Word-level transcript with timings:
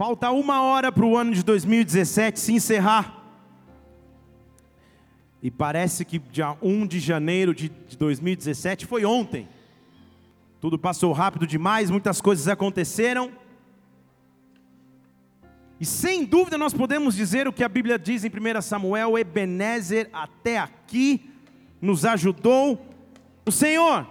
Falta 0.00 0.30
uma 0.30 0.62
hora 0.62 0.90
para 0.90 1.04
o 1.04 1.14
ano 1.14 1.34
de 1.34 1.42
2017 1.42 2.40
se 2.40 2.54
encerrar. 2.54 3.22
E 5.42 5.50
parece 5.50 6.06
que 6.06 6.18
dia 6.18 6.56
1 6.62 6.86
de 6.86 6.98
janeiro 6.98 7.54
de 7.54 7.70
2017 7.98 8.86
foi 8.86 9.04
ontem. 9.04 9.46
Tudo 10.58 10.78
passou 10.78 11.12
rápido 11.12 11.46
demais, 11.46 11.90
muitas 11.90 12.18
coisas 12.18 12.48
aconteceram. 12.48 13.30
E 15.78 15.84
sem 15.84 16.24
dúvida 16.24 16.56
nós 16.56 16.72
podemos 16.72 17.14
dizer 17.14 17.46
o 17.46 17.52
que 17.52 17.62
a 17.62 17.68
Bíblia 17.68 17.98
diz 17.98 18.24
em 18.24 18.30
1 18.30 18.62
Samuel: 18.62 19.18
Ebenezer 19.18 20.08
até 20.14 20.56
aqui 20.56 21.30
nos 21.78 22.06
ajudou 22.06 22.86
o 23.44 23.52
Senhor. 23.52 24.06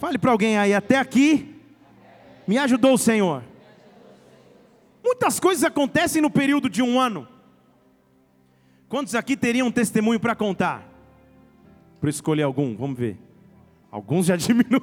Fale 0.00 0.18
para 0.18 0.32
alguém 0.32 0.58
aí, 0.58 0.74
até 0.74 0.98
aqui 0.98 1.54
me 2.48 2.58
ajudou 2.58 2.94
o 2.94 2.98
Senhor. 2.98 3.44
Muitas 5.06 5.38
coisas 5.38 5.62
acontecem 5.62 6.20
no 6.20 6.28
período 6.28 6.68
de 6.68 6.82
um 6.82 6.98
ano. 6.98 7.28
Quantos 8.88 9.14
aqui 9.14 9.36
teriam 9.36 9.68
um 9.68 9.70
testemunho 9.70 10.18
para 10.18 10.34
contar? 10.34 10.82
Para 12.00 12.10
escolher 12.10 12.42
algum, 12.42 12.76
vamos 12.76 12.98
ver. 12.98 13.16
Alguns 13.88 14.26
já 14.26 14.34
diminuíram. 14.36 14.82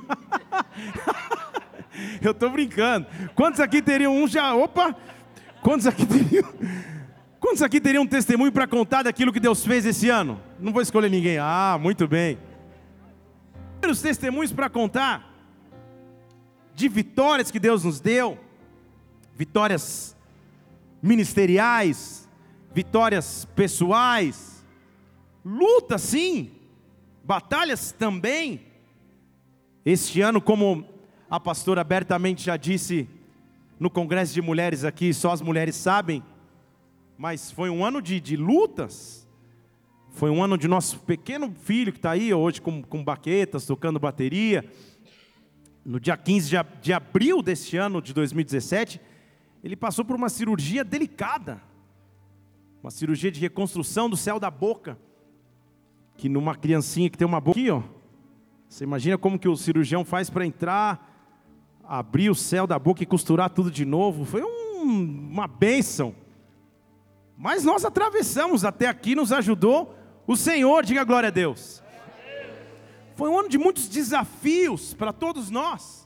Eu 2.24 2.32
estou 2.32 2.50
brincando. 2.50 3.06
Quantos 3.36 3.60
aqui 3.60 3.82
teriam 3.82 4.16
um 4.16 4.26
já? 4.26 4.56
Opa! 4.56 4.96
Quantos 5.62 5.86
aqui 5.86 6.06
teriam? 6.06 6.54
Quantos 7.38 7.62
aqui 7.62 7.82
teriam 7.82 8.04
um 8.04 8.08
testemunho 8.08 8.52
para 8.54 8.66
contar 8.66 9.04
daquilo 9.04 9.34
que 9.34 9.42
Deus 9.42 9.66
fez 9.66 9.86
esse 9.86 10.10
ano? 10.10 10.40
Não 10.58 10.72
vou 10.72 10.82
escolher 10.82 11.10
ninguém. 11.10 11.38
Ah, 11.38 11.78
muito 11.78 12.08
bem. 12.08 12.38
Os 13.86 14.02
testemunhos 14.02 14.54
para 14.54 14.70
contar 14.70 15.34
de 16.74 16.88
vitórias 16.88 17.52
que 17.52 17.60
Deus 17.60 17.84
nos 17.84 18.00
deu, 18.00 18.40
vitórias 19.36 20.14
ministeriais, 21.04 22.30
vitórias 22.74 23.44
pessoais, 23.54 24.66
luta 25.44 25.98
sim, 25.98 26.50
batalhas 27.22 27.92
também. 27.92 28.62
Este 29.86 30.22
ano, 30.22 30.42
como 30.42 30.86
a 31.30 31.42
pastora 31.42 31.82
abertamente 31.82 32.46
já 32.46 32.56
disse 32.56 33.10
no 33.78 33.90
congresso 33.90 34.34
de 34.34 34.42
mulheres 34.42 34.86
aqui, 34.86 35.14
só 35.14 35.34
as 35.34 35.42
mulheres 35.42 35.76
sabem, 35.76 36.24
mas 37.18 37.52
foi 37.52 37.70
um 37.70 37.84
ano 37.84 38.02
de, 38.02 38.22
de 38.22 38.38
lutas. 38.38 39.28
Foi 40.12 40.30
um 40.30 40.42
ano 40.42 40.58
de 40.58 40.70
nosso 40.70 41.00
pequeno 41.00 41.54
filho 41.64 41.92
que 41.92 41.98
está 41.98 42.12
aí 42.12 42.34
hoje 42.34 42.62
com, 42.62 42.82
com 42.82 43.04
baquetas, 43.04 43.66
tocando 43.66 44.00
bateria. 44.00 44.64
No 45.84 46.00
dia 46.00 46.16
15 46.16 46.50
de, 46.50 46.56
de 46.82 46.94
abril 46.94 47.42
deste 47.42 47.76
ano 47.76 48.02
de 48.02 48.14
2017, 48.14 49.02
ele 49.64 49.76
passou 49.76 50.04
por 50.04 50.16
uma 50.16 50.30
cirurgia 50.30 50.84
delicada 50.84 51.62
uma 52.84 52.92
cirurgia 52.92 53.32
de 53.32 53.40
reconstrução 53.40 54.10
do 54.10 54.18
céu 54.18 54.38
da 54.38 54.52
boca, 54.52 55.00
que 56.18 56.28
numa 56.28 56.54
criancinha 56.54 57.10
que 57.10 57.18
tem 57.18 57.26
uma 57.26 57.40
boca 57.40 57.58
aqui, 57.58 57.72
ó, 57.72 57.82
você 58.68 58.84
imagina 58.84 59.18
como 59.18 59.40
que 59.40 59.48
o 59.48 59.56
cirurgião 59.56 60.04
faz 60.04 60.30
para 60.30 60.46
entrar, 60.46 61.80
abrir 61.82 62.30
o 62.30 62.36
céu 62.36 62.68
da 62.68 62.78
boca 62.78 63.02
e 63.02 63.06
costurar 63.06 63.50
tudo 63.50 63.72
de 63.72 63.86
novo? 63.86 64.26
Foi 64.26 64.44
um, 64.44 65.30
uma 65.32 65.48
bênção. 65.48 66.14
Mas 67.38 67.64
nós 67.64 67.86
atravessamos 67.86 68.66
até 68.66 68.88
aqui, 68.88 69.16
nos 69.16 69.32
ajudou 69.32 69.96
o 70.28 70.36
Senhor, 70.36 70.84
diga 70.84 71.06
glória 71.06 71.28
a 71.28 71.32
Deus. 71.32 71.82
Foi 73.16 73.30
um 73.30 73.40
ano 73.40 73.48
de 73.48 73.58
muitos 73.58 73.88
desafios 73.88 74.94
para 74.94 75.14
todos 75.14 75.50
nós, 75.50 76.06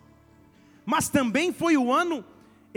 mas 0.86 1.10
também 1.10 1.52
foi 1.52 1.76
o 1.76 1.92
ano 1.92 2.24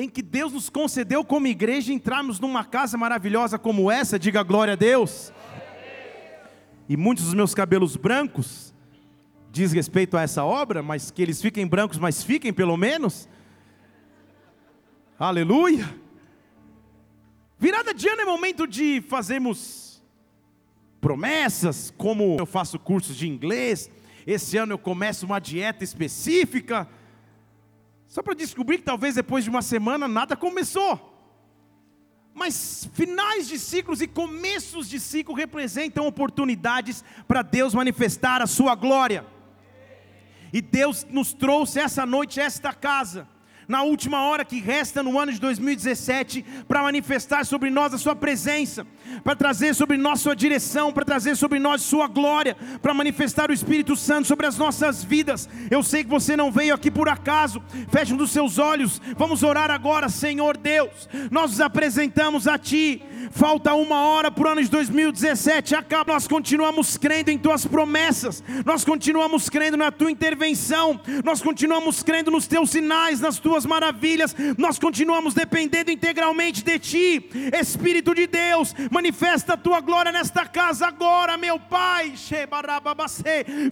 em 0.00 0.08
que 0.08 0.22
Deus 0.22 0.52
nos 0.52 0.70
concedeu 0.70 1.22
como 1.24 1.46
igreja 1.46 1.92
entrarmos 1.92 2.40
numa 2.40 2.64
casa 2.64 2.96
maravilhosa 2.96 3.58
como 3.58 3.90
essa, 3.90 4.18
diga 4.18 4.42
glória 4.42 4.72
a 4.72 4.76
Deus. 4.76 5.32
E 6.88 6.96
muitos 6.96 7.26
dos 7.26 7.34
meus 7.34 7.54
cabelos 7.54 7.96
brancos 7.96 8.74
diz 9.52 9.72
respeito 9.72 10.16
a 10.16 10.22
essa 10.22 10.44
obra, 10.44 10.82
mas 10.82 11.10
que 11.10 11.20
eles 11.20 11.42
fiquem 11.42 11.66
brancos, 11.66 11.98
mas 11.98 12.22
fiquem 12.22 12.52
pelo 12.52 12.76
menos. 12.76 13.28
Aleluia. 15.18 15.94
Virada 17.58 17.92
de 17.92 18.08
ano 18.08 18.22
é 18.22 18.24
momento 18.24 18.66
de 18.66 19.02
fazermos 19.02 20.02
promessas, 21.00 21.92
como 21.96 22.36
eu 22.38 22.46
faço 22.46 22.78
cursos 22.78 23.16
de 23.16 23.28
inglês, 23.28 23.90
esse 24.26 24.56
ano 24.56 24.72
eu 24.72 24.78
começo 24.78 25.26
uma 25.26 25.38
dieta 25.38 25.84
específica, 25.84 26.88
só 28.10 28.24
para 28.24 28.34
descobrir 28.34 28.78
que 28.78 28.84
talvez 28.84 29.14
depois 29.14 29.44
de 29.44 29.50
uma 29.50 29.62
semana 29.62 30.08
nada 30.08 30.36
começou. 30.36 31.08
Mas 32.34 32.90
finais 32.92 33.46
de 33.46 33.56
ciclos 33.56 34.02
e 34.02 34.08
começos 34.08 34.88
de 34.88 34.98
ciclo 34.98 35.32
representam 35.32 36.08
oportunidades 36.08 37.04
para 37.28 37.40
Deus 37.42 37.72
manifestar 37.72 38.42
a 38.42 38.48
sua 38.48 38.74
glória. 38.74 39.24
E 40.52 40.60
Deus 40.60 41.06
nos 41.08 41.32
trouxe 41.32 41.78
essa 41.78 42.04
noite 42.04 42.40
esta 42.40 42.72
casa 42.72 43.28
na 43.70 43.84
última 43.84 44.24
hora 44.24 44.44
que 44.44 44.58
resta 44.58 45.00
no 45.00 45.16
ano 45.16 45.30
de 45.30 45.38
2017, 45.38 46.44
para 46.66 46.82
manifestar 46.82 47.46
sobre 47.46 47.70
nós 47.70 47.94
a 47.94 47.98
Sua 47.98 48.16
presença, 48.16 48.84
para 49.22 49.36
trazer 49.36 49.76
sobre 49.76 49.96
nós 49.96 50.20
Sua 50.20 50.34
direção, 50.34 50.92
para 50.92 51.04
trazer 51.04 51.36
sobre 51.36 51.60
nós 51.60 51.80
Sua 51.80 52.08
glória, 52.08 52.56
para 52.82 52.92
manifestar 52.92 53.48
o 53.48 53.54
Espírito 53.54 53.94
Santo 53.94 54.26
sobre 54.26 54.44
as 54.44 54.58
nossas 54.58 55.04
vidas. 55.04 55.48
Eu 55.70 55.84
sei 55.84 56.02
que 56.02 56.10
você 56.10 56.36
não 56.36 56.50
veio 56.50 56.74
aqui 56.74 56.90
por 56.90 57.08
acaso, 57.08 57.62
feche 57.92 58.12
um 58.12 58.16
dos 58.16 58.32
seus 58.32 58.58
olhos, 58.58 59.00
vamos 59.16 59.44
orar 59.44 59.70
agora, 59.70 60.08
Senhor 60.08 60.56
Deus, 60.56 61.08
nós 61.30 61.52
nos 61.52 61.60
apresentamos 61.60 62.48
a 62.48 62.58
Ti. 62.58 63.00
Falta 63.30 63.74
uma 63.74 64.02
hora 64.02 64.30
para 64.30 64.48
o 64.48 64.50
ano 64.50 64.62
de 64.62 64.68
2017, 64.68 65.76
acaba, 65.76 66.14
nós 66.14 66.26
continuamos 66.26 66.96
crendo 66.96 67.30
em 67.30 67.38
tuas 67.38 67.64
promessas, 67.64 68.42
nós 68.64 68.84
continuamos 68.84 69.48
crendo 69.48 69.76
na 69.76 69.92
tua 69.92 70.10
intervenção, 70.10 70.98
nós 71.22 71.40
continuamos 71.40 72.02
crendo 72.02 72.30
nos 72.30 72.48
teus 72.48 72.70
sinais, 72.70 73.20
nas 73.20 73.38
tuas 73.38 73.59
maravilhas, 73.66 74.34
nós 74.56 74.78
continuamos 74.78 75.34
dependendo 75.34 75.90
integralmente 75.90 76.62
de 76.62 76.78
ti, 76.78 77.30
Espírito 77.60 78.14
de 78.14 78.26
Deus, 78.26 78.74
manifesta 78.90 79.54
a 79.54 79.56
tua 79.56 79.80
glória 79.80 80.12
nesta 80.12 80.46
casa 80.46 80.86
agora, 80.86 81.36
meu 81.36 81.58
Pai, 81.58 82.14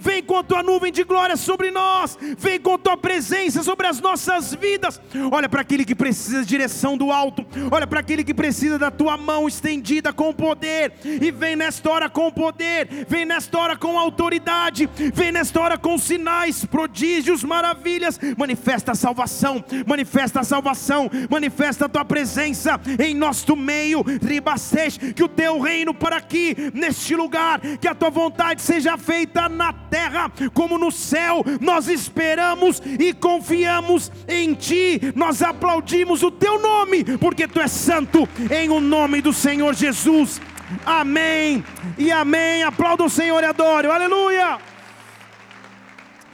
vem 0.01 0.23
com 0.23 0.39
a 0.39 0.43
tua 0.43 0.63
nuvem 0.63 0.93
de 0.93 1.05
glória 1.05 1.37
sobre 1.37 1.71
nós, 1.71 2.19
vem 2.39 2.61
com 2.61 2.75
a 2.75 2.79
tua 2.79 2.97
presença 2.97 3.63
sobre 3.63 3.87
as 3.87 4.01
nossas 4.01 4.55
vidas, 4.55 5.01
olha 5.31 5.49
para 5.49 5.63
aquele 5.63 5.85
que 5.85 5.95
precisa 5.95 6.41
de 6.43 6.47
direção 6.47 6.97
do 6.97 7.11
alto, 7.13 7.47
olha 7.71 7.87
para 7.87 8.01
aquele 8.01 8.25
que 8.25 8.35
precisa 8.35 8.79
da 8.79 8.91
tua 8.91 9.17
mão 9.17 9.49
estendida 9.49 10.13
com 10.13 10.33
poder, 10.33 10.95
e 11.05 11.31
vem 11.31 11.57
nesta 11.57 11.91
hora 11.91 12.11
com 12.11 12.31
poder, 12.31 13.07
vem 13.09 13.25
nesta 13.25 13.59
hora 13.59 13.77
com 13.77 13.99
autoridade, 13.99 14.89
vem 15.15 15.33
nesta 15.33 15.61
hora 15.61 15.79
com 15.79 15.97
sinais, 15.99 16.65
prodígios, 16.65 17.45
maravilhas. 17.45 18.19
Manifesta 18.37 18.93
a 18.93 18.95
salvação, 18.95 19.65
manifesta 19.87 20.41
a 20.41 20.45
salvação, 20.45 21.11
manifesta 21.31 21.87
a 21.87 21.89
tua 21.89 22.05
presença 22.05 22.81
em 22.99 23.15
nosso 23.15 23.57
meio, 23.57 24.03
ribacete, 24.03 25.13
que 25.13 25.23
o 25.23 25.29
teu 25.29 25.61
reino 25.61 25.93
para 25.95 26.17
aqui, 26.17 26.55
neste 26.75 27.15
lugar, 27.15 27.61
que 27.61 27.89
a 27.89 27.95
tua 27.95 28.11
vontade 28.11 28.63
seja 28.63 28.97
feita 28.97 29.49
na 29.49 29.73
terra 29.73 30.31
como 30.53 30.79
no 30.79 30.91
céu. 30.91 31.45
Nós 31.61 31.89
esperamos 31.89 32.81
e 32.99 33.13
confiamos 33.13 34.11
em 34.27 34.55
ti, 34.55 35.01
nós 35.15 35.43
aplaudimos 35.43 36.23
o 36.23 36.31
teu 36.31 36.61
nome, 36.61 37.05
porque 37.19 37.47
tu 37.47 37.61
és 37.61 37.71
santo, 37.71 38.29
em 38.51 38.69
o 38.69 38.81
nome 38.81 39.21
do 39.21 39.33
Senhor 39.33 39.75
Jesus. 39.75 40.41
Amém 40.85 41.65
e 41.97 42.11
amém. 42.11 42.63
Aplauda 42.63 43.05
o 43.05 43.11
Senhor 43.11 43.43
e 43.43 43.47
adore. 43.47 43.89
Aleluia. 43.89 44.59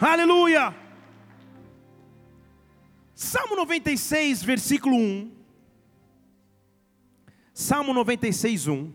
Aleluia. 0.01 0.84
Salmo 3.15 3.55
96, 3.55 4.43
versículo 4.43 4.97
1. 4.97 5.33
Salmo 7.53 7.95
96, 7.95 8.67
1. 8.67 8.93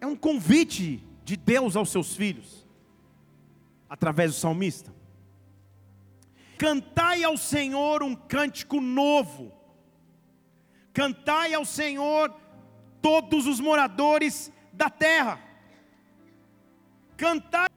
É 0.00 0.06
um 0.06 0.16
convite 0.16 1.04
de 1.22 1.36
Deus 1.36 1.76
aos 1.76 1.90
seus 1.90 2.16
filhos, 2.16 2.66
através 3.88 4.32
do 4.32 4.40
salmista. 4.40 4.92
Cantai 6.56 7.22
ao 7.24 7.36
Senhor 7.36 8.02
um 8.02 8.14
cântico 8.14 8.80
novo. 8.80 9.52
Cantai 10.94 11.52
ao 11.52 11.64
Senhor 11.64 12.34
todos 13.02 13.46
os 13.46 13.60
moradores 13.60 14.50
da 14.72 14.88
terra. 14.88 15.51
Cantai, 17.16 17.68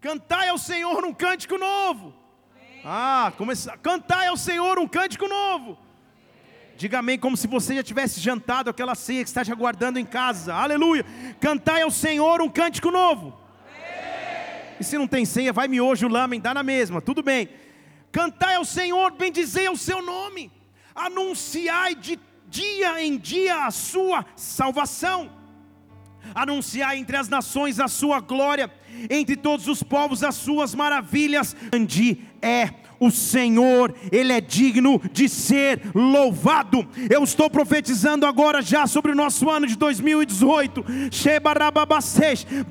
cantai 0.00 0.48
ao 0.48 0.58
Senhor 0.58 1.04
um 1.04 1.12
cântico 1.12 1.56
novo. 1.56 2.14
Ah, 2.84 3.32
começa, 3.36 3.76
cantai 3.78 4.28
ao 4.28 4.36
Senhor 4.36 4.78
um 4.78 4.86
cântico 4.86 5.26
novo. 5.26 5.78
Diga 6.76 7.00
amém, 7.00 7.18
como 7.18 7.36
se 7.36 7.48
você 7.48 7.74
já 7.74 7.82
tivesse 7.82 8.20
jantado 8.20 8.70
aquela 8.70 8.94
ceia 8.94 9.24
que 9.24 9.28
está 9.28 9.44
te 9.44 9.50
aguardando 9.50 9.98
em 9.98 10.04
casa. 10.04 10.54
Aleluia. 10.54 11.04
Cantai 11.40 11.82
ao 11.82 11.90
Senhor 11.90 12.40
um 12.40 12.48
cântico 12.48 12.90
novo. 12.90 13.36
E 14.78 14.84
se 14.84 14.96
não 14.96 15.08
tem 15.08 15.24
ceia, 15.24 15.52
vai 15.52 15.66
miojo, 15.66 16.06
lamen, 16.06 16.40
dá 16.40 16.54
na 16.54 16.62
mesma, 16.62 17.00
tudo 17.00 17.22
bem. 17.22 17.48
Cantai 18.12 18.54
ao 18.54 18.64
Senhor, 18.64 19.10
bendizei 19.10 19.68
o 19.68 19.76
seu 19.76 20.00
nome, 20.00 20.52
anunciai 20.94 21.94
de 21.94 22.18
dia 22.46 23.02
em 23.02 23.18
dia 23.18 23.66
a 23.66 23.70
sua 23.70 24.24
salvação, 24.36 25.30
anunciai 26.34 26.98
entre 26.98 27.16
as 27.16 27.28
nações 27.28 27.80
a 27.80 27.88
sua 27.88 28.20
glória, 28.20 28.70
entre 29.10 29.36
todos 29.36 29.68
os 29.68 29.82
povos 29.82 30.22
as 30.22 30.34
suas 30.34 30.74
maravilhas. 30.74 31.54
Grande 31.70 32.20
é 32.40 32.87
o 33.00 33.10
Senhor, 33.10 33.94
Ele 34.10 34.32
é 34.32 34.40
digno 34.40 35.00
de 35.12 35.28
ser 35.28 35.80
louvado. 35.94 36.86
Eu 37.08 37.22
estou 37.22 37.48
profetizando 37.48 38.26
agora 38.26 38.60
já 38.60 38.86
sobre 38.86 39.12
o 39.12 39.14
nosso 39.14 39.48
ano 39.48 39.66
de 39.66 39.76
2018. 39.76 40.84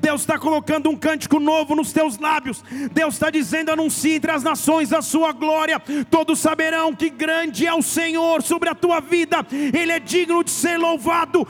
Deus 0.00 0.20
está 0.20 0.38
colocando 0.38 0.90
um 0.90 0.96
cântico 0.96 1.40
novo 1.40 1.74
nos 1.74 1.92
teus 1.92 2.18
lábios. 2.18 2.62
Deus 2.92 3.14
está 3.14 3.30
dizendo: 3.30 3.70
anuncie 3.70 4.16
entre 4.16 4.30
as 4.30 4.42
nações 4.42 4.92
a 4.92 5.00
sua 5.00 5.32
glória. 5.32 5.80
Todos 6.10 6.38
saberão 6.38 6.94
que 6.94 7.08
grande 7.08 7.66
é 7.66 7.74
o 7.74 7.82
Senhor 7.82 8.42
sobre 8.42 8.68
a 8.68 8.74
tua 8.74 9.00
vida. 9.00 9.46
Ele 9.50 9.92
é 9.92 9.98
digno 9.98 10.44
de 10.44 10.50
ser 10.50 10.76
louvado. 10.76 11.46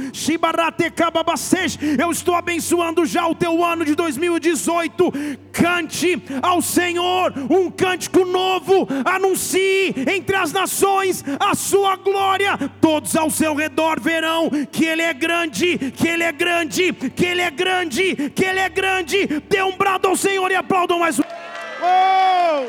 Eu 1.98 2.10
estou 2.10 2.34
abençoando 2.34 3.04
já 3.04 3.26
o 3.26 3.34
teu 3.34 3.64
ano 3.64 3.84
de 3.84 3.94
2018. 3.94 5.12
Cante 5.52 6.22
ao 6.42 6.62
Senhor 6.62 7.32
um 7.50 7.70
cântico 7.70 8.24
novo 8.24 8.67
povo, 8.68 8.86
anuncie 9.04 9.94
entre 10.14 10.36
as 10.36 10.52
nações 10.52 11.24
a 11.40 11.54
sua 11.54 11.96
glória. 11.96 12.58
Todos 12.80 13.16
ao 13.16 13.30
seu 13.30 13.54
redor 13.54 13.98
verão 13.98 14.50
que 14.70 14.84
Ele 14.84 15.02
é 15.02 15.14
grande, 15.14 15.78
que 15.92 16.06
Ele 16.06 16.22
é 16.22 16.32
grande, 16.32 16.92
que 16.92 17.24
Ele 17.24 17.40
é 17.40 17.50
grande, 17.50 18.30
que 18.30 18.44
Ele 18.44 18.60
é 18.60 18.68
grande. 18.68 19.26
Dê 19.48 19.62
um 19.62 19.76
brado 19.76 20.08
ao 20.08 20.16
Senhor 20.16 20.50
e 20.50 20.54
aplaudam 20.54 20.98
mais 20.98 21.18
um. 21.18 21.22
Oh! 21.80 22.68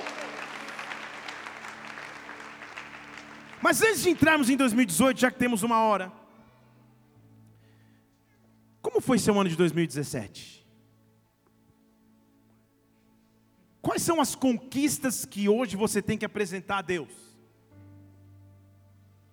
Mas 3.61 3.81
antes 3.81 4.03
de 4.03 4.09
entrarmos 4.09 4.49
em 4.49 4.55
2018, 4.55 5.19
já 5.19 5.29
que 5.29 5.37
temos 5.37 5.63
uma 5.63 5.81
hora, 5.81 6.11
como 8.81 9.01
foi 9.01 9.19
seu 9.19 9.37
ano 9.37 9.49
de 9.49 9.57
2017? 9.57 10.58
Quais 13.81 14.01
são 14.01 14.19
as 14.19 14.35
conquistas 14.35 15.25
que 15.25 15.47
hoje 15.47 15.75
você 15.77 16.01
tem 16.01 16.17
que 16.17 16.25
apresentar 16.25 16.79
a 16.79 16.81
Deus? 16.81 17.13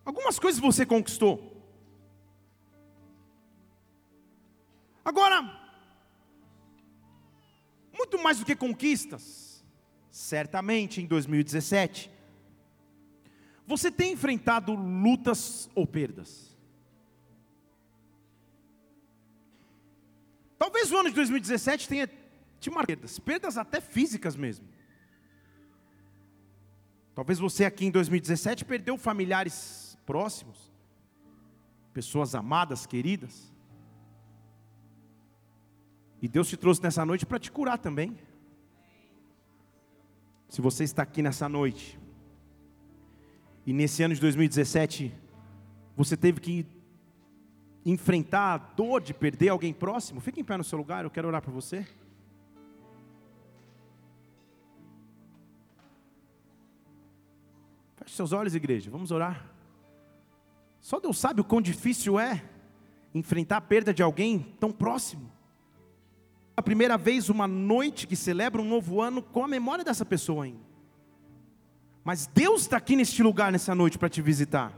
Algumas 0.04 0.38
coisas 0.38 0.60
você 0.60 0.87
conquistou. 0.87 1.52
Agora, 5.04 5.43
muito 7.93 8.22
mais 8.22 8.38
do 8.38 8.44
que 8.44 8.54
conquistas, 8.54 9.64
certamente 10.10 11.00
em 11.00 11.06
2017, 11.06 12.10
você 13.66 13.90
tem 13.90 14.12
enfrentado 14.12 14.75
lutas 14.75 15.69
ou 15.75 15.87
perdas. 15.87 16.56
Talvez 20.56 20.90
o 20.90 20.96
ano 20.96 21.08
de 21.08 21.14
2017 21.16 21.88
tenha 21.88 22.08
tinha 22.58 22.85
perdas, 22.85 23.19
perdas 23.19 23.58
até 23.58 23.81
físicas 23.81 24.37
mesmo. 24.37 24.67
Talvez 27.14 27.38
você 27.38 27.64
aqui 27.64 27.87
em 27.87 27.91
2017 27.91 28.64
perdeu 28.64 28.99
familiares 28.99 29.99
próximos, 30.05 30.73
pessoas 31.93 32.35
amadas, 32.35 32.87
queridas. 32.87 33.53
E 36.20 36.29
Deus 36.29 36.49
te 36.49 36.56
trouxe 36.56 36.82
nessa 36.82 37.05
noite 37.05 37.25
para 37.25 37.38
te 37.38 37.50
curar 37.50 37.79
também. 37.79 38.19
Se 40.49 40.61
você 40.61 40.85
está 40.85 41.03
aqui 41.03 41.23
nessa 41.23 41.49
noite, 41.49 41.99
e 43.67 43.73
nesse 43.73 44.03
ano 44.03 44.14
de 44.14 44.20
2017, 44.20 45.12
você 45.97 46.17
teve 46.17 46.41
que 46.41 46.67
enfrentar 47.85 48.55
a 48.55 48.58
dor 48.58 49.00
de 49.00 49.12
perder 49.12 49.49
alguém 49.49 49.73
próximo, 49.73 50.20
fique 50.20 50.41
em 50.41 50.44
pé 50.44 50.56
no 50.56 50.64
seu 50.64 50.79
lugar, 50.79 51.05
eu 51.05 51.11
quero 51.11 51.26
orar 51.26 51.43
para 51.43 51.53
você. 51.53 51.87
Feche 58.06 58.17
seus 58.17 58.32
olhos, 58.32 58.55
igreja, 58.55 58.88
vamos 58.88 59.11
orar. 59.11 59.44
Só 60.81 61.00
Deus 61.00 61.19
sabe 61.19 61.41
o 61.41 61.44
quão 61.44 61.61
difícil 61.61 62.20
é 62.20 62.41
enfrentar 63.12 63.56
a 63.56 63.61
perda 63.61 63.93
de 63.93 64.00
alguém 64.00 64.55
tão 64.61 64.70
próximo. 64.70 65.29
A 66.56 66.62
primeira 66.62 66.97
vez, 66.97 67.29
uma 67.29 67.49
noite 67.49 68.06
que 68.06 68.14
celebra 68.14 68.62
um 68.62 68.64
novo 68.64 69.03
ano 69.03 69.20
com 69.20 69.44
a 69.44 69.49
memória 69.49 69.85
dessa 69.85 70.05
pessoa 70.05 70.44
ainda. 70.44 70.64
Mas 72.05 72.29
Deus 72.29 72.62
está 72.62 72.76
aqui 72.76 72.94
neste 72.94 73.25
lugar 73.25 73.50
nessa 73.50 73.75
noite 73.75 73.99
para 73.99 74.08
te 74.08 74.23
visitar. 74.23 74.73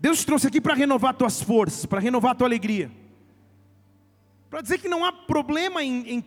Deus 0.00 0.18
te 0.18 0.26
trouxe 0.26 0.48
aqui 0.48 0.60
para 0.60 0.74
renovar 0.74 1.14
tuas 1.14 1.40
forças, 1.40 1.86
para 1.86 2.00
renovar 2.00 2.34
tua 2.34 2.48
alegria. 2.48 2.90
Para 4.50 4.62
dizer 4.62 4.78
que 4.78 4.88
não 4.88 5.04
há 5.04 5.12
problema 5.12 5.80
em, 5.80 6.08
em 6.08 6.24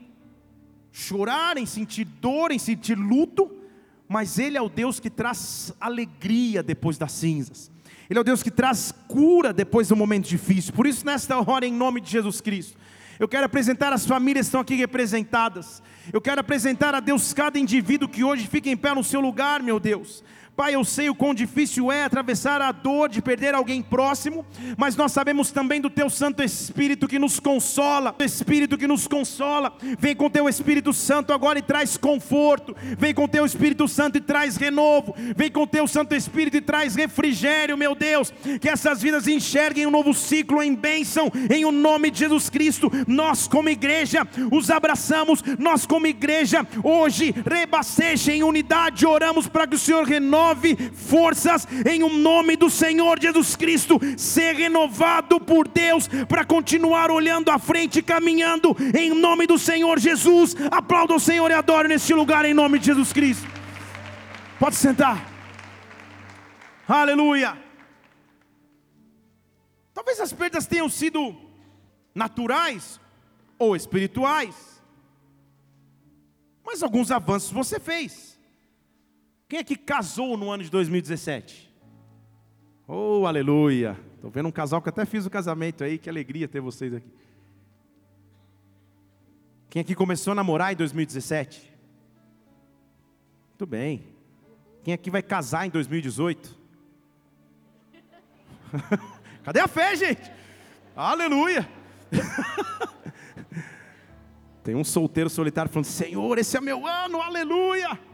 chorar, 0.94 1.58
em 1.58 1.66
sentir 1.66 2.06
dor, 2.06 2.52
em 2.52 2.58
sentir 2.58 2.98
luto, 2.98 3.59
mas 4.10 4.40
Ele 4.40 4.58
é 4.58 4.62
o 4.62 4.68
Deus 4.68 5.00
que 5.00 5.10
traz 5.10 5.72
alegria 5.80 6.64
depois 6.64 6.98
das 6.98 7.12
cinzas. 7.12 7.72
Ele 8.10 8.18
é 8.18 8.22
o 8.22 8.26
Deus 8.26 8.42
que 8.42 8.50
traz 8.50 8.92
cura 9.08 9.54
depois 9.54 9.90
do 9.90 9.96
momento 9.96 10.28
difícil. 10.28 10.74
Por 10.74 10.88
isso, 10.88 11.06
nesta 11.06 11.38
hora, 11.40 11.64
em 11.64 11.72
nome 11.72 12.02
de 12.02 12.10
Jesus 12.10 12.42
Cristo, 12.42 12.76
eu 13.20 13.28
quero 13.28 13.46
apresentar 13.46 13.94
as 13.94 14.08
famílias 14.08 14.48
que 14.48 14.50
estão 14.50 14.62
aqui 14.62 14.74
representadas. 14.74 15.84
Eu 16.12 16.20
quero 16.20 16.42
apresentar 16.42 16.96
a 16.96 17.00
Deus 17.00 17.34
cada 17.34 17.60
indivíduo 17.60 18.10
que 18.10 18.24
hoje 18.24 18.48
fica 18.48 18.68
em 18.68 18.76
pé 18.76 18.96
no 18.96 19.04
seu 19.04 19.22
lugar, 19.22 19.62
meu 19.62 19.80
Deus. 19.80 20.24
Pai, 20.60 20.76
eu 20.76 20.84
sei 20.84 21.10
o 21.10 21.16
quão 21.16 21.34
difícil 21.34 21.90
é 21.90 22.04
atravessar 22.04 22.62
a 22.62 22.74
dor 22.74 23.08
de 23.08 23.22
perder 23.22 23.56
alguém 23.56 23.82
próximo, 23.82 24.46
mas 24.76 24.94
nós 24.94 25.14
sabemos 25.14 25.52
também 25.52 25.80
do 25.80 25.90
Teu 25.90 26.10
Santo 26.10 26.44
Espírito 26.44 27.08
que 27.08 27.18
nos 27.18 27.40
consola, 27.40 28.14
Espírito 28.20 28.78
que 28.78 28.86
nos 28.86 29.08
consola. 29.08 29.72
Vem 29.98 30.14
com 30.14 30.30
Teu 30.30 30.50
Espírito 30.50 30.92
Santo 30.92 31.32
agora 31.32 31.60
e 31.60 31.62
traz 31.62 31.96
conforto, 31.96 32.76
vem 32.98 33.14
com 33.14 33.26
Teu 33.26 33.46
Espírito 33.46 33.88
Santo 33.88 34.18
e 34.18 34.20
traz 34.20 34.58
renovo, 34.58 35.16
vem 35.34 35.50
com 35.50 35.66
Teu 35.66 35.88
Santo 35.88 36.14
Espírito 36.14 36.58
e 36.58 36.62
traz 36.62 36.94
refrigério, 36.94 37.78
meu 37.78 37.96
Deus. 37.96 38.34
Que 38.60 38.68
essas 38.68 39.02
vidas 39.02 39.30
enxerguem 39.30 39.88
um 39.88 39.92
novo 39.92 40.14
ciclo 40.14 40.62
em 40.62 40.76
bênção, 40.76 41.32
em 41.50 41.64
o 41.64 41.72
nome 41.72 42.12
de 42.12 42.20
Jesus 42.20 42.50
Cristo. 42.50 42.92
Nós, 43.08 43.48
como 43.48 43.70
igreja, 43.70 44.28
os 44.52 44.70
abraçamos, 44.70 45.42
nós, 45.58 45.86
como 45.86 46.06
igreja, 46.06 46.68
hoje, 46.84 47.34
rebaceja 47.50 48.34
em 48.34 48.44
unidade, 48.44 49.06
oramos 49.06 49.48
para 49.48 49.66
que 49.66 49.76
o 49.78 49.80
Senhor 49.80 50.04
renove 50.04 50.49
renove 50.50 50.76
forças 50.94 51.68
em 51.86 52.04
um 52.04 52.18
nome 52.18 52.56
do 52.56 52.70
Senhor 52.70 53.20
Jesus 53.20 53.56
Cristo, 53.56 54.00
ser 54.18 54.56
renovado 54.56 55.40
por 55.40 55.68
Deus 55.68 56.08
para 56.28 56.46
continuar 56.46 57.12
olhando 57.12 57.50
à 57.50 57.60
frente, 57.60 58.02
caminhando 58.02 58.76
em 58.98 59.12
nome 59.12 59.46
do 59.46 59.58
Senhor 59.58 60.00
Jesus. 60.00 60.56
Aplauda 60.72 61.14
o 61.14 61.20
Senhor 61.20 61.50
e 61.52 61.54
adore 61.54 61.88
neste 61.88 62.14
lugar 62.14 62.46
em 62.46 62.54
nome 62.54 62.80
de 62.80 62.88
Jesus 62.88 63.14
Cristo. 63.14 63.48
Pode 64.60 64.76
sentar. 64.76 65.26
Aleluia. 66.88 67.58
Talvez 69.94 70.20
as 70.20 70.34
perdas 70.34 70.66
tenham 70.66 70.90
sido 70.90 71.36
naturais 72.16 73.00
ou 73.58 73.76
espirituais, 73.76 74.82
mas 76.66 76.82
alguns 76.82 77.12
avanços 77.12 77.52
você 77.52 77.80
fez. 77.80 78.29
Quem 79.50 79.60
é 79.60 79.64
que 79.64 79.76
casou 79.76 80.38
no 80.38 80.52
ano 80.52 80.64
de 80.64 80.70
2017? 80.70 81.74
Oh, 82.88 83.26
aleluia! 83.26 84.00
Estou 84.14 84.30
vendo 84.30 84.48
um 84.48 84.52
casal 84.52 84.80
que 84.80 84.90
até 84.90 85.06
fiz 85.06 85.26
o 85.26 85.30
casamento 85.30 85.84
aí, 85.84 85.98
que 85.98 86.08
alegria 86.08 86.48
ter 86.48 86.62
vocês 86.62 86.94
aqui. 86.94 87.12
Quem 89.68 89.82
aqui 89.82 89.96
começou 89.96 90.34
a 90.34 90.36
namorar 90.36 90.72
em 90.72 90.76
2017? 90.76 91.74
Muito 93.50 93.66
bem. 93.66 94.04
Quem 94.84 94.94
aqui 94.94 95.10
vai 95.10 95.24
casar 95.24 95.66
em 95.66 95.72
2018? 95.72 96.56
Cadê 99.44 99.62
a 99.62 99.68
fé, 99.68 99.96
gente? 99.96 100.32
Aleluia! 100.96 101.68
Tem 104.64 104.76
um 104.76 104.84
solteiro 104.84 105.30
solitário 105.30 105.72
falando: 105.72 105.86
Senhor, 105.86 106.38
esse 106.38 106.56
é 106.56 106.62
meu 106.62 106.86
ano, 106.86 107.20
aleluia! 107.20 108.09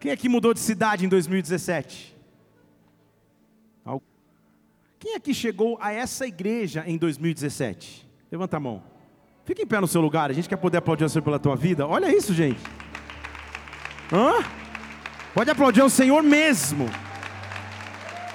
Quem 0.00 0.10
aqui 0.10 0.28
mudou 0.28 0.52
de 0.52 0.60
cidade 0.60 1.04
em 1.04 1.08
2017? 1.08 2.18
Quem 5.00 5.14
aqui 5.14 5.32
chegou 5.32 5.78
a 5.80 5.90
essa 5.92 6.26
igreja 6.26 6.84
em 6.86 6.98
2017? 6.98 8.06
Levanta 8.30 8.58
a 8.58 8.60
mão. 8.60 8.82
Fica 9.46 9.62
em 9.62 9.66
pé 9.66 9.80
no 9.80 9.88
seu 9.88 10.02
lugar, 10.02 10.30
a 10.30 10.34
gente 10.34 10.46
quer 10.46 10.56
poder 10.56 10.76
aplaudir 10.76 11.04
o 11.04 11.08
Senhor 11.08 11.22
pela 11.22 11.38
tua 11.38 11.56
vida. 11.56 11.86
Olha 11.86 12.14
isso, 12.14 12.34
gente. 12.34 12.60
Hã? 14.12 14.44
Pode 15.32 15.50
aplaudir 15.50 15.80
o 15.80 15.88
Senhor 15.88 16.22
mesmo. 16.22 16.86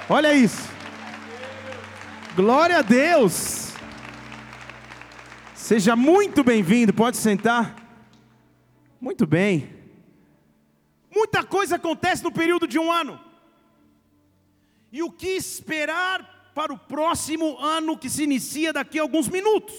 Olha 0.10 0.34
isso. 0.34 0.68
Glória 2.36 2.80
a 2.80 2.82
Deus. 2.82 3.74
Seja 5.54 5.96
muito 5.96 6.44
bem-vindo, 6.44 6.92
pode 6.92 7.18
sentar. 7.18 7.76
Muito 9.00 9.28
bem. 9.28 9.75
Muita 11.16 11.44
coisa 11.46 11.78
acontece 11.78 12.22
no 12.24 12.32
período 12.32 12.68
de 12.68 12.78
um 12.78 12.92
ano. 12.92 13.18
E 14.92 15.02
o 15.02 15.10
que 15.10 15.30
esperar 15.30 16.52
para 16.54 16.74
o 16.74 16.78
próximo 16.78 17.58
ano 17.58 17.98
que 17.98 18.10
se 18.10 18.24
inicia 18.24 18.74
daqui 18.74 19.00
a 19.00 19.02
alguns 19.02 19.30
minutos? 19.30 19.76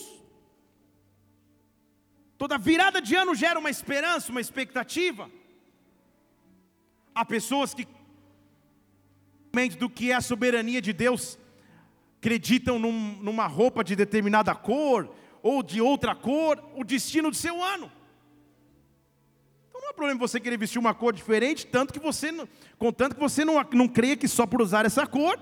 Toda 2.38 2.57
virada 2.57 3.02
de 3.02 3.14
ano 3.14 3.35
gera 3.35 3.59
uma 3.59 3.69
esperança, 3.69 4.31
uma 4.31 4.40
expectativa. 4.40 5.31
Há 7.14 7.25
pessoas 7.25 7.75
que, 7.75 7.87
do 9.78 9.90
que 9.90 10.12
é 10.12 10.14
a 10.14 10.21
soberania 10.23 10.81
de 10.81 10.93
Deus, 10.93 11.38
acreditam 12.19 12.78
num, 12.78 13.16
numa 13.23 13.47
roupa 13.47 13.85
de 13.85 13.95
determinada 13.95 14.55
cor 14.55 15.14
ou 15.43 15.62
de 15.62 15.81
outra 15.81 16.14
cor, 16.14 16.62
o 16.75 16.83
destino 16.83 17.31
do 17.31 17.37
seu 17.37 17.62
ano. 17.62 17.90
Não 19.87 19.90
há 19.90 19.95
problema 19.95 20.19
você 20.19 20.40
querer 20.40 20.59
vestir 20.59 20.81
uma 20.81 20.93
cor 20.93 21.14
diferente, 21.14 21.64
tanto 21.64 21.93
que 21.93 22.00
você, 22.00 22.35
contanto 22.76 23.14
que 23.14 23.21
você 23.21 23.45
não, 23.45 23.64
não 23.73 23.87
creia 23.87 24.16
que 24.16 24.26
só 24.26 24.45
por 24.45 24.61
usar 24.61 24.85
essa 24.85 25.07
cor, 25.07 25.38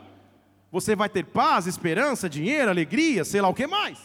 você 0.71 0.95
vai 0.95 1.09
ter 1.09 1.25
paz, 1.25 1.67
esperança, 1.67 2.29
dinheiro, 2.29 2.69
alegria, 2.69 3.25
sei 3.25 3.41
lá 3.41 3.49
o 3.49 3.55
que 3.55 3.67
mais. 3.67 3.99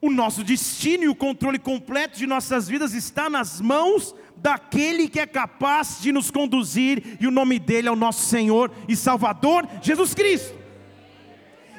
O 0.00 0.10
nosso 0.10 0.42
destino 0.42 1.04
e 1.04 1.08
o 1.08 1.14
controle 1.14 1.58
completo 1.58 2.16
de 2.16 2.26
nossas 2.26 2.66
vidas 2.66 2.94
está 2.94 3.28
nas 3.28 3.60
mãos 3.60 4.14
daquele 4.38 5.06
que 5.06 5.20
é 5.20 5.26
capaz 5.26 6.00
de 6.00 6.12
nos 6.12 6.30
conduzir, 6.30 7.18
e 7.20 7.26
o 7.26 7.30
nome 7.30 7.58
dele 7.58 7.88
é 7.88 7.92
o 7.92 7.96
nosso 7.96 8.24
Senhor 8.24 8.72
e 8.88 8.96
Salvador 8.96 9.68
Jesus 9.82 10.14
Cristo. 10.14 10.55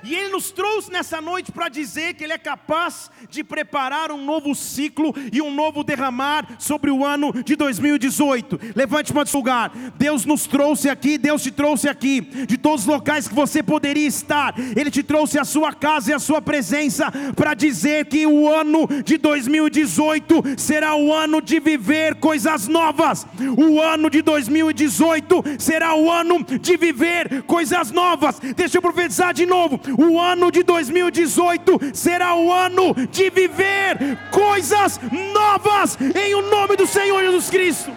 E 0.07 0.15
Ele 0.15 0.29
nos 0.29 0.51
trouxe 0.51 0.89
nessa 0.89 1.19
noite 1.19 1.51
para 1.51 1.67
dizer 1.67 2.13
que 2.13 2.23
Ele 2.23 2.31
é 2.31 2.37
capaz 2.37 3.11
de 3.29 3.43
preparar 3.43 4.09
um 4.09 4.23
novo 4.23 4.55
ciclo 4.55 5.13
e 5.33 5.41
um 5.41 5.53
novo 5.53 5.83
derramar 5.83 6.47
sobre 6.59 6.89
o 6.89 7.03
ano 7.03 7.33
de 7.43 7.57
2018. 7.57 8.57
Levante 8.73 9.11
uma 9.11 9.25
lugar. 9.33 9.69
Deus 9.97 10.23
nos 10.23 10.47
trouxe 10.47 10.89
aqui, 10.89 11.17
Deus 11.17 11.43
te 11.43 11.51
trouxe 11.51 11.89
aqui, 11.89 12.21
de 12.21 12.57
todos 12.57 12.81
os 12.83 12.87
locais 12.87 13.27
que 13.27 13.35
você 13.35 13.61
poderia 13.61 14.07
estar. 14.07 14.55
Ele 14.77 14.89
te 14.89 15.03
trouxe 15.03 15.37
a 15.37 15.43
sua 15.43 15.73
casa 15.73 16.11
e 16.11 16.13
a 16.13 16.19
sua 16.19 16.41
presença 16.41 17.11
para 17.35 17.53
dizer 17.53 18.05
que 18.05 18.25
o 18.25 18.47
ano 18.47 18.87
de 19.03 19.17
2018 19.17 20.41
será 20.57 20.95
o 20.95 21.11
ano 21.11 21.41
de 21.41 21.59
viver 21.59 22.15
coisas 22.15 22.69
novas. 22.69 23.27
O 23.57 23.81
ano 23.81 24.09
de 24.09 24.21
2018 24.21 25.43
será 25.59 25.95
o 25.95 26.09
ano 26.09 26.45
de 26.45 26.77
viver 26.77 27.43
coisas 27.43 27.91
novas. 27.91 28.39
Deixa 28.55 28.77
eu 28.77 28.81
profetizar 28.81 29.33
de 29.33 29.45
novo 29.45 29.81
o 29.97 30.19
ano 30.19 30.51
de 30.51 30.61
2018 30.61 31.79
será 31.93 32.35
o 32.35 32.53
ano 32.53 32.93
de 33.09 33.29
viver 33.31 33.97
coisas 34.31 34.99
novas 35.33 35.97
em 36.15 36.35
o 36.35 36.41
nome 36.43 36.75
do 36.75 36.85
Senhor 36.85 37.21
Jesus 37.23 37.49
Cristo. 37.49 37.91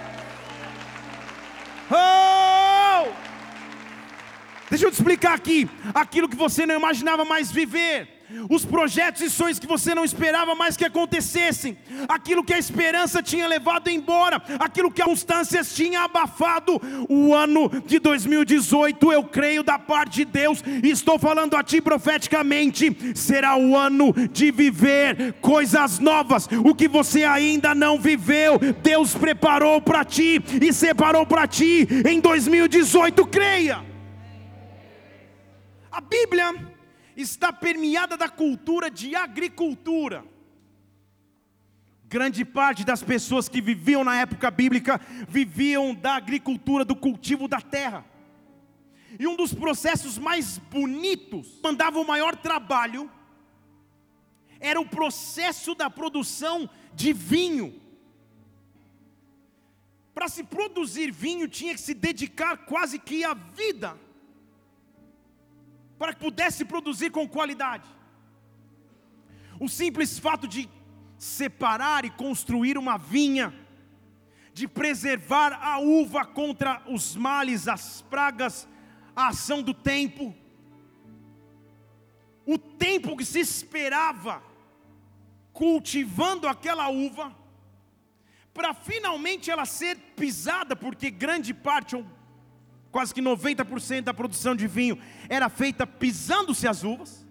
Oh! 1.90 3.10
Deixa 4.70 4.86
eu 4.86 4.90
te 4.90 4.94
explicar 4.94 5.34
aqui 5.34 5.68
aquilo 5.92 6.28
que 6.28 6.36
você 6.36 6.64
não 6.64 6.76
imaginava 6.76 7.24
mais 7.24 7.52
viver 7.52 8.19
os 8.48 8.64
projetos 8.64 9.22
e 9.22 9.30
sonhos 9.30 9.58
que 9.58 9.66
você 9.66 9.94
não 9.94 10.04
esperava 10.04 10.54
mais 10.54 10.76
que 10.76 10.84
acontecessem, 10.84 11.78
aquilo 12.08 12.44
que 12.44 12.54
a 12.54 12.58
esperança 12.58 13.22
tinha 13.22 13.46
levado 13.46 13.88
embora, 13.88 14.42
aquilo 14.58 14.90
que 14.90 15.02
as 15.02 15.20
circunstâncias 15.20 15.74
tinham 15.74 16.02
abafado. 16.02 16.80
O 17.08 17.34
ano 17.34 17.68
de 17.86 17.98
2018, 17.98 19.12
eu 19.12 19.24
creio 19.24 19.62
da 19.62 19.78
parte 19.78 20.16
de 20.16 20.24
Deus, 20.24 20.62
e 20.82 20.90
estou 20.90 21.18
falando 21.18 21.56
a 21.56 21.62
ti 21.62 21.80
profeticamente: 21.80 22.96
será 23.14 23.56
o 23.56 23.76
ano 23.76 24.12
de 24.32 24.50
viver 24.50 25.34
coisas 25.40 25.98
novas, 25.98 26.48
o 26.64 26.74
que 26.74 26.88
você 26.88 27.24
ainda 27.24 27.74
não 27.74 27.98
viveu, 27.98 28.58
Deus 28.82 29.14
preparou 29.14 29.80
para 29.80 30.04
ti 30.04 30.42
e 30.60 30.72
separou 30.72 31.26
para 31.26 31.46
ti 31.46 31.86
em 32.06 32.20
2018, 32.20 33.26
creia. 33.26 33.84
A 35.92 36.00
Bíblia 36.00 36.69
está 37.20 37.52
permeada 37.52 38.16
da 38.16 38.28
cultura 38.28 38.90
de 38.90 39.14
agricultura. 39.14 40.24
Grande 42.06 42.44
parte 42.44 42.84
das 42.84 43.02
pessoas 43.02 43.48
que 43.48 43.60
viviam 43.60 44.02
na 44.02 44.20
época 44.20 44.50
bíblica 44.50 45.00
viviam 45.28 45.94
da 45.94 46.16
agricultura, 46.16 46.84
do 46.84 46.96
cultivo 46.96 47.46
da 47.46 47.60
terra. 47.60 48.04
E 49.18 49.26
um 49.26 49.36
dos 49.36 49.54
processos 49.54 50.18
mais 50.18 50.58
bonitos, 50.58 51.60
mandava 51.62 51.98
o 51.98 52.06
maior 52.06 52.34
trabalho, 52.34 53.10
era 54.58 54.80
o 54.80 54.86
processo 54.86 55.74
da 55.74 55.88
produção 55.88 56.68
de 56.94 57.12
vinho. 57.12 57.80
Para 60.12 60.28
se 60.28 60.42
produzir 60.42 61.12
vinho, 61.12 61.48
tinha 61.48 61.74
que 61.74 61.80
se 61.80 61.94
dedicar 61.94 62.56
quase 62.66 62.98
que 62.98 63.24
a 63.24 63.34
vida 63.34 63.96
para 66.00 66.14
que 66.14 66.20
pudesse 66.20 66.64
produzir 66.64 67.10
com 67.10 67.28
qualidade. 67.28 67.86
O 69.60 69.68
simples 69.68 70.18
fato 70.18 70.48
de 70.48 70.66
separar 71.18 72.06
e 72.06 72.10
construir 72.10 72.78
uma 72.78 72.96
vinha, 72.96 73.52
de 74.54 74.66
preservar 74.66 75.52
a 75.62 75.78
uva 75.78 76.24
contra 76.24 76.82
os 76.86 77.14
males, 77.14 77.68
as 77.68 78.00
pragas, 78.00 78.66
a 79.14 79.28
ação 79.28 79.62
do 79.62 79.74
tempo, 79.74 80.34
o 82.46 82.56
tempo 82.56 83.14
que 83.14 83.24
se 83.26 83.40
esperava 83.40 84.42
cultivando 85.52 86.48
aquela 86.48 86.88
uva, 86.88 87.36
para 88.54 88.72
finalmente 88.72 89.50
ela 89.50 89.66
ser 89.66 89.98
pisada, 90.16 90.74
porque 90.74 91.10
grande 91.10 91.52
parte, 91.52 91.94
ou 91.94 92.06
quase 92.90 93.14
que 93.14 93.22
90% 93.22 94.02
da 94.02 94.14
produção 94.14 94.54
de 94.54 94.66
vinho 94.66 95.00
era 95.28 95.48
feita 95.48 95.86
pisando-se 95.86 96.66
as 96.66 96.82
uvas, 96.82 97.26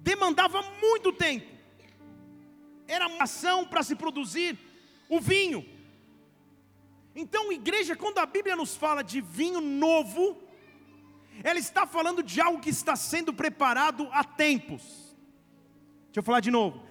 demandava 0.00 0.62
muito 0.80 1.12
tempo, 1.12 1.46
era 2.86 3.08
uma 3.08 3.24
ação 3.24 3.64
para 3.64 3.82
se 3.82 3.96
produzir 3.96 4.58
o 5.08 5.20
vinho. 5.20 5.66
Então, 7.14 7.50
igreja, 7.50 7.96
quando 7.96 8.18
a 8.18 8.26
Bíblia 8.26 8.54
nos 8.54 8.76
fala 8.76 9.02
de 9.02 9.20
vinho 9.20 9.60
novo, 9.60 10.40
ela 11.42 11.58
está 11.58 11.86
falando 11.86 12.22
de 12.22 12.40
algo 12.40 12.60
que 12.60 12.70
está 12.70 12.94
sendo 12.94 13.32
preparado 13.32 14.08
há 14.12 14.22
tempos. 14.22 14.82
Deixa 16.06 16.20
eu 16.20 16.22
falar 16.22 16.40
de 16.40 16.50
novo. 16.50 16.82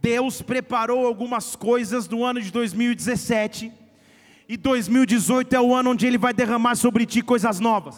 Deus 0.00 0.42
preparou 0.42 1.06
algumas 1.06 1.54
coisas 1.54 2.08
no 2.08 2.24
ano 2.24 2.40
de 2.40 2.50
2017 2.50 3.83
e 4.48 4.56
2018 4.56 5.54
é 5.54 5.60
o 5.60 5.74
ano 5.74 5.90
onde 5.90 6.06
Ele 6.06 6.18
vai 6.18 6.32
derramar 6.32 6.74
sobre 6.76 7.06
ti 7.06 7.22
coisas 7.22 7.60
novas. 7.60 7.96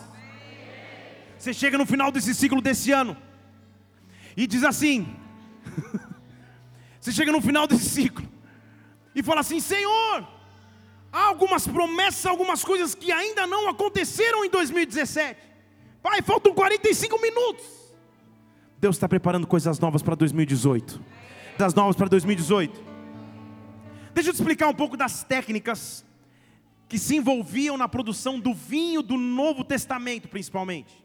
Você 1.38 1.52
chega 1.52 1.76
no 1.76 1.84
final 1.84 2.10
desse 2.10 2.34
ciclo 2.34 2.60
desse 2.60 2.92
ano 2.92 3.16
e 4.36 4.46
diz 4.46 4.62
assim: 4.62 5.06
Você 7.00 7.12
chega 7.12 7.32
no 7.32 7.40
final 7.40 7.66
desse 7.66 7.88
ciclo 7.88 8.26
e 9.14 9.22
fala 9.22 9.40
assim: 9.40 9.60
Senhor, 9.60 10.26
há 11.12 11.24
algumas 11.24 11.66
promessas, 11.66 12.26
algumas 12.26 12.64
coisas 12.64 12.94
que 12.94 13.10
ainda 13.10 13.46
não 13.46 13.68
aconteceram 13.68 14.44
em 14.44 14.50
2017. 14.50 15.40
Pai, 16.02 16.22
faltam 16.22 16.54
45 16.54 17.20
minutos. 17.20 17.64
Deus 18.78 18.96
está 18.96 19.08
preparando 19.08 19.46
coisas 19.46 19.78
novas 19.80 20.02
para 20.02 20.14
2018. 20.14 21.00
Das 21.58 21.74
novas 21.74 21.96
para 21.96 22.06
2018. 22.08 22.84
Deixa 24.14 24.30
eu 24.30 24.34
te 24.34 24.36
explicar 24.36 24.68
um 24.68 24.74
pouco 24.74 24.96
das 24.96 25.24
técnicas 25.24 26.05
que 26.88 26.98
se 26.98 27.16
envolviam 27.16 27.76
na 27.76 27.88
produção 27.88 28.38
do 28.38 28.54
vinho 28.54 29.02
do 29.02 29.16
Novo 29.16 29.64
Testamento, 29.64 30.28
principalmente. 30.28 31.04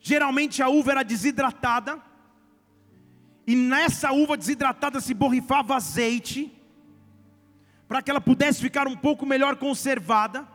Geralmente 0.00 0.62
a 0.62 0.68
uva 0.68 0.92
era 0.92 1.02
desidratada, 1.02 2.02
e 3.46 3.54
nessa 3.54 4.12
uva 4.12 4.36
desidratada 4.36 5.00
se 5.00 5.14
borrifava 5.14 5.76
azeite, 5.76 6.52
para 7.86 8.02
que 8.02 8.10
ela 8.10 8.20
pudesse 8.20 8.60
ficar 8.60 8.86
um 8.86 8.96
pouco 8.96 9.24
melhor 9.24 9.56
conservada. 9.56 10.46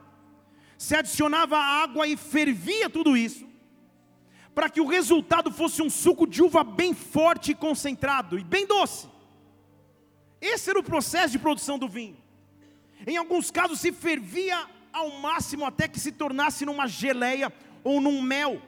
Se 0.77 0.95
adicionava 0.95 1.57
água 1.57 2.05
e 2.05 2.15
fervia 2.15 2.89
tudo 2.89 3.17
isso, 3.17 3.47
para 4.53 4.69
que 4.69 4.81
o 4.81 4.85
resultado 4.85 5.51
fosse 5.51 5.81
um 5.81 5.89
suco 5.89 6.27
de 6.27 6.43
uva 6.43 6.63
bem 6.63 6.93
forte 6.93 7.51
e 7.51 7.55
concentrado 7.55 8.37
e 8.37 8.43
bem 8.43 8.67
doce. 8.67 9.07
Esse 10.39 10.69
era 10.69 10.79
o 10.79 10.83
processo 10.83 11.31
de 11.31 11.39
produção 11.39 11.79
do 11.79 11.87
vinho. 11.87 12.22
Em 13.05 13.17
alguns 13.17 13.51
casos 13.51 13.79
se 13.79 13.91
fervia 13.91 14.65
ao 14.91 15.09
máximo 15.19 15.65
até 15.65 15.87
que 15.87 15.99
se 15.99 16.11
tornasse 16.11 16.65
numa 16.65 16.87
geleia 16.87 17.51
ou 17.83 17.99
num 17.99 18.21
mel. 18.21 18.61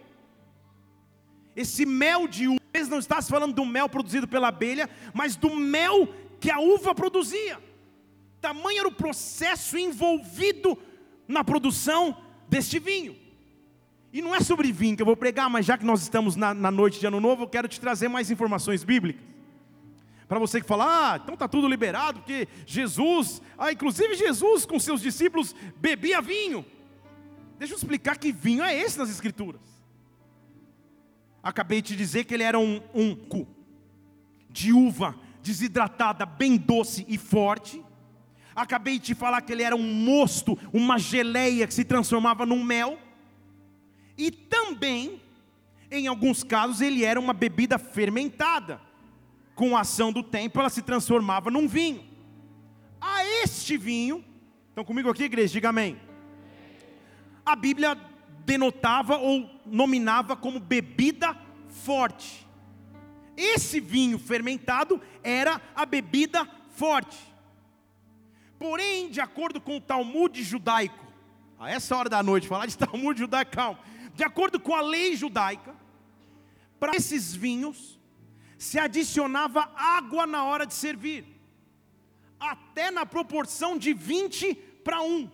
Esse 1.55 1.85
mel 1.85 2.27
de 2.27 2.47
uva, 2.47 2.59
não 2.89 2.99
está 2.99 3.21
se 3.21 3.29
falando 3.29 3.53
do 3.53 3.65
mel 3.65 3.87
produzido 3.87 4.27
pela 4.27 4.49
abelha, 4.49 4.89
mas 5.13 5.35
do 5.35 5.55
mel 5.55 6.07
que 6.39 6.51
a 6.51 6.59
uva 6.59 6.93
produzia. 6.93 7.57
Tamanho 8.41 8.79
era 8.79 8.87
o 8.87 8.91
processo 8.91 9.77
envolvido 9.77 10.77
na 11.27 11.43
produção 11.43 12.17
deste 12.47 12.77
vinho. 12.77 13.15
E 14.11 14.21
não 14.21 14.35
é 14.35 14.39
sobre 14.39 14.71
vinho 14.71 14.95
que 14.95 15.01
eu 15.01 15.05
vou 15.05 15.17
pregar, 15.17 15.49
mas 15.49 15.65
já 15.65 15.77
que 15.77 15.85
nós 15.85 16.01
estamos 16.01 16.35
na, 16.35 16.53
na 16.53 16.71
noite 16.71 16.99
de 16.99 17.05
Ano 17.05 17.19
Novo, 17.19 17.43
eu 17.43 17.47
quero 17.47 17.67
te 17.67 17.79
trazer 17.79 18.07
mais 18.07 18.29
informações 18.29 18.83
bíblicas. 18.83 19.34
Para 20.27 20.39
você 20.39 20.59
que 20.59 20.67
fala, 20.67 20.85
ah, 21.13 21.19
então 21.21 21.35
está 21.35 21.47
tudo 21.47 21.67
liberado, 21.67 22.19
porque 22.19 22.47
Jesus, 22.65 23.41
ah, 23.57 23.71
inclusive 23.71 24.15
Jesus 24.15 24.65
com 24.65 24.79
seus 24.79 25.01
discípulos 25.01 25.55
bebia 25.77 26.21
vinho. 26.21 26.65
Deixa 27.59 27.73
eu 27.73 27.77
explicar 27.77 28.17
que 28.17 28.31
vinho 28.31 28.63
é 28.63 28.75
esse 28.75 28.97
nas 28.97 29.09
Escrituras. 29.09 29.61
Acabei 31.41 31.79
de 31.79 31.95
dizer 31.95 32.23
que 32.23 32.33
ele 32.33 32.43
era 32.43 32.57
um, 32.57 33.15
cu 33.29 33.47
de 34.49 34.73
uva 34.73 35.15
desidratada, 35.43 36.25
bem 36.25 36.57
doce 36.57 37.05
e 37.07 37.19
forte. 37.19 37.83
Acabei 38.55 38.97
de 38.97 39.13
falar 39.13 39.41
que 39.41 39.51
ele 39.53 39.61
era 39.61 39.75
um 39.75 39.93
mosto, 39.93 40.57
uma 40.73 40.97
geleia 40.97 41.67
que 41.67 41.73
se 41.73 41.83
transformava 41.83 42.47
num 42.47 42.63
mel. 42.63 42.97
E 44.17 44.31
também, 44.31 45.21
em 45.91 46.07
alguns 46.07 46.43
casos, 46.43 46.81
ele 46.81 47.05
era 47.05 47.19
uma 47.19 47.33
bebida 47.33 47.77
fermentada. 47.77 48.81
Com 49.55 49.75
a 49.75 49.81
ação 49.81 50.11
do 50.11 50.21
tempo, 50.21 50.59
ela 50.59 50.69
se 50.69 50.81
transformava 50.81 51.49
num 51.49 51.67
vinho. 51.67 52.03
A 52.99 53.25
este 53.43 53.77
vinho, 53.77 54.23
estão 54.69 54.83
comigo 54.83 55.09
aqui, 55.09 55.23
igreja? 55.23 55.53
Diga 55.53 55.69
amém. 55.69 55.99
A 57.45 57.55
Bíblia 57.55 57.97
denotava 58.45 59.17
ou 59.17 59.49
nominava 59.65 60.35
como 60.35 60.59
bebida 60.59 61.35
forte. 61.69 62.45
Esse 63.37 63.79
vinho 63.79 64.19
fermentado 64.19 65.01
era 65.23 65.61
a 65.75 65.85
bebida 65.85 66.47
forte. 66.75 67.17
Porém, 68.59 69.09
de 69.09 69.19
acordo 69.19 69.59
com 69.59 69.77
o 69.77 69.81
Talmud 69.81 70.43
judaico, 70.43 71.05
a 71.57 71.71
essa 71.71 71.95
hora 71.95 72.09
da 72.09 72.21
noite, 72.21 72.47
falar 72.47 72.65
de 72.65 72.77
Talmud 72.77 73.17
judaico, 73.17 73.51
calma 73.51 73.79
de 74.15 74.23
acordo 74.23 74.59
com 74.59 74.73
a 74.73 74.81
lei 74.81 75.15
judaica, 75.15 75.75
para 76.79 76.95
esses 76.95 77.35
vinhos 77.35 77.99
se 78.57 78.79
adicionava 78.79 79.69
água 79.75 80.25
na 80.25 80.43
hora 80.45 80.65
de 80.65 80.73
servir, 80.73 81.25
até 82.39 82.91
na 82.91 83.05
proporção 83.05 83.77
de 83.77 83.93
20 83.93 84.53
para 84.83 85.01
1. 85.01 85.29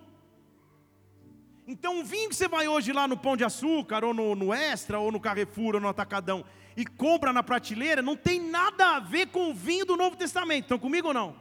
Então, 1.68 2.00
o 2.00 2.04
vinho 2.04 2.30
que 2.30 2.36
você 2.36 2.48
vai 2.48 2.68
hoje 2.68 2.92
lá 2.92 3.08
no 3.08 3.16
Pão 3.16 3.38
de 3.38 3.44
Açúcar, 3.44 4.04
ou 4.04 4.14
no, 4.14 4.36
no 4.36 4.54
Extra, 4.54 5.00
ou 5.00 5.12
no 5.12 5.20
Carrefour, 5.20 5.76
ou 5.76 5.82
no 5.82 5.88
Atacadão, 5.88 6.44
e 6.76 6.86
compra 6.86 7.32
na 7.32 7.44
prateleira, 7.44 8.02
não 8.02 8.16
tem 8.16 8.40
nada 8.40 8.96
a 8.96 9.00
ver 9.00 9.28
com 9.28 9.52
o 9.52 9.54
vinho 9.54 9.86
do 9.86 9.96
Novo 9.96 10.16
Testamento. 10.16 10.66
Estão 10.66 10.80
comigo 10.80 11.10
ou 11.10 11.14
não? 11.14 11.36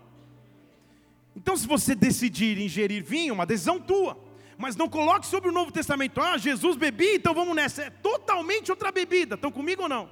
Então, 1.34 1.56
se 1.56 1.66
você 1.66 1.94
decidir 1.94 2.58
ingerir 2.58 3.02
vinho, 3.02 3.34
uma 3.34 3.46
decisão 3.46 3.80
tua 3.80 4.30
mas 4.60 4.76
não 4.76 4.90
coloque 4.90 5.26
sobre 5.26 5.48
o 5.48 5.52
Novo 5.52 5.72
Testamento, 5.72 6.20
ah, 6.20 6.36
Jesus 6.36 6.76
bebia, 6.76 7.14
então 7.14 7.32
vamos 7.32 7.56
nessa. 7.56 7.84
É 7.84 7.88
totalmente 7.88 8.70
outra 8.70 8.92
bebida. 8.92 9.34
Estão 9.34 9.50
comigo 9.50 9.84
ou 9.84 9.88
não? 9.88 10.10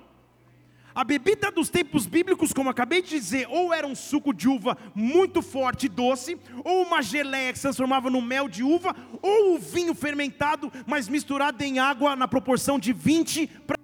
A 0.98 1.04
bebida 1.04 1.52
dos 1.52 1.68
tempos 1.68 2.06
bíblicos, 2.06 2.52
como 2.52 2.70
acabei 2.70 3.00
de 3.00 3.10
dizer, 3.10 3.46
ou 3.48 3.72
era 3.72 3.86
um 3.86 3.94
suco 3.94 4.34
de 4.34 4.48
uva 4.48 4.76
muito 4.96 5.40
forte 5.40 5.86
e 5.86 5.88
doce, 5.88 6.36
ou 6.64 6.82
uma 6.82 7.00
geleia 7.02 7.52
que 7.52 7.58
se 7.60 7.62
transformava 7.62 8.10
no 8.10 8.20
mel 8.20 8.48
de 8.48 8.64
uva, 8.64 8.96
ou 9.22 9.54
o 9.54 9.58
vinho 9.60 9.94
fermentado, 9.94 10.72
mas 10.88 11.08
misturado 11.08 11.62
em 11.62 11.78
água 11.78 12.16
na 12.16 12.26
proporção 12.26 12.80
de 12.80 12.92
20 12.92 13.46
para. 13.64 13.78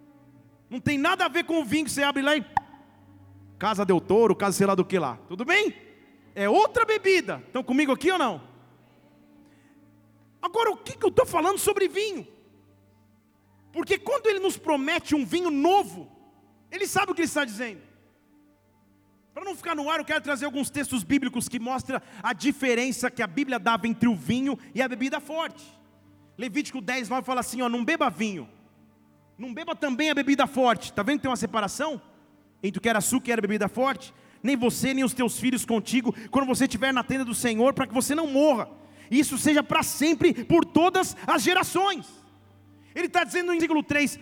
Não 0.68 0.80
tem 0.80 0.98
nada 0.98 1.24
a 1.24 1.28
ver 1.28 1.44
com 1.44 1.60
o 1.60 1.64
vinho 1.64 1.84
que 1.84 1.92
você 1.92 2.02
abre 2.02 2.20
lá 2.20 2.36
e. 2.36 2.44
Casa 3.60 3.84
del 3.84 4.00
Toro, 4.00 4.34
casa 4.34 4.56
sei 4.56 4.66
lá 4.66 4.74
do 4.74 4.84
que 4.84 4.98
lá. 4.98 5.16
Tudo 5.28 5.44
bem? 5.44 5.72
É 6.34 6.48
outra 6.48 6.84
bebida. 6.84 7.40
Estão 7.46 7.62
comigo 7.62 7.92
aqui 7.92 8.10
ou 8.10 8.18
não? 8.18 8.42
Agora, 10.42 10.72
o 10.72 10.76
que, 10.76 10.98
que 10.98 11.06
eu 11.06 11.10
estou 11.10 11.24
falando 11.24 11.58
sobre 11.58 11.86
vinho? 11.86 12.26
Porque 13.72 13.98
quando 13.98 14.26
ele 14.26 14.40
nos 14.40 14.56
promete 14.56 15.14
um 15.14 15.24
vinho 15.24 15.52
novo, 15.52 16.10
ele 16.74 16.86
sabe 16.86 17.12
o 17.12 17.14
que 17.14 17.20
ele 17.22 17.28
está 17.28 17.44
dizendo. 17.44 17.80
Para 19.32 19.44
não 19.44 19.56
ficar 19.56 19.74
no 19.74 19.90
ar, 19.90 19.98
eu 19.98 20.04
quero 20.04 20.20
trazer 20.20 20.44
alguns 20.44 20.70
textos 20.70 21.02
bíblicos 21.02 21.48
que 21.48 21.58
mostram 21.58 22.00
a 22.22 22.32
diferença 22.32 23.10
que 23.10 23.22
a 23.22 23.26
Bíblia 23.26 23.58
dava 23.58 23.88
entre 23.88 24.08
o 24.08 24.14
vinho 24.14 24.58
e 24.74 24.80
a 24.80 24.88
bebida 24.88 25.20
forte. 25.20 25.64
Levítico 26.38 26.80
10, 26.80 27.08
9 27.08 27.26
fala 27.26 27.40
assim: 27.40 27.62
ó, 27.62 27.68
não 27.68 27.84
beba 27.84 28.08
vinho, 28.10 28.48
não 29.36 29.52
beba 29.52 29.74
também 29.74 30.10
a 30.10 30.14
bebida 30.14 30.46
forte. 30.46 30.90
Está 30.90 31.02
vendo 31.02 31.16
que 31.16 31.22
tem 31.22 31.30
uma 31.30 31.36
separação 31.36 32.00
entre 32.62 32.78
o 32.78 32.82
que 32.82 32.88
era 32.88 32.98
açúcar 32.98 33.30
e 33.30 33.32
era 33.32 33.42
bebida 33.42 33.68
forte? 33.68 34.14
Nem 34.42 34.56
você, 34.56 34.94
nem 34.94 35.04
os 35.04 35.14
teus 35.14 35.38
filhos 35.38 35.64
contigo, 35.64 36.14
quando 36.30 36.46
você 36.46 36.64
estiver 36.64 36.92
na 36.92 37.02
tenda 37.02 37.24
do 37.24 37.34
Senhor, 37.34 37.72
para 37.72 37.86
que 37.86 37.94
você 37.94 38.14
não 38.14 38.26
morra 38.26 38.68
isso 39.10 39.38
seja 39.38 39.62
para 39.62 39.82
sempre, 39.82 40.44
por 40.44 40.64
todas 40.64 41.16
as 41.26 41.42
gerações. 41.42 42.06
Ele 42.94 43.06
está 43.06 43.24
dizendo 43.24 43.46
no 43.46 43.52
versículo 43.52 43.82
3: 43.82 44.18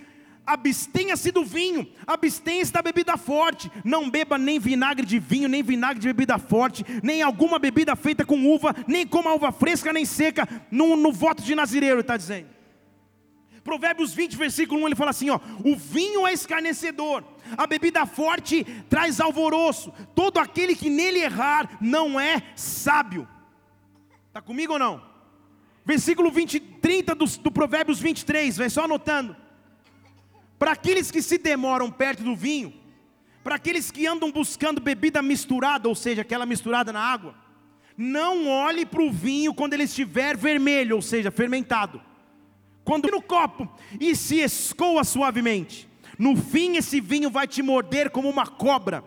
abstenha-se 0.47 1.31
do 1.31 1.45
vinho, 1.45 1.87
abstenha-se 2.07 2.73
da 2.73 2.83
bebida 2.83 3.17
forte, 3.17 3.71
não 3.85 4.11
beba 4.11 4.37
nem 4.37 4.59
vinagre 4.59 5.07
de 5.07 5.19
vinho, 5.19 5.49
nem 5.49 5.63
vinagre 5.63 6.01
de 6.01 6.09
bebida 6.09 6.39
forte, 6.39 6.85
nem 7.03 7.23
alguma 7.23 7.59
bebida 7.59 7.95
feita 7.95 8.25
com 8.25 8.47
uva, 8.47 8.75
nem 8.87 9.07
coma 9.07 9.33
uva 9.35 9.53
fresca 9.53 9.93
nem 9.93 10.05
seca, 10.05 10.49
no, 10.71 10.97
no 10.97 11.13
voto 11.13 11.43
de 11.43 11.55
Nazireiro, 11.55 12.01
está 12.01 12.17
dizendo. 12.17 12.49
Provérbios 13.63 14.13
20, 14.13 14.37
versículo 14.37 14.83
1, 14.83 14.87
ele 14.89 14.97
fala 14.97 15.11
assim: 15.11 15.31
ó, 15.31 15.39
o 15.65 15.77
vinho 15.77 16.27
é 16.27 16.33
escarnecedor, 16.33 17.23
a 17.57 17.67
bebida 17.67 18.05
forte 18.07 18.65
traz 18.89 19.21
alvoroço, 19.21 19.93
todo 20.15 20.39
aquele 20.39 20.75
que 20.75 20.91
nele 20.91 21.21
errar 21.21 21.79
não 21.81 22.19
é 22.19 22.43
sábio. 22.57 23.29
Está 24.29 24.41
comigo 24.41 24.73
ou 24.73 24.79
não? 24.79 25.03
Versículo 25.85 26.31
20, 26.31 26.59
30 26.59 27.15
do, 27.15 27.27
do 27.27 27.51
Provérbios 27.53 28.01
23, 28.01 28.57
vai 28.57 28.71
só 28.71 28.85
anotando. 28.85 29.37
Para 30.63 30.71
aqueles 30.71 31.11
que 31.11 31.21
se 31.21 31.39
demoram 31.39 31.91
perto 31.91 32.23
do 32.23 32.37
vinho, 32.37 32.73
para 33.43 33.57
aqueles 33.57 33.91
que 33.91 34.07
andam 34.07 34.31
buscando 34.31 34.81
bebida 34.81 35.21
misturada, 35.21 35.89
ou 35.89 35.95
seja, 35.97 36.23
aquela 36.23 36.47
misturada 36.47 36.93
na 36.93 37.01
água, 37.01 37.35
não 37.97 38.47
olhe 38.47 38.87
para 38.87 39.03
o 39.03 39.11
vinho 39.11 39.53
quando 39.53 39.75
ele 39.75 39.83
estiver 39.83 40.37
vermelho, 40.37 40.95
ou 40.95 41.03
seja, 41.03 41.33
fermentado. 41.33 42.01
Quando 42.85 43.11
no 43.11 43.21
copo 43.21 43.69
e 44.01 44.15
se 44.15 44.39
escoa 44.39 45.03
suavemente, 45.03 45.89
no 46.17 46.37
fim 46.37 46.77
esse 46.77 47.01
vinho 47.01 47.29
vai 47.29 47.49
te 47.49 47.61
morder 47.61 48.09
como 48.11 48.31
uma 48.31 48.47
cobra 48.47 49.03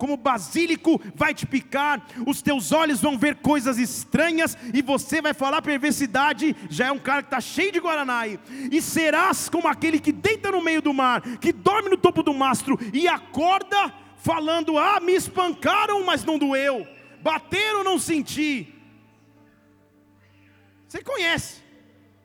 como 0.00 0.16
basílico 0.16 0.98
vai 1.14 1.34
te 1.34 1.46
picar, 1.46 2.06
os 2.26 2.40
teus 2.40 2.72
olhos 2.72 3.02
vão 3.02 3.18
ver 3.18 3.36
coisas 3.36 3.76
estranhas 3.76 4.56
e 4.72 4.80
você 4.80 5.20
vai 5.20 5.34
falar 5.34 5.60
perversidade. 5.60 6.56
Já 6.70 6.86
é 6.86 6.90
um 6.90 6.98
cara 6.98 7.22
que 7.22 7.26
está 7.26 7.38
cheio 7.38 7.70
de 7.70 7.78
Guaraná. 7.78 8.22
E 8.26 8.80
serás 8.80 9.50
como 9.50 9.68
aquele 9.68 10.00
que 10.00 10.10
deita 10.10 10.50
no 10.50 10.62
meio 10.62 10.80
do 10.80 10.94
mar, 10.94 11.20
que 11.36 11.52
dorme 11.52 11.90
no 11.90 11.98
topo 11.98 12.22
do 12.22 12.32
mastro 12.32 12.78
e 12.94 13.06
acorda 13.06 13.92
falando: 14.16 14.78
Ah, 14.78 15.00
me 15.00 15.12
espancaram, 15.12 16.02
mas 16.02 16.24
não 16.24 16.38
doeu, 16.38 16.88
bateram, 17.22 17.84
não 17.84 17.98
senti. 17.98 18.74
Você 20.88 21.02
conhece. 21.02 21.60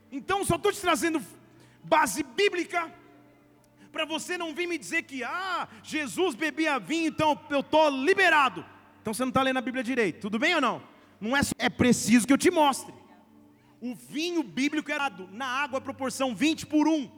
Então 0.09 0.45
só 0.45 0.55
estou 0.55 0.71
te 0.71 0.79
trazendo 0.79 1.21
base 1.83 2.23
bíblica 2.23 2.89
para 3.95 4.03
você 4.03 4.37
não 4.37 4.53
vir 4.53 4.67
me 4.67 4.77
dizer 4.77 5.03
que, 5.03 5.23
ah, 5.23 5.69
Jesus 5.81 6.35
bebia 6.35 6.77
vinho, 6.77 7.07
então 7.07 7.39
eu 7.49 7.61
estou 7.61 7.89
liberado. 7.89 8.65
Então 9.01 9.13
você 9.13 9.23
não 9.23 9.29
está 9.29 9.41
lendo 9.41 9.55
a 9.55 9.61
Bíblia 9.61 9.81
direito, 9.81 10.19
tudo 10.19 10.37
bem 10.37 10.53
ou 10.53 10.59
não? 10.59 10.83
Não 11.17 11.35
é, 11.35 11.39
é 11.57 11.69
preciso 11.69 12.27
que 12.27 12.33
eu 12.33 12.37
te 12.37 12.51
mostre. 12.51 12.93
O 13.79 13.95
vinho 13.95 14.43
bíblico 14.43 14.91
era 14.91 15.09
na 15.31 15.45
água, 15.45 15.79
proporção 15.79 16.35
20 16.35 16.65
por 16.65 16.89
1. 16.89 17.09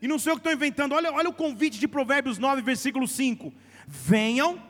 E 0.00 0.06
não 0.06 0.16
sou 0.16 0.30
eu 0.30 0.36
que 0.36 0.40
estou 0.40 0.52
inventando, 0.52 0.94
olha, 0.94 1.12
olha 1.12 1.28
o 1.28 1.34
convite 1.34 1.80
de 1.80 1.88
Provérbios 1.88 2.38
9, 2.38 2.62
versículo 2.62 3.08
5. 3.08 3.52
Venham, 3.88 4.62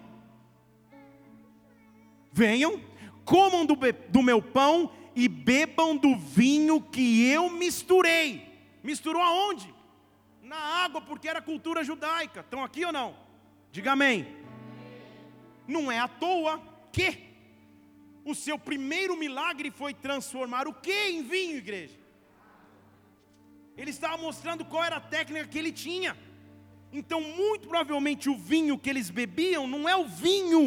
venham, 2.32 2.80
comam 3.26 3.66
do, 3.66 3.76
do 4.08 4.22
meu 4.22 4.40
pão 4.40 4.90
e 5.14 5.28
bebam 5.28 5.98
do 5.98 6.16
vinho 6.16 6.80
que 6.80 7.26
eu 7.26 7.50
misturei. 7.50 8.42
Misturou 8.82 9.20
aonde? 9.20 9.79
Na 10.50 10.56
água, 10.84 11.00
porque 11.00 11.28
era 11.28 11.40
cultura 11.40 11.84
judaica. 11.84 12.40
Estão 12.40 12.64
aqui 12.64 12.84
ou 12.84 12.92
não? 12.92 13.16
Diga 13.70 13.92
amém. 13.92 14.26
Não 15.74 15.92
é 15.92 16.00
à 16.00 16.08
toa 16.08 16.60
que 16.90 17.08
o 18.24 18.34
seu 18.34 18.58
primeiro 18.58 19.16
milagre 19.16 19.70
foi 19.70 19.94
transformar 19.94 20.66
o 20.66 20.74
que 20.74 20.92
em 21.10 21.22
vinho, 21.22 21.56
igreja? 21.56 21.96
Ele 23.76 23.90
estava 23.90 24.16
mostrando 24.16 24.64
qual 24.64 24.82
era 24.82 24.96
a 24.96 25.00
técnica 25.16 25.46
que 25.46 25.56
ele 25.56 25.70
tinha. 25.70 26.18
Então, 26.92 27.20
muito 27.20 27.68
provavelmente, 27.68 28.28
o 28.28 28.36
vinho 28.36 28.76
que 28.76 28.90
eles 28.90 29.08
bebiam 29.08 29.68
não 29.68 29.88
é 29.88 29.94
o 29.94 30.04
vinho 30.04 30.64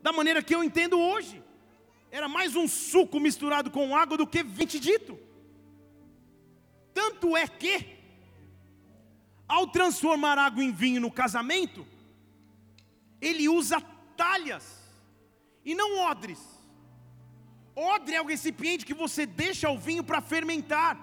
da 0.00 0.12
maneira 0.12 0.44
que 0.44 0.54
eu 0.54 0.62
entendo 0.62 0.96
hoje. 0.96 1.42
Era 2.08 2.28
mais 2.28 2.54
um 2.54 2.68
suco 2.68 3.18
misturado 3.18 3.68
com 3.68 3.96
água 3.96 4.16
do 4.16 4.28
que 4.28 4.44
vinho 4.44 4.78
dito. 4.78 5.18
Tanto 6.94 7.36
é 7.36 7.48
que 7.48 7.97
ao 9.48 9.66
transformar 9.66 10.36
água 10.38 10.62
em 10.62 10.70
vinho 10.70 11.00
no 11.00 11.10
casamento, 11.10 11.86
ele 13.20 13.48
usa 13.48 13.80
talhas 14.16 14.78
e 15.64 15.74
não 15.74 16.00
odres. 16.00 16.40
Odre 17.74 18.14
é 18.14 18.22
o 18.22 18.26
recipiente 18.26 18.84
que 18.84 18.94
você 18.94 19.24
deixa 19.24 19.70
o 19.70 19.78
vinho 19.78 20.04
para 20.04 20.20
fermentar, 20.20 20.98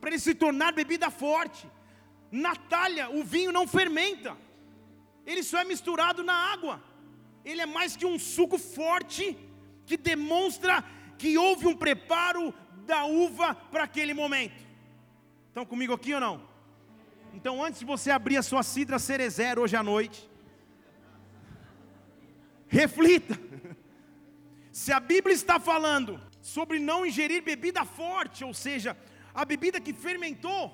para 0.00 0.10
ele 0.10 0.18
se 0.18 0.34
tornar 0.34 0.72
bebida 0.72 1.10
forte. 1.10 1.68
Natália, 2.30 3.08
o 3.10 3.22
vinho 3.22 3.52
não 3.52 3.66
fermenta, 3.68 4.36
ele 5.24 5.42
só 5.42 5.58
é 5.58 5.64
misturado 5.64 6.24
na 6.24 6.34
água. 6.34 6.82
Ele 7.44 7.60
é 7.60 7.66
mais 7.66 7.96
que 7.96 8.06
um 8.06 8.18
suco 8.18 8.58
forte 8.58 9.38
que 9.84 9.96
demonstra 9.96 10.84
que 11.16 11.38
houve 11.38 11.66
um 11.66 11.76
preparo 11.76 12.52
da 12.84 13.04
uva 13.04 13.54
para 13.54 13.84
aquele 13.84 14.12
momento. 14.12 14.64
Estão 15.48 15.64
comigo 15.64 15.92
aqui 15.92 16.12
ou 16.12 16.20
não? 16.20 16.55
Então, 17.36 17.62
antes 17.62 17.80
de 17.80 17.86
você 17.86 18.10
abrir 18.10 18.38
a 18.38 18.42
sua 18.42 18.62
cidra 18.62 18.98
cerezer 18.98 19.58
hoje 19.58 19.76
à 19.76 19.82
noite, 19.82 20.26
reflita. 22.66 23.38
Se 24.72 24.90
a 24.90 24.98
Bíblia 24.98 25.34
está 25.34 25.60
falando 25.60 26.18
sobre 26.40 26.78
não 26.78 27.04
ingerir 27.04 27.42
bebida 27.42 27.84
forte, 27.84 28.42
ou 28.42 28.54
seja, 28.54 28.96
a 29.34 29.44
bebida 29.44 29.78
que 29.78 29.92
fermentou, 29.92 30.72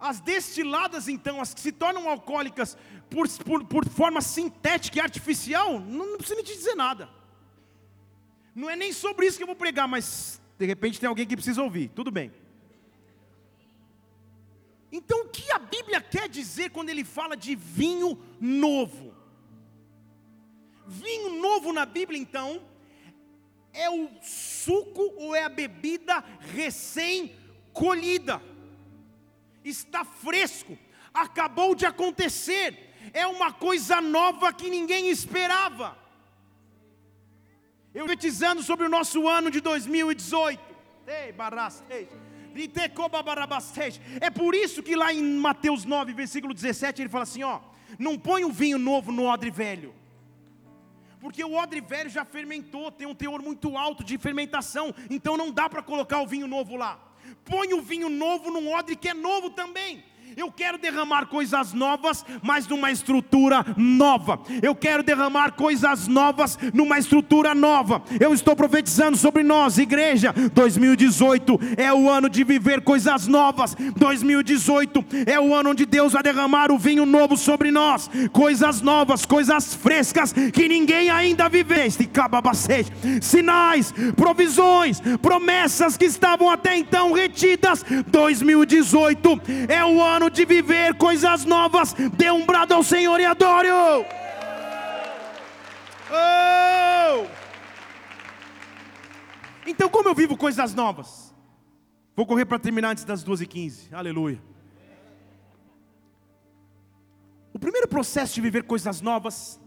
as 0.00 0.20
destiladas, 0.20 1.06
então, 1.06 1.40
as 1.40 1.54
que 1.54 1.60
se 1.60 1.70
tornam 1.70 2.08
alcoólicas 2.08 2.76
por, 3.08 3.28
por, 3.44 3.64
por 3.66 3.88
forma 3.88 4.20
sintética 4.20 4.98
e 4.98 5.00
artificial, 5.00 5.78
não, 5.78 6.10
não 6.10 6.18
precisa 6.18 6.42
te 6.42 6.56
dizer 6.56 6.74
nada. 6.74 7.08
Não 8.52 8.68
é 8.68 8.74
nem 8.74 8.92
sobre 8.92 9.26
isso 9.26 9.36
que 9.36 9.44
eu 9.44 9.52
vou 9.54 9.54
pregar, 9.54 9.86
mas 9.86 10.40
de 10.58 10.66
repente 10.66 10.98
tem 10.98 11.08
alguém 11.08 11.24
que 11.24 11.36
precisa 11.36 11.62
ouvir, 11.62 11.88
tudo 11.94 12.10
bem. 12.10 12.32
Então, 14.98 15.18
o 15.22 15.28
que 15.28 15.50
a 15.52 15.58
Bíblia 15.58 16.00
quer 16.00 16.28
dizer 16.28 16.70
quando 16.70 16.90
ele 16.90 17.04
fala 17.04 17.36
de 17.36 17.54
vinho 17.54 18.10
novo? 18.40 19.14
Vinho 20.86 21.40
novo 21.46 21.72
na 21.72 21.84
Bíblia, 21.84 22.20
então, 22.20 22.48
é 23.72 23.88
o 23.90 24.08
suco 24.22 25.04
ou 25.16 25.34
é 25.34 25.42
a 25.44 25.48
bebida 25.48 26.24
recém-colhida 26.54 28.36
está 29.70 30.04
fresco, 30.04 30.78
acabou 31.12 31.74
de 31.74 31.86
acontecer, 31.86 32.94
é 33.12 33.26
uma 33.26 33.52
coisa 33.52 34.00
nova 34.00 34.52
que 34.52 34.70
ninguém 34.70 35.10
esperava. 35.10 35.96
Eu 37.94 38.04
profetizando 38.04 38.62
sobre 38.62 38.86
o 38.86 38.88
nosso 38.88 39.26
ano 39.26 39.50
de 39.50 39.60
2018. 39.60 40.60
É 44.20 44.30
por 44.30 44.54
isso 44.54 44.82
que 44.82 44.96
lá 44.96 45.12
em 45.12 45.22
Mateus 45.22 45.84
9, 45.84 46.12
versículo 46.12 46.54
17, 46.54 47.02
ele 47.02 47.08
fala 47.08 47.24
assim: 47.24 47.42
ó, 47.42 47.60
não 47.98 48.18
põe 48.18 48.44
o 48.44 48.50
vinho 48.50 48.78
novo 48.78 49.12
no 49.12 49.24
odre 49.24 49.50
velho. 49.50 49.94
Porque 51.20 51.42
o 51.42 51.54
odre 51.54 51.80
velho 51.80 52.08
já 52.08 52.24
fermentou, 52.24 52.90
tem 52.90 53.06
um 53.06 53.14
teor 53.14 53.42
muito 53.42 53.76
alto 53.76 54.04
de 54.04 54.16
fermentação, 54.16 54.94
então 55.10 55.36
não 55.36 55.50
dá 55.50 55.68
para 55.68 55.82
colocar 55.82 56.20
o 56.20 56.26
vinho 56.26 56.46
novo 56.46 56.76
lá 56.76 57.06
põe 57.44 57.72
o 57.72 57.80
vinho 57.80 58.08
novo 58.08 58.50
num 58.50 58.72
odre 58.72 58.96
que 58.96 59.08
é 59.08 59.14
novo 59.14 59.50
também. 59.50 60.04
Eu 60.34 60.50
quero 60.50 60.78
derramar 60.78 61.26
coisas 61.26 61.72
novas, 61.72 62.24
mas 62.42 62.66
numa 62.66 62.90
estrutura 62.90 63.64
nova. 63.76 64.40
Eu 64.62 64.74
quero 64.74 65.02
derramar 65.02 65.52
coisas 65.52 66.08
novas 66.08 66.58
numa 66.72 66.98
estrutura 66.98 67.54
nova. 67.54 68.02
Eu 68.18 68.32
estou 68.32 68.56
profetizando 68.56 69.16
sobre 69.16 69.42
nós, 69.42 69.78
igreja. 69.78 70.32
2018 70.54 71.58
é 71.76 71.92
o 71.92 72.08
ano 72.08 72.30
de 72.30 72.42
viver 72.44 72.80
coisas 72.80 73.26
novas. 73.26 73.76
2018 73.96 75.04
é 75.26 75.38
o 75.38 75.54
ano 75.54 75.70
onde 75.70 75.84
Deus 75.84 76.14
vai 76.14 76.22
derramar 76.22 76.72
o 76.72 76.78
vinho 76.78 77.04
novo 77.04 77.36
sobre 77.36 77.70
nós. 77.70 78.10
Coisas 78.32 78.80
novas, 78.80 79.26
coisas 79.26 79.74
frescas 79.74 80.32
que 80.32 80.68
ninguém 80.68 81.10
ainda 81.10 81.48
viveu. 81.48 81.66
Sinais, 83.20 83.92
provisões, 84.14 85.00
promessas 85.20 85.96
que 85.96 86.04
estavam 86.04 86.48
até 86.48 86.76
então 86.76 87.12
retidas. 87.12 87.84
2018 88.06 89.40
é 89.68 89.84
o 89.84 90.00
ano 90.00 90.15
ano 90.16 90.30
de 90.30 90.44
viver 90.44 90.94
coisas 90.96 91.44
novas. 91.44 91.92
Dê 91.92 92.30
um 92.30 92.44
brado 92.44 92.74
ao 92.74 92.82
Senhor 92.82 93.20
e 93.20 93.24
adore. 93.24 93.68
Oh! 93.70 94.04
Então, 99.66 99.88
como 99.88 100.08
eu 100.08 100.14
vivo 100.14 100.36
coisas 100.36 100.74
novas? 100.74 101.34
Vou 102.14 102.24
correr 102.26 102.46
para 102.46 102.58
terminar 102.58 102.90
antes 102.90 103.04
das 103.04 103.24
12h15. 103.24 103.92
Aleluia. 103.92 104.42
O 107.52 107.58
primeiro 107.58 107.88
processo 107.88 108.34
de 108.34 108.40
viver 108.40 108.62
coisas 108.62 109.00
novas 109.00 109.60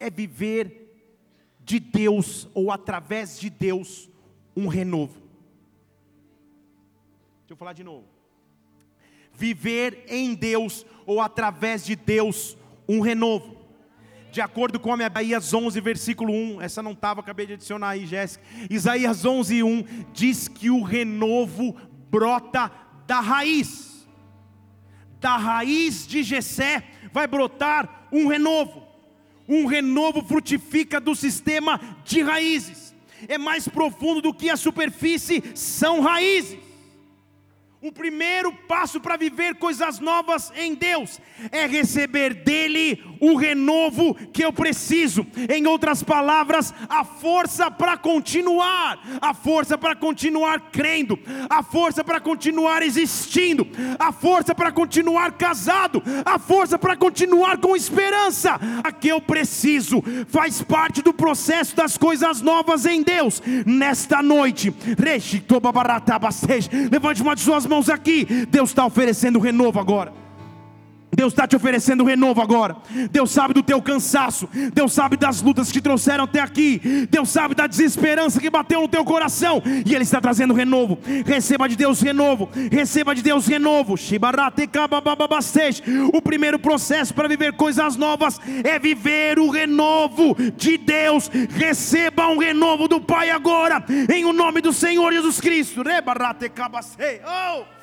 é 0.00 0.10
viver 0.10 0.82
de 1.60 1.78
Deus 1.80 2.48
ou 2.54 2.70
através 2.70 3.38
de 3.38 3.50
Deus 3.50 4.10
um 4.56 4.68
renovo. 4.68 5.20
Deixa 7.40 7.52
eu 7.52 7.56
falar 7.56 7.72
de 7.72 7.84
novo 7.84 8.15
viver 9.36 10.04
em 10.08 10.34
Deus 10.34 10.86
ou 11.04 11.20
através 11.20 11.84
de 11.84 11.94
Deus 11.94 12.56
um 12.88 13.00
renovo. 13.00 13.56
De 14.32 14.40
acordo 14.40 14.78
com 14.78 14.92
a 14.92 14.98
Isaías 14.98 15.54
11, 15.54 15.80
versículo 15.80 16.32
1, 16.32 16.60
essa 16.60 16.82
não 16.82 16.92
estava, 16.92 17.20
acabei 17.20 17.46
de 17.46 17.54
adicionar 17.54 17.90
aí, 17.90 18.06
Jéssica. 18.06 18.44
Isaías 18.68 19.24
11, 19.24 19.62
1 19.62 19.84
diz 20.12 20.46
que 20.46 20.68
o 20.68 20.82
renovo 20.82 21.74
brota 22.10 22.70
da 23.06 23.20
raiz. 23.20 24.06
Da 25.20 25.36
raiz 25.36 26.06
de 26.06 26.22
Jessé 26.22 26.84
vai 27.12 27.26
brotar 27.26 28.08
um 28.12 28.26
renovo. 28.26 28.82
Um 29.48 29.64
renovo 29.64 30.22
frutifica 30.22 31.00
do 31.00 31.14
sistema 31.14 31.80
de 32.04 32.20
raízes. 32.20 32.94
É 33.28 33.38
mais 33.38 33.66
profundo 33.66 34.20
do 34.20 34.34
que 34.34 34.50
a 34.50 34.56
superfície, 34.56 35.42
são 35.54 36.00
raízes. 36.00 36.58
O 37.82 37.92
primeiro 37.92 38.50
passo 38.66 38.98
para 38.98 39.18
viver 39.18 39.56
coisas 39.56 40.00
novas 40.00 40.50
em 40.56 40.74
Deus 40.74 41.20
é 41.52 41.66
receber 41.66 42.32
dele 42.32 43.04
o 43.20 43.36
renovo 43.36 44.14
que 44.32 44.42
eu 44.42 44.50
preciso. 44.50 45.26
Em 45.54 45.66
outras 45.66 46.02
palavras, 46.02 46.72
a 46.88 47.04
força 47.04 47.70
para 47.70 47.98
continuar, 47.98 48.98
a 49.20 49.34
força 49.34 49.76
para 49.76 49.94
continuar 49.94 50.70
crendo, 50.72 51.18
a 51.50 51.62
força 51.62 52.02
para 52.02 52.18
continuar 52.18 52.82
existindo, 52.82 53.68
a 53.98 54.10
força 54.10 54.54
para 54.54 54.72
continuar 54.72 55.32
casado, 55.32 56.02
a 56.24 56.38
força 56.38 56.78
para 56.78 56.96
continuar 56.96 57.58
com 57.58 57.76
esperança. 57.76 58.58
A 58.82 58.90
que 58.90 59.08
eu 59.08 59.20
preciso 59.20 60.02
faz 60.28 60.62
parte 60.62 61.02
do 61.02 61.12
processo 61.12 61.76
das 61.76 61.98
coisas 61.98 62.40
novas 62.40 62.86
em 62.86 63.02
Deus. 63.02 63.42
Nesta 63.66 64.22
noite, 64.22 64.74
levante 66.90 67.20
uma 67.20 67.34
de 67.34 67.42
suas 67.42 67.65
mãos 67.66 67.88
aqui. 67.88 68.24
Deus 68.48 68.70
está 68.70 68.84
oferecendo 68.84 69.38
renovo 69.38 69.78
agora. 69.78 70.25
Deus 71.16 71.32
está 71.32 71.46
te 71.46 71.56
oferecendo 71.56 72.04
renovo 72.04 72.42
agora. 72.42 72.76
Deus 73.10 73.30
sabe 73.30 73.54
do 73.54 73.62
teu 73.62 73.80
cansaço. 73.80 74.46
Deus 74.74 74.92
sabe 74.92 75.16
das 75.16 75.40
lutas 75.40 75.68
que 75.68 75.72
te 75.72 75.80
trouxeram 75.80 76.24
até 76.24 76.40
aqui. 76.40 77.08
Deus 77.10 77.30
sabe 77.30 77.54
da 77.54 77.66
desesperança 77.66 78.38
que 78.38 78.50
bateu 78.50 78.82
no 78.82 78.88
teu 78.88 79.02
coração. 79.02 79.62
E 79.86 79.94
Ele 79.94 80.02
está 80.02 80.20
trazendo 80.20 80.52
renovo. 80.52 80.98
Receba 81.24 81.70
de 81.70 81.74
Deus 81.74 82.02
renovo. 82.02 82.50
Receba 82.70 83.14
de 83.14 83.22
Deus 83.22 83.46
renovo. 83.46 83.94
O 86.12 86.20
primeiro 86.20 86.58
processo 86.58 87.14
para 87.14 87.28
viver 87.28 87.54
coisas 87.54 87.96
novas 87.96 88.38
é 88.62 88.78
viver 88.78 89.38
o 89.38 89.48
renovo 89.48 90.36
de 90.54 90.76
Deus. 90.76 91.30
Receba 91.56 92.28
um 92.28 92.36
renovo 92.36 92.88
do 92.88 93.00
Pai 93.00 93.30
agora. 93.30 93.82
Em 94.12 94.26
o 94.26 94.34
nome 94.34 94.60
do 94.60 94.70
Senhor 94.70 95.10
Jesus 95.14 95.40
Cristo. 95.40 95.82
Oh! 97.24 97.75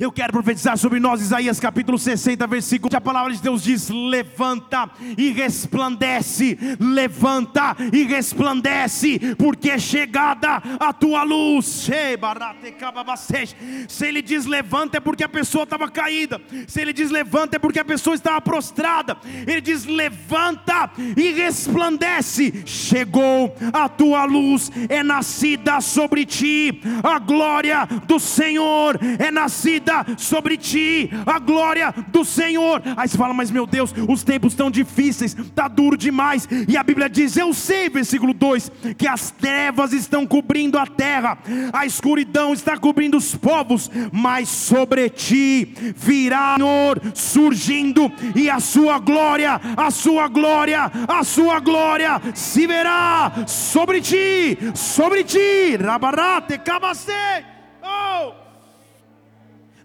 Eu 0.00 0.10
quero 0.10 0.32
profetizar 0.32 0.78
sobre 0.78 0.98
nós, 0.98 1.20
Isaías 1.20 1.60
capítulo 1.60 1.98
60, 1.98 2.46
versículo. 2.46 2.96
A 2.96 3.00
palavra 3.02 3.34
de 3.34 3.42
Deus 3.42 3.62
diz: 3.62 3.90
Levanta 3.90 4.88
e 5.18 5.30
resplandece, 5.30 6.58
levanta 6.80 7.76
e 7.92 8.04
resplandece, 8.04 9.36
porque 9.36 9.68
é 9.68 9.78
chegada 9.78 10.62
a 10.80 10.90
tua 10.94 11.22
luz. 11.22 11.86
Se 13.88 14.06
ele 14.06 14.22
diz 14.22 14.46
levanta, 14.46 14.96
é 14.96 15.00
porque 15.00 15.22
a 15.22 15.28
pessoa 15.28 15.64
estava 15.64 15.86
caída. 15.90 16.40
Se 16.66 16.80
ele 16.80 16.94
diz 16.94 17.10
levanta, 17.10 17.56
é 17.56 17.58
porque 17.58 17.78
a 17.78 17.84
pessoa 17.84 18.14
estava 18.14 18.40
prostrada. 18.40 19.18
Ele 19.46 19.60
diz 19.60 19.84
levanta 19.84 20.90
e 21.14 21.30
resplandece. 21.32 22.62
Chegou 22.64 23.54
a 23.70 23.86
tua 23.86 24.24
luz, 24.24 24.72
é 24.88 25.02
nascida 25.02 25.78
sobre 25.82 26.24
ti. 26.24 26.80
A 27.02 27.18
glória 27.18 27.86
do 28.06 28.18
Senhor 28.18 28.98
é 29.18 29.30
nascida 29.30 29.89
sobre 30.16 30.56
ti 30.56 31.10
a 31.26 31.38
glória 31.38 31.94
do 32.08 32.24
Senhor. 32.24 32.82
Aí 32.96 33.08
você 33.08 33.16
fala, 33.16 33.34
mas 33.34 33.50
meu 33.50 33.66
Deus, 33.66 33.94
os 34.08 34.22
tempos 34.22 34.52
estão 34.52 34.70
difíceis, 34.70 35.34
está 35.34 35.68
duro 35.68 35.96
demais. 35.96 36.48
E 36.68 36.76
a 36.76 36.82
Bíblia 36.82 37.08
diz: 37.08 37.36
Eu 37.36 37.52
sei, 37.52 37.88
versículo 37.88 38.32
2, 38.32 38.70
que 38.96 39.06
as 39.06 39.30
trevas 39.30 39.92
estão 39.92 40.26
cobrindo 40.26 40.78
a 40.78 40.86
terra, 40.86 41.38
a 41.72 41.86
escuridão 41.86 42.52
está 42.52 42.76
cobrindo 42.76 43.16
os 43.16 43.34
povos, 43.34 43.90
mas 44.12 44.48
sobre 44.48 45.08
ti 45.10 45.74
virá 45.96 46.54
o 46.54 46.58
Senhor 46.58 47.00
surgindo, 47.14 48.10
e 48.34 48.48
a 48.48 48.60
sua 48.60 48.98
glória, 48.98 49.60
a 49.76 49.90
sua 49.90 50.28
glória, 50.28 50.90
a 51.06 51.24
sua 51.24 51.60
glória 51.60 52.20
se 52.34 52.66
verá 52.66 53.44
sobre 53.46 54.00
ti, 54.00 54.58
sobre 54.74 55.24
ti. 55.24 55.76
Rabarate, 55.76 56.58
cabacei. 56.58 57.59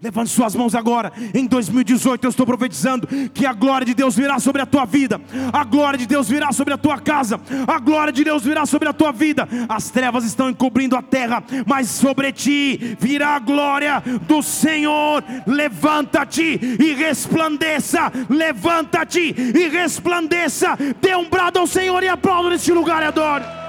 Levante 0.02 0.30
suas 0.30 0.54
mãos 0.54 0.74
agora. 0.74 1.12
Em 1.34 1.46
2018 1.46 2.24
eu 2.24 2.30
estou 2.30 2.46
profetizando 2.46 3.06
que 3.32 3.46
a 3.46 3.52
glória 3.52 3.86
de 3.86 3.94
Deus 3.94 4.14
virá 4.14 4.38
sobre 4.38 4.60
a 4.62 4.66
tua 4.66 4.84
vida. 4.84 5.20
A 5.52 5.64
glória 5.64 5.98
de 5.98 6.06
Deus 6.06 6.28
virá 6.28 6.52
sobre 6.52 6.74
a 6.74 6.78
tua 6.78 6.98
casa. 6.98 7.40
A 7.66 7.78
glória 7.78 8.12
de 8.12 8.22
Deus 8.22 8.42
virá 8.42 8.66
sobre 8.66 8.88
a 8.88 8.92
tua 8.92 9.12
vida. 9.12 9.48
As 9.68 9.90
trevas 9.90 10.24
estão 10.24 10.50
encobrindo 10.50 10.96
a 10.96 11.02
terra, 11.02 11.42
mas 11.66 11.88
sobre 11.88 12.32
ti 12.32 12.96
virá 13.00 13.36
a 13.36 13.38
glória 13.38 14.02
do 14.26 14.42
Senhor. 14.42 15.24
Levanta-te 15.46 16.60
e 16.78 16.94
resplandeça. 16.94 18.12
Levanta-te 18.28 19.34
e 19.36 19.68
resplandeça. 19.68 20.76
Dê 21.00 21.16
um 21.16 21.28
brado 21.28 21.58
ao 21.58 21.66
Senhor 21.66 22.02
e 22.02 22.08
aplauda 22.08 22.50
neste 22.50 22.72
lugar 22.72 23.02
e 23.02 23.06
adore. 23.06 23.65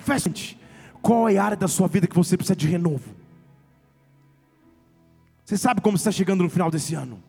Feche. 0.00 0.58
Qual 1.02 1.28
é 1.28 1.38
a 1.38 1.44
área 1.44 1.56
da 1.56 1.68
sua 1.68 1.88
vida 1.88 2.06
que 2.06 2.14
você 2.14 2.36
precisa 2.36 2.56
de 2.56 2.66
renovo? 2.66 3.14
Você 5.44 5.56
sabe 5.56 5.80
como 5.80 5.96
está 5.96 6.12
chegando 6.12 6.44
no 6.44 6.50
final 6.50 6.70
desse 6.70 6.94
ano? 6.94 7.22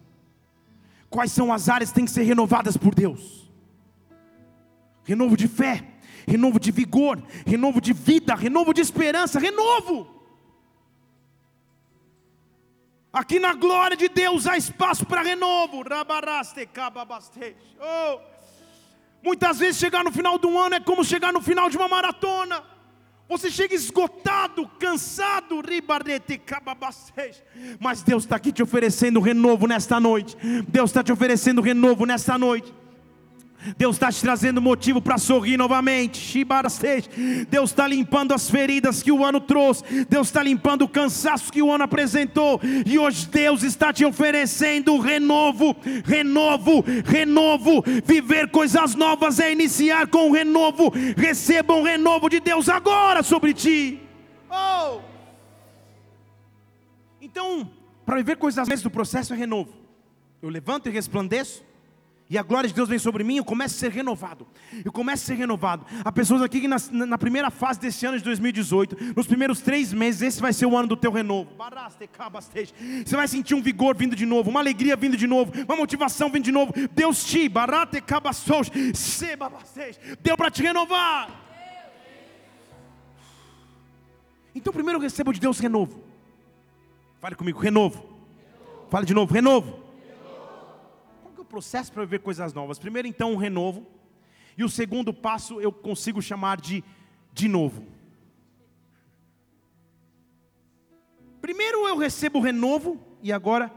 Quais 1.10 1.31
são 1.31 1.51
as 1.51 1.69
áreas 1.69 1.89
que 1.89 1.95
têm 1.95 2.05
que 2.05 2.12
ser 2.12 2.23
renovadas 2.23 2.77
por 2.77 2.93
Deus? 2.93 3.49
Renovo 5.03 5.36
de 5.36 5.47
fé, 5.47 5.84
renovo 6.27 6.60
de 6.60 6.71
vigor, 6.71 7.21
renovo 7.45 7.81
de 7.81 7.93
vida, 7.93 8.36
renovo 8.36 8.73
de 8.73 8.81
esperança, 8.81 9.39
renovo. 9.39 10.07
Aqui 13.12 13.39
na 13.39 13.53
glória 13.53 13.97
de 13.97 14.07
Deus 14.07 14.47
há 14.47 14.55
espaço 14.55 15.05
para 15.05 15.21
renovo. 15.21 15.84
Oh. 17.79 18.31
Muitas 19.23 19.60
vezes 19.60 19.77
chegar 19.77 20.03
no 20.03 20.12
final 20.12 20.38
do 20.38 20.57
ano 20.57 20.75
é 20.75 20.79
como 20.79 21.03
chegar 21.03 21.31
no 21.31 21.41
final 21.41 21.69
de 21.69 21.77
uma 21.77 21.88
maratona. 21.88 22.63
Você 23.29 23.49
chega 23.49 23.73
esgotado, 23.73 24.67
cansado, 24.77 25.62
mas 27.79 28.03
Deus 28.03 28.23
está 28.23 28.36
aqui 28.36 28.51
te 28.51 28.62
oferecendo 28.62 29.21
renovo 29.21 29.67
nesta 29.67 30.01
noite. 30.01 30.36
Deus 30.67 30.89
está 30.89 31.01
te 31.01 31.13
oferecendo 31.13 31.62
renovo 31.62 32.05
nesta 32.05 32.38
noite. 32.38 32.73
Deus 33.78 33.95
está 33.95 34.12
te 34.12 34.21
trazendo 34.21 34.62
motivo 34.62 35.02
para 35.02 35.17
sorrir 35.17 35.58
novamente. 35.58 36.43
Deus 37.50 37.69
está 37.69 37.88
limpando 37.88 38.34
as 38.34 38.50
feridas 38.50 39.04
que 39.04 39.12
o 39.12 39.24
ano 39.24 39.39
trouxe. 39.39 40.06
Deus 40.06 40.28
está 40.28 40.41
limpando 40.41 40.84
o 40.84 40.89
cansaço 40.89 41.52
que 41.52 41.62
o 41.62 41.71
ano 41.71 41.84
apresentou. 41.84 42.60
E 42.86 42.97
hoje 42.97 43.28
Deus 43.28 43.63
está 43.63 43.93
te 43.93 44.04
oferecendo 44.04 45.00
renovo, 45.00 45.76
renovo, 46.04 46.84
renovo. 47.06 47.84
Viver 48.06 48.50
coisas 48.50 48.95
novas 48.95 49.39
é 49.39 49.52
iniciar 49.52 50.08
com 50.08 50.30
o 50.30 50.34
renovo. 50.34 50.91
Receba 51.15 51.76
um 51.76 51.84
renovo 51.84 52.30
de 52.30 52.39
Deus 52.39 52.67
agora 52.67 53.21
sobre 53.21 53.54
ti. 53.54 54.00
Oh! 54.50 55.00
Então, 57.21 57.69
para 58.06 58.17
viver 58.17 58.38
coisas 58.38 58.67
novas, 58.67 58.86
o 58.86 58.89
processo 58.89 59.34
é 59.34 59.38
renovo. 59.38 59.71
Eu 60.41 60.50
levanto 60.50 60.89
e 60.89 60.91
resplandeço 60.91 61.63
e 62.32 62.38
a 62.38 62.44
glória 62.44 62.70
de 62.70 62.74
Deus 62.74 62.88
vem 62.88 62.98
sobre 62.98 63.26
mim, 63.26 63.36
eu 63.36 63.44
começo 63.44 63.76
a 63.76 63.80
ser 63.80 63.91
renovado. 63.91 64.48
Eu 64.86 64.91
começo 64.94 65.24
a 65.24 65.28
ser 65.28 65.34
renovado. 65.34 65.86
Há 66.02 66.13
pessoas 66.13 66.41
aqui 66.41 66.62
que 66.62 66.67
na, 66.67 66.78
na, 66.89 67.17
primeira 67.17 67.52
fase 67.52 67.78
desse 67.78 68.06
ano 68.06 68.17
de 68.17 68.24
2018, 68.24 69.15
nos 69.17 69.28
primeiros 69.28 69.60
três 69.60 69.91
meses, 69.91 70.22
esse 70.22 70.41
vai 70.41 70.54
ser 70.54 70.65
o 70.65 70.78
ano 70.78 70.88
do 70.88 70.96
teu 70.96 71.12
renovo. 71.12 71.52
Você 73.06 73.17
vai 73.17 73.28
sentir 73.28 73.54
um 73.54 73.62
vigor 73.62 73.98
vindo 73.98 74.15
de 74.15 74.26
novo, 74.26 74.50
uma 74.50 74.62
alegria 74.62 74.96
vindo 74.96 75.17
de 75.17 75.28
novo, 75.28 75.52
uma 75.67 75.76
motivação 75.76 76.30
vindo 76.30 76.46
de 76.46 76.54
novo. 76.54 76.72
Deus 76.94 77.26
te, 77.26 77.50
deu 80.24 80.38
para 80.38 80.50
te 80.50 80.63
renovar. 80.63 81.30
Então 84.56 84.72
primeiro 84.72 85.00
eu 85.00 85.04
recebo 85.04 85.34
de 85.34 85.39
Deus 85.41 85.60
renovo. 85.60 86.02
Fale 87.20 87.36
comigo, 87.36 87.60
renovo. 87.60 88.06
Fale 88.89 89.06
de 89.06 89.13
novo, 89.13 89.34
renovo 89.34 89.81
processo 91.52 91.92
para 91.92 92.06
viver 92.06 92.20
coisas 92.20 92.54
novas. 92.54 92.80
Primeiro, 92.80 93.10
então, 93.10 93.34
um 93.34 93.36
renovo. 93.36 93.86
E 94.58 94.64
o 94.64 94.70
segundo 94.70 95.14
passo 95.14 95.60
eu 95.60 95.72
consigo 95.72 96.22
chamar 96.22 96.62
de 96.62 96.82
de 97.34 97.48
novo. 97.48 97.86
Primeiro 101.42 101.88
eu 101.88 101.98
recebo 101.98 102.40
o 102.40 102.42
renovo 102.42 103.00
e 103.22 103.34
agora 103.34 103.72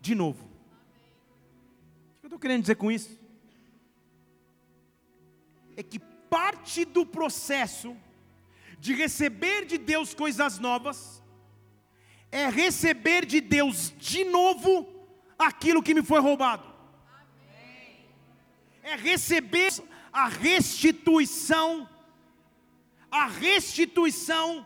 de 0.00 0.14
novo. 0.14 0.44
O 0.44 2.20
que 2.20 2.24
eu 2.24 2.28
estou 2.28 2.38
querendo 2.38 2.62
dizer 2.62 2.76
com 2.76 2.90
isso? 2.90 3.18
É 5.76 5.82
que 5.82 5.98
parte 5.98 6.84
do 6.84 7.06
processo 7.06 7.96
de 8.78 8.94
receber 8.94 9.64
de 9.64 9.78
Deus 9.78 10.14
coisas 10.14 10.58
novas 10.58 11.22
é 12.30 12.48
receber 12.48 13.24
de 13.24 13.40
Deus 13.40 13.92
de 13.98 14.24
novo 14.24 14.86
aquilo 15.38 15.82
que 15.82 15.94
me 15.94 16.02
foi 16.02 16.20
roubado 16.20 16.75
é 18.86 18.94
receber 18.94 19.72
a 20.12 20.28
restituição, 20.28 21.88
a 23.10 23.26
restituição 23.26 24.64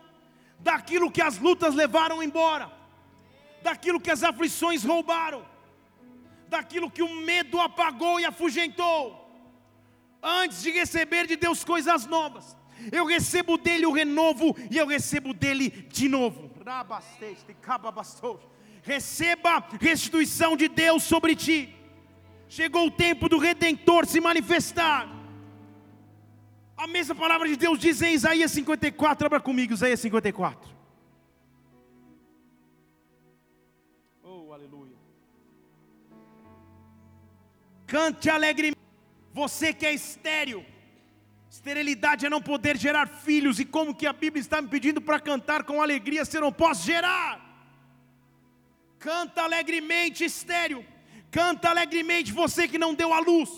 daquilo 0.59 1.11
que 1.11 1.23
as 1.23 1.39
lutas 1.39 1.73
levaram 1.73 2.21
embora, 2.21 2.71
daquilo 3.63 3.99
que 3.99 4.11
as 4.11 4.21
aflições 4.21 4.83
roubaram, 4.83 5.43
daquilo 6.47 6.91
que 6.91 7.01
o 7.01 7.15
medo 7.15 7.59
apagou 7.59 8.19
e 8.19 8.25
afugentou. 8.25 9.17
Antes 10.21 10.61
de 10.61 10.69
receber 10.69 11.25
de 11.25 11.35
Deus 11.35 11.63
coisas 11.63 12.05
novas, 12.05 12.55
eu 12.91 13.07
recebo 13.07 13.57
dele 13.57 13.87
o 13.87 13.91
renovo 13.91 14.55
e 14.69 14.77
eu 14.77 14.85
recebo 14.85 15.33
dele 15.33 15.71
de 15.89 16.07
novo. 16.07 16.51
Receba 18.83 19.67
restituição 19.79 20.55
de 20.55 20.67
Deus 20.67 21.01
sobre 21.01 21.35
ti. 21.35 21.80
Chegou 22.55 22.87
o 22.87 22.91
tempo 22.91 23.29
do 23.29 23.37
redentor 23.37 24.05
se 24.05 24.19
manifestar. 24.19 25.07
A 26.75 26.85
mesma 26.85 27.15
palavra 27.15 27.47
de 27.47 27.55
Deus 27.55 27.79
diz 27.79 28.01
em 28.01 28.13
Isaías 28.13 28.51
54, 28.51 29.25
abra 29.25 29.39
comigo, 29.39 29.71
Isaías 29.71 30.01
54. 30.01 30.69
Oh, 34.21 34.51
aleluia. 34.51 34.97
Cante 37.87 38.29
alegremente, 38.29 38.77
você 39.31 39.73
que 39.73 39.85
é 39.85 39.93
estéreo. 39.93 40.65
Esterilidade 41.49 42.25
é 42.25 42.29
não 42.29 42.41
poder 42.41 42.75
gerar 42.75 43.07
filhos, 43.07 43.61
e 43.61 43.65
como 43.65 43.95
que 43.95 44.05
a 44.05 44.11
Bíblia 44.11 44.41
está 44.41 44.61
me 44.61 44.67
pedindo 44.67 44.99
para 44.99 45.21
cantar 45.21 45.63
com 45.63 45.81
alegria 45.81 46.25
se 46.25 46.35
eu 46.35 46.41
não 46.41 46.51
posso 46.51 46.85
gerar? 46.85 47.39
Canta 48.99 49.41
alegremente, 49.43 50.25
estéreo 50.25 50.90
Canta 51.31 51.69
alegremente 51.69 52.33
você 52.33 52.67
que 52.67 52.77
não 52.77 52.93
deu 52.93 53.13
a 53.13 53.19
luz. 53.19 53.49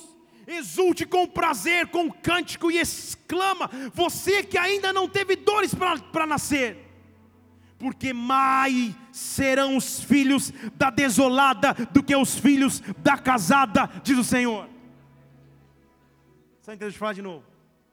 Exulte 0.46 1.06
com 1.06 1.26
prazer, 1.26 1.88
com 1.88 2.12
cântico 2.12 2.70
e 2.70 2.78
exclama, 2.78 3.70
você 3.94 4.44
que 4.44 4.58
ainda 4.58 4.94
não 4.94 5.08
teve 5.10 5.36
dores 5.36 5.74
para 5.74 6.28
nascer. 6.28 6.78
Porque 7.80 8.14
mais 8.14 8.94
serão 9.12 9.76
os 9.76 10.04
filhos 10.04 10.54
da 10.76 10.90
desolada 10.90 11.74
do 11.92 12.04
que 12.04 12.16
os 12.16 12.38
filhos 12.38 12.82
da 12.98 13.18
casada, 13.18 13.90
diz 14.04 14.18
o 14.18 14.24
Senhor. 14.24 14.70
Você 16.62 16.72
entendeu 16.72 16.92
de 16.92 16.98
falar 16.98 17.14
de 17.14 17.22
novo? 17.22 17.44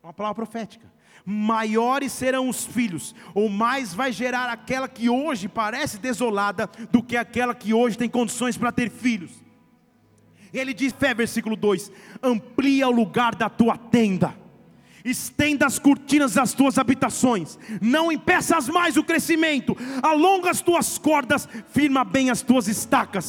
Uma 0.02 0.12
palavra 0.12 0.34
profética 0.34 0.90
maiores 1.24 2.12
serão 2.12 2.48
os 2.48 2.64
filhos, 2.64 3.14
ou 3.34 3.48
mais 3.48 3.92
vai 3.94 4.10
gerar 4.10 4.48
aquela 4.48 4.88
que 4.88 5.08
hoje 5.08 5.48
parece 5.48 5.98
desolada 5.98 6.66
do 6.90 7.02
que 7.02 7.16
aquela 7.16 7.54
que 7.54 7.74
hoje 7.74 7.96
tem 7.96 8.08
condições 8.08 8.56
para 8.56 8.72
ter 8.72 8.90
filhos. 8.90 9.30
Ele 10.52 10.74
diz, 10.74 10.92
fé, 10.92 11.14
versículo 11.14 11.56
2: 11.56 11.90
amplia 12.22 12.88
o 12.88 12.92
lugar 12.92 13.34
da 13.34 13.48
tua 13.48 13.76
tenda 13.76 14.34
estenda 15.04 15.66
as 15.66 15.78
cortinas 15.78 16.34
das 16.34 16.52
tuas 16.52 16.78
habitações, 16.78 17.58
não 17.80 18.12
impeças 18.12 18.68
mais 18.68 18.96
o 18.96 19.04
crescimento, 19.04 19.76
alonga 20.02 20.50
as 20.50 20.60
tuas 20.60 20.98
cordas, 20.98 21.48
firma 21.72 22.04
bem 22.04 22.30
as 22.30 22.42
tuas 22.42 22.68
estacas. 22.68 23.24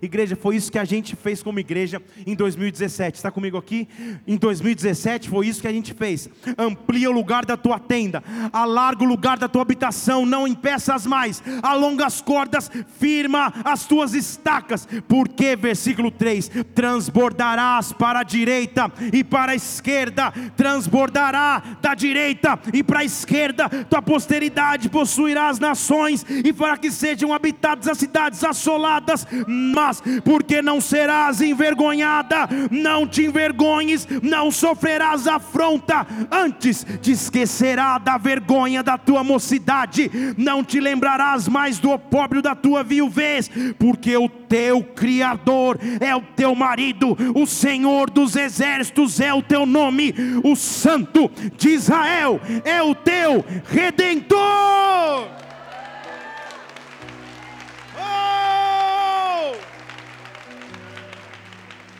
Igreja, 0.00 0.36
foi 0.36 0.56
isso 0.56 0.70
que 0.70 0.78
a 0.78 0.84
gente 0.84 1.16
fez 1.16 1.42
como 1.42 1.58
igreja 1.58 2.00
em 2.26 2.34
2017. 2.34 3.16
Está 3.16 3.30
comigo 3.30 3.56
aqui? 3.56 3.88
Em 4.26 4.36
2017 4.36 5.28
foi 5.28 5.46
isso 5.46 5.60
que 5.60 5.68
a 5.68 5.72
gente 5.72 5.94
fez. 5.94 6.28
Amplia 6.58 7.10
o 7.10 7.12
lugar 7.12 7.44
da 7.44 7.56
tua 7.56 7.78
tenda, 7.78 8.22
alarga 8.52 9.04
o 9.04 9.06
lugar 9.06 9.38
da 9.38 9.48
tua 9.48 9.62
habitação, 9.62 10.26
não 10.26 10.46
impeças 10.46 11.06
mais, 11.06 11.42
alonga 11.62 12.06
as 12.06 12.20
cordas, 12.20 12.70
firma 12.98 13.52
as 13.64 13.86
tuas 13.86 14.14
estacas, 14.14 14.86
porque, 15.08 15.56
versículo 15.56 16.10
3: 16.10 16.50
transbordarás 16.74 17.92
para 17.92 18.20
a 18.20 18.24
direita 18.24 18.90
e 19.12 19.24
para 19.24 19.52
a 19.52 19.56
esquerda 19.56 20.03
esquerda 20.04 20.32
transbordará 20.56 21.62
da 21.80 21.94
direita 21.94 22.58
e 22.72 22.82
para 22.82 23.00
a 23.00 23.04
esquerda, 23.04 23.68
tua 23.88 24.02
posteridade 24.02 24.88
possuirá 24.88 25.48
as 25.48 25.58
nações 25.58 26.24
e 26.28 26.52
fará 26.52 26.76
que 26.76 26.90
sejam 26.90 27.32
habitadas 27.32 27.88
as 27.88 27.98
cidades 27.98 28.44
assoladas, 28.44 29.26
mas 29.46 30.02
porque 30.24 30.60
não 30.60 30.80
serás 30.80 31.40
envergonhada, 31.40 32.48
não 32.70 33.06
te 33.06 33.24
envergonhes, 33.24 34.06
não 34.22 34.50
sofrerás 34.50 35.26
afronta, 35.26 36.06
antes 36.30 36.86
te 37.00 37.12
esquecerá 37.12 37.98
da 37.98 38.18
vergonha 38.18 38.82
da 38.82 38.98
tua 38.98 39.24
mocidade, 39.24 40.10
não 40.36 40.62
te 40.62 40.80
lembrarás 40.80 41.48
mais 41.48 41.78
do 41.78 41.90
opróbrio 41.90 42.42
da 42.42 42.54
tua 42.54 42.82
viuvez, 42.82 43.50
porque 43.78 44.16
o 44.16 44.28
teu 44.28 44.82
Criador 44.82 45.78
é 46.00 46.14
o 46.14 46.20
teu 46.20 46.54
marido, 46.54 47.16
o 47.34 47.46
Senhor 47.46 48.10
dos 48.10 48.36
exércitos 48.36 49.20
é 49.20 49.32
o 49.32 49.42
teu 49.42 49.66
nome, 49.66 49.93
o 50.42 50.54
Santo 50.56 51.30
de 51.56 51.70
Israel 51.70 52.40
é 52.64 52.82
o 52.82 52.94
teu 52.94 53.44
redentor. 53.66 55.28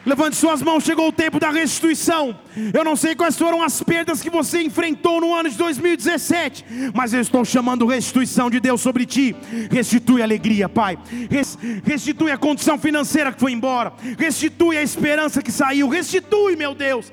Levante 0.07 0.37
suas 0.37 0.61
mãos, 0.61 0.85
chegou 0.85 1.09
o 1.09 1.13
tempo 1.13 1.41
da 1.41 1.51
restituição. 1.51 2.39
Eu 2.73 2.85
não 2.85 2.97
sei 2.97 3.15
quais 3.15 3.37
foram 3.37 3.63
as 3.63 3.83
perdas 3.83 4.23
que 4.23 4.31
você 4.31 4.63
enfrentou 4.63 5.21
no 5.21 5.35
ano 5.35 5.49
de 5.49 5.57
2017, 5.57 6.65
mas 6.95 7.13
eu 7.13 7.21
estou 7.21 7.45
chamando 7.45 7.87
restituição 7.87 8.51
de 8.51 8.61
Deus 8.61 8.81
sobre 8.81 9.05
ti. 9.07 9.35
Restitui 9.71 10.21
a 10.21 10.25
alegria, 10.25 10.69
Pai. 10.69 10.99
Restitui 11.85 12.31
a 12.31 12.39
condição 12.39 12.79
financeira 12.79 13.33
que 13.33 13.41
foi 13.41 13.53
embora. 13.53 13.93
Restitui 14.19 14.77
a 14.77 14.83
esperança 14.83 15.43
que 15.43 15.53
saiu. 15.53 15.89
Restitui, 15.89 16.57
meu 16.57 16.75
Deus. 16.75 17.13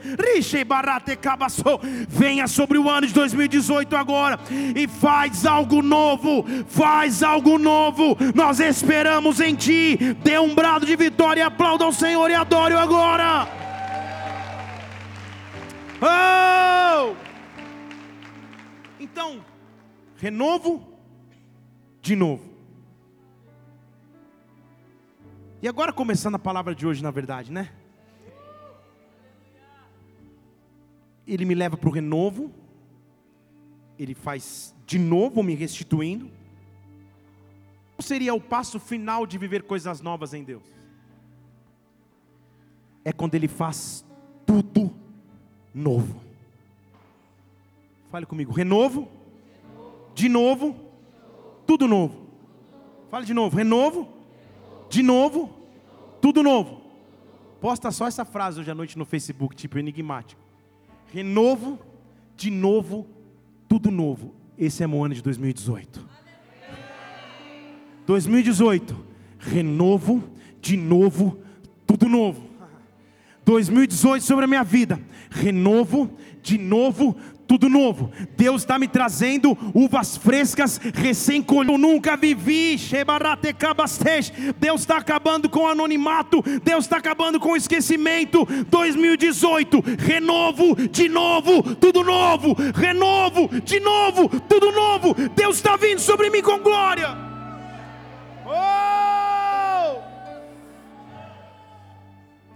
Venha 2.07 2.47
sobre 2.47 2.77
o 2.77 2.89
ano 2.89 3.07
de 3.07 3.13
2018 3.13 3.95
agora 3.95 4.39
e 4.75 4.87
faz 4.87 5.45
algo 5.45 5.81
novo. 5.81 6.45
Faz 6.67 7.23
algo 7.23 7.57
novo. 7.57 8.17
Nós 8.35 8.59
esperamos 8.59 9.39
em 9.39 9.55
ti. 9.55 9.97
Dê 10.23 10.37
um 10.39 10.53
brado 10.53 10.85
de 10.85 10.95
vitória, 10.95 11.45
aplauda 11.45 11.85
ao 11.85 11.93
Senhor 11.93 12.29
e 12.29 12.35
adore-o 12.35 12.77
agora. 12.77 13.70
Oh! 16.01 17.15
Então, 18.99 19.45
renovo 20.17 20.87
de 22.01 22.15
novo. 22.15 22.49
E 25.61 25.67
agora 25.67 25.93
começando 25.93 26.35
a 26.35 26.39
palavra 26.39 26.73
de 26.73 26.87
hoje, 26.87 27.03
na 27.03 27.11
verdade, 27.11 27.51
né? 27.51 27.71
Ele 31.27 31.45
me 31.45 31.53
leva 31.53 31.77
para 31.77 31.87
o 31.87 31.91
renovo, 31.91 32.51
ele 33.97 34.15
faz 34.15 34.75
de 34.87 34.97
novo 34.97 35.43
me 35.43 35.53
restituindo. 35.53 36.31
Qual 37.95 38.01
seria 38.01 38.33
o 38.33 38.41
passo 38.41 38.79
final 38.79 39.27
de 39.27 39.37
viver 39.37 39.61
coisas 39.61 40.01
novas 40.01 40.33
em 40.33 40.43
Deus? 40.43 40.63
É 43.05 43.13
quando 43.13 43.35
Ele 43.35 43.47
faz 43.47 44.03
tudo 44.45 45.00
novo. 45.73 46.21
Fale 48.11 48.25
comigo, 48.25 48.51
renovo, 48.51 49.07
de 50.13 50.27
novo, 50.27 50.75
tudo 51.65 51.87
novo. 51.87 52.27
Fale 53.09 53.25
de 53.25 53.33
novo, 53.33 53.55
renovo, 53.55 54.07
de 54.89 55.01
novo, 55.01 55.49
tudo 56.21 56.43
novo. 56.43 56.81
Posta 57.61 57.91
só 57.91 58.07
essa 58.07 58.25
frase 58.25 58.59
hoje 58.59 58.71
à 58.71 58.75
noite 58.75 58.97
no 58.97 59.05
Facebook, 59.05 59.55
tipo 59.55 59.77
enigmático. 59.77 60.41
Renovo, 61.13 61.79
de 62.35 62.49
novo, 62.49 63.07
tudo 63.67 63.91
novo. 63.91 64.33
Esse 64.57 64.83
é 64.83 64.87
o 64.87 65.03
ano 65.03 65.13
de 65.13 65.21
2018. 65.21 66.07
2018, 68.05 68.97
renovo, 69.39 70.23
de 70.59 70.75
novo, 70.75 71.37
tudo 71.85 72.09
novo. 72.09 72.49
2018 73.45 74.23
sobre 74.23 74.45
a 74.45 74.47
minha 74.47 74.63
vida, 74.63 74.99
renovo, 75.31 76.11
de 76.43 76.57
novo, 76.57 77.15
tudo 77.47 77.69
novo. 77.69 78.11
Deus 78.37 78.61
está 78.61 78.77
me 78.77 78.87
trazendo 78.87 79.57
uvas 79.73 80.17
frescas, 80.17 80.77
recém-colhidas. 80.77 81.79
Nunca 81.79 82.15
vivi. 82.15 82.77
Deus 84.59 84.81
está 84.81 84.97
acabando 84.97 85.49
com 85.49 85.61
o 85.61 85.67
anonimato. 85.67 86.43
Deus 86.63 86.85
está 86.85 86.97
acabando 86.97 87.39
com 87.39 87.51
o 87.51 87.57
esquecimento. 87.57 88.45
2018, 88.69 89.81
renovo, 89.97 90.75
de 90.75 91.09
novo, 91.09 91.75
tudo 91.75 92.03
novo. 92.03 92.55
Renovo, 92.73 93.49
de 93.61 93.79
novo, 93.79 94.29
tudo 94.41 94.71
novo. 94.71 95.13
Deus 95.35 95.57
está 95.57 95.75
vindo 95.75 95.99
sobre 95.99 96.29
mim 96.29 96.41
com 96.41 96.59
glória. 96.59 97.17
Oh! 98.45 100.01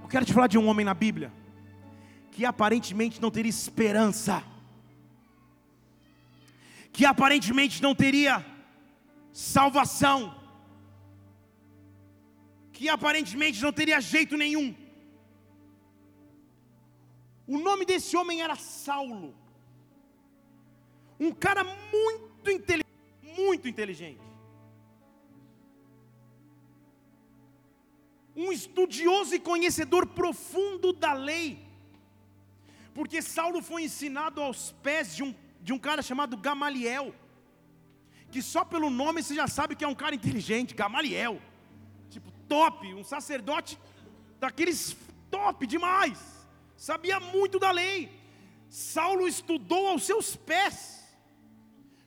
Eu 0.03 0.09
quero 0.09 0.25
te 0.25 0.33
falar 0.33 0.47
de 0.47 0.57
um 0.57 0.67
homem 0.67 0.85
na 0.85 0.93
Bíblia 0.93 1.44
que 2.35 2.43
aparentemente 2.43 3.21
não 3.21 3.31
teria 3.31 3.49
esperança, 3.49 4.43
que 6.91 7.05
aparentemente 7.05 7.81
não 7.81 7.95
teria 7.95 8.45
salvação, 9.31 10.35
que 12.73 12.89
aparentemente 12.89 13.61
não 13.61 13.71
teria 13.71 14.01
jeito 14.01 14.35
nenhum. 14.35 14.75
O 17.47 17.57
nome 17.57 17.85
desse 17.85 18.17
homem 18.17 18.41
era 18.41 18.57
Saulo, 18.57 19.33
um 21.17 21.31
cara 21.31 21.63
muito 21.63 22.51
inteligente, 22.51 22.85
muito 23.37 23.65
inteligente. 23.69 24.19
Um 28.35 28.51
estudioso 28.51 29.33
e 29.33 29.39
conhecedor 29.39 30.05
profundo 30.07 30.91
da 30.91 31.13
lei 31.13 31.64
porque 32.95 33.21
Saulo 33.21 33.61
foi 33.61 33.83
ensinado 33.83 34.41
aos 34.41 34.71
pés 34.81 35.13
de 35.13 35.21
um, 35.21 35.35
de 35.61 35.73
um 35.73 35.77
cara 35.77 36.01
chamado 36.01 36.37
Gamaliel, 36.37 37.13
que 38.31 38.41
só 38.41 38.63
pelo 38.63 38.89
nome 38.89 39.21
você 39.21 39.35
já 39.35 39.47
sabe 39.47 39.75
que 39.75 39.83
é 39.83 39.87
um 39.87 39.93
cara 39.93 40.15
inteligente, 40.15 40.73
Gamaliel, 40.73 41.41
tipo 42.09 42.31
top, 42.47 42.93
um 42.93 43.03
sacerdote 43.03 43.77
daqueles 44.39 44.95
top 45.29 45.67
demais, 45.67 46.47
sabia 46.77 47.19
muito 47.19 47.59
da 47.59 47.69
lei. 47.69 48.09
Saulo 48.69 49.27
estudou 49.27 49.89
aos 49.89 50.03
seus 50.03 50.37
pés, 50.37 51.03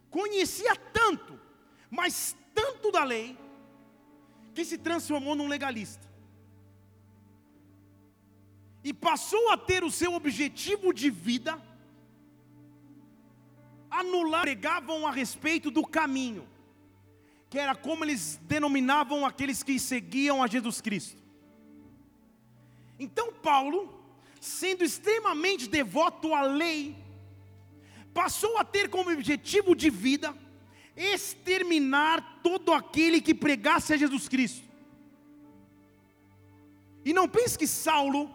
conhecia 0.09 0.75
tanto, 0.75 1.39
mas 1.91 2.35
tanto 2.55 2.91
da 2.91 3.05
lei, 3.05 3.37
que 4.55 4.65
se 4.65 4.79
transformou 4.79 5.37
num 5.37 5.49
legalista 5.49 6.08
e 8.83 8.93
passou 8.93 9.51
a 9.51 9.57
ter 9.57 9.83
o 9.83 9.91
seu 9.91 10.15
objetivo 10.15 10.93
de 10.93 11.11
vida, 11.11 11.61
anular, 13.91 14.43
pregavam 14.43 15.07
a 15.07 15.11
respeito 15.11 15.71
do 15.71 15.87
caminho, 15.87 16.47
que 17.51 17.59
era 17.59 17.75
como 17.75 18.05
eles 18.05 18.39
denominavam 18.43 19.27
aqueles 19.27 19.63
que 19.63 19.79
seguiam 19.79 20.43
a 20.43 20.47
Jesus 20.47 20.81
Cristo. 20.81 21.17
Então 22.99 23.33
Paulo, 23.33 24.03
sendo 24.41 24.85
extremamente 24.85 25.69
devoto 25.69 26.35
à 26.35 26.43
lei, 26.43 26.97
passou 28.13 28.59
a 28.59 28.65
ter 28.65 28.89
como 28.89 29.11
objetivo 29.11 29.75
de 29.75 29.91
vida 29.91 30.35
exterminar 30.97 32.41
todo 32.43 32.73
aquele 32.73 33.21
que 33.21 33.33
pregasse 33.33 33.93
a 33.93 33.97
Jesus 33.97 34.29
Cristo. 34.29 34.67
E 37.05 37.13
não 37.13 37.29
pense 37.29 37.57
que 37.57 37.67
Saulo 37.67 38.35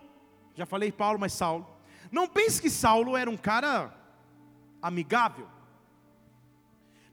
já 0.55 0.65
falei 0.65 0.91
Paulo, 0.91 1.19
mas 1.19 1.33
Saulo. 1.33 1.67
Não 2.11 2.27
pense 2.27 2.61
que 2.61 2.69
Saulo 2.69 3.17
era 3.17 3.29
um 3.29 3.37
cara 3.37 3.93
amigável. 4.81 5.47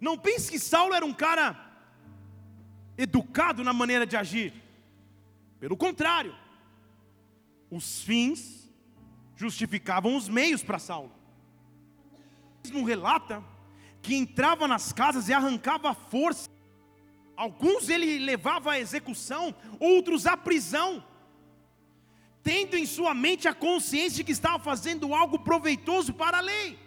Não 0.01 0.19
pense 0.19 0.51
que 0.51 0.59
Saulo 0.59 0.95
era 0.95 1.05
um 1.05 1.13
cara 1.13 1.59
educado 2.99 3.65
na 3.65 3.73
maneira 3.73 4.07
de 4.07 4.17
agir. 4.17 4.53
Pelo 5.59 5.77
contrário, 5.77 6.35
os 7.71 8.03
fins 8.03 8.71
justificavam 9.37 10.17
os 10.17 10.29
meios 10.29 10.63
para 10.63 10.79
Saulo. 10.79 11.13
Não 12.73 12.85
relata 12.85 13.43
que 14.03 14.15
entrava 14.15 14.69
nas 14.69 14.93
casas 14.93 15.29
e 15.29 15.33
arrancava 15.33 15.91
a 15.91 15.95
força. 15.95 16.49
Alguns 17.37 17.89
ele 17.89 18.19
levava 18.19 18.73
à 18.73 18.79
execução, 18.79 19.55
outros 19.79 20.27
à 20.27 20.37
prisão 20.37 21.03
tendo 22.43 22.77
em 22.77 22.87
sua 22.87 23.13
mente 23.15 23.47
a 23.49 23.55
consciência 23.55 24.19
de 24.19 24.25
que 24.25 24.33
estava 24.33 24.59
fazendo 24.59 25.15
algo 25.15 25.39
proveitoso 25.39 26.13
para 26.13 26.39
a 26.39 26.41
lei. 26.41 26.79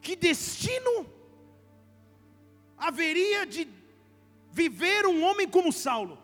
Que 0.00 0.16
destino 0.16 1.06
haveria 2.76 3.46
de 3.46 3.68
viver 4.50 5.06
um 5.06 5.22
homem 5.22 5.48
como 5.48 5.72
Saulo? 5.72 6.18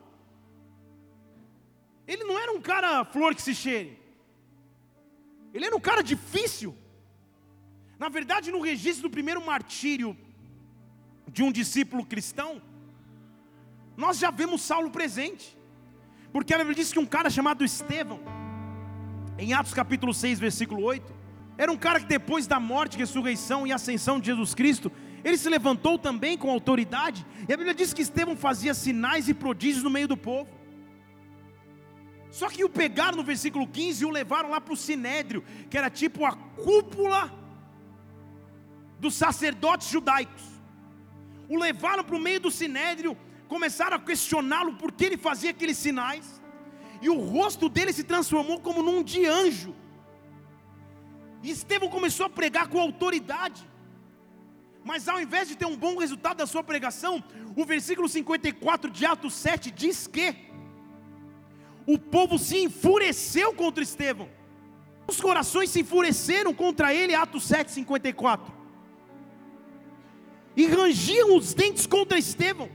Ele 2.07 2.25
não 2.25 2.39
era 2.39 2.53
um 2.53 2.61
cara 2.61 3.05
flor 3.05 3.35
que 3.35 3.43
se 3.43 3.55
cheire. 3.55 3.99
Ele 5.53 5.65
era 5.65 5.77
um 5.77 5.81
cara 5.81 6.03
difícil. 6.03 6.77
Na 7.99 8.09
verdade, 8.09 8.51
no 8.51 8.61
registro 8.61 9.09
do 9.09 9.13
primeiro 9.13 9.45
martírio 9.45 10.17
de 11.29 11.43
um 11.43 11.51
discípulo 11.51 12.05
cristão, 12.05 12.63
nós 13.97 14.19
já 14.19 14.31
vemos 14.31 14.63
Saulo 14.63 14.91
presente. 14.91 15.56
Porque 16.37 16.53
a 16.53 16.59
Bíblia 16.59 16.75
diz 16.75 16.93
que 16.93 16.99
um 16.99 17.07
cara 17.07 17.31
chamado 17.31 17.65
Estevão, 17.65 18.21
em 19.39 19.55
Atos 19.55 19.73
capítulo 19.73 20.13
6, 20.13 20.39
versículo 20.39 20.83
8, 20.83 21.15
era 21.57 21.73
um 21.73 21.79
cara 21.79 21.99
que 21.99 22.05
depois 22.05 22.47
da 22.47 22.61
morte, 22.61 22.99
ressurreição 22.99 23.67
e 23.67 23.73
ascensão 23.73 24.21
de 24.21 24.27
Jesus 24.27 24.55
Cristo, 24.55 24.93
ele 25.25 25.39
se 25.39 25.49
levantou 25.49 25.99
também 25.99 26.37
com 26.37 26.51
autoridade, 26.51 27.25
e 27.49 27.51
a 27.55 27.57
Bíblia 27.57 27.75
diz 27.75 27.95
que 27.95 28.03
Estevão 28.03 28.37
fazia 28.37 28.75
sinais 28.75 29.31
e 29.31 29.33
prodígios 29.33 29.83
no 29.83 29.89
meio 29.89 30.07
do 30.07 30.15
povo. 30.15 30.51
Só 32.31 32.51
que 32.51 32.63
o 32.63 32.69
pegaram 32.69 33.17
no 33.17 33.25
versículo 33.25 33.67
15 33.67 34.03
e 34.03 34.07
o 34.07 34.11
levaram 34.11 34.51
lá 34.51 34.61
para 34.61 34.75
o 34.75 34.77
sinédrio, 34.77 35.43
que 35.71 35.79
era 35.79 35.89
tipo 35.89 36.27
a 36.27 36.33
cúpula 36.33 37.33
dos 39.01 39.15
sacerdotes 39.15 39.89
judaicos. 39.89 40.43
O 41.49 41.59
levaram 41.59 42.05
para 42.05 42.15
o 42.15 42.21
meio 42.21 42.41
do 42.41 42.51
sinédrio, 42.51 43.17
começaram 43.49 43.97
a 43.97 44.01
questioná-lo 44.01 44.75
por 44.75 44.93
que 44.93 45.05
ele 45.05 45.17
fazia 45.17 45.51
aqueles 45.51 45.79
sinais, 45.79 46.41
e 47.01 47.09
o 47.09 47.19
rosto 47.21 47.69
dele 47.69 47.93
se 47.93 48.05
transformou 48.05 48.61
como 48.61 48.83
num 48.83 49.03
de 49.03 49.25
anjo. 49.27 49.75
E 51.43 51.51
Estevão 51.51 51.89
começou 51.89 52.27
a 52.27 52.31
pregar 52.31 52.69
com 52.69 52.81
autoridade. 52.81 53.67
Mas 54.85 55.09
ao 55.09 55.21
invés 55.21 55.49
de 55.49 55.57
ter 55.57 55.67
um 55.67 55.77
bom 55.77 55.97
resultado 55.97 56.39
da 56.39 56.47
sua 56.47 56.63
pregação, 56.63 57.23
o 57.57 57.65
versículo 57.65 58.09
54 58.09 58.91
de 58.91 59.05
Atos 59.05 59.35
7 59.35 59.71
diz 59.71 60.07
que 60.07 60.35
o 61.87 61.99
povo 61.99 62.39
se 62.39 62.59
enfureceu 62.59 63.53
contra 63.53 63.83
Estevão. 63.83 64.29
Os 65.07 65.21
corações 65.21 65.71
se 65.71 65.81
enfureceram 65.81 66.53
contra 66.53 66.93
ele, 66.93 67.15
Atos 67.15 67.45
7, 67.45 67.71
54. 67.71 68.53
E 70.57 70.67
rangiam 70.67 71.37
os 71.37 71.55
dentes 71.55 71.87
contra 71.87 72.19
Estevão. 72.19 72.69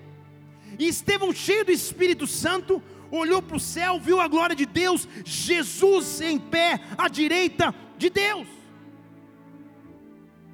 E 0.82 0.88
Estevão, 0.88 1.32
cheio 1.32 1.64
do 1.64 1.72
Espírito 1.72 2.26
Santo, 2.26 2.82
olhou 3.12 3.40
para 3.40 3.56
o 3.56 3.60
céu, 3.60 4.00
viu 4.00 4.20
a 4.20 4.28
glória 4.28 4.56
de 4.56 4.66
Deus, 4.66 5.08
Jesus 5.24 6.22
em 6.22 6.40
pé 6.40 6.82
à 6.98 7.08
direita 7.08 7.72
de 8.00 8.10
Deus. 8.10 8.48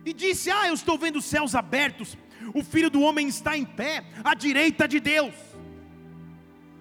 E 0.06 0.12
disse: 0.12 0.52
Ah, 0.52 0.68
eu 0.68 0.74
estou 0.74 0.98
vendo 0.98 1.20
os 1.20 1.24
céus 1.24 1.56
abertos, 1.56 2.18
o 2.54 2.62
filho 2.62 2.90
do 2.90 3.00
homem 3.00 3.30
está 3.30 3.58
em 3.58 3.64
pé 3.64 4.04
à 4.22 4.36
direita 4.36 4.86
de 4.86 5.00
Deus. 5.00 5.34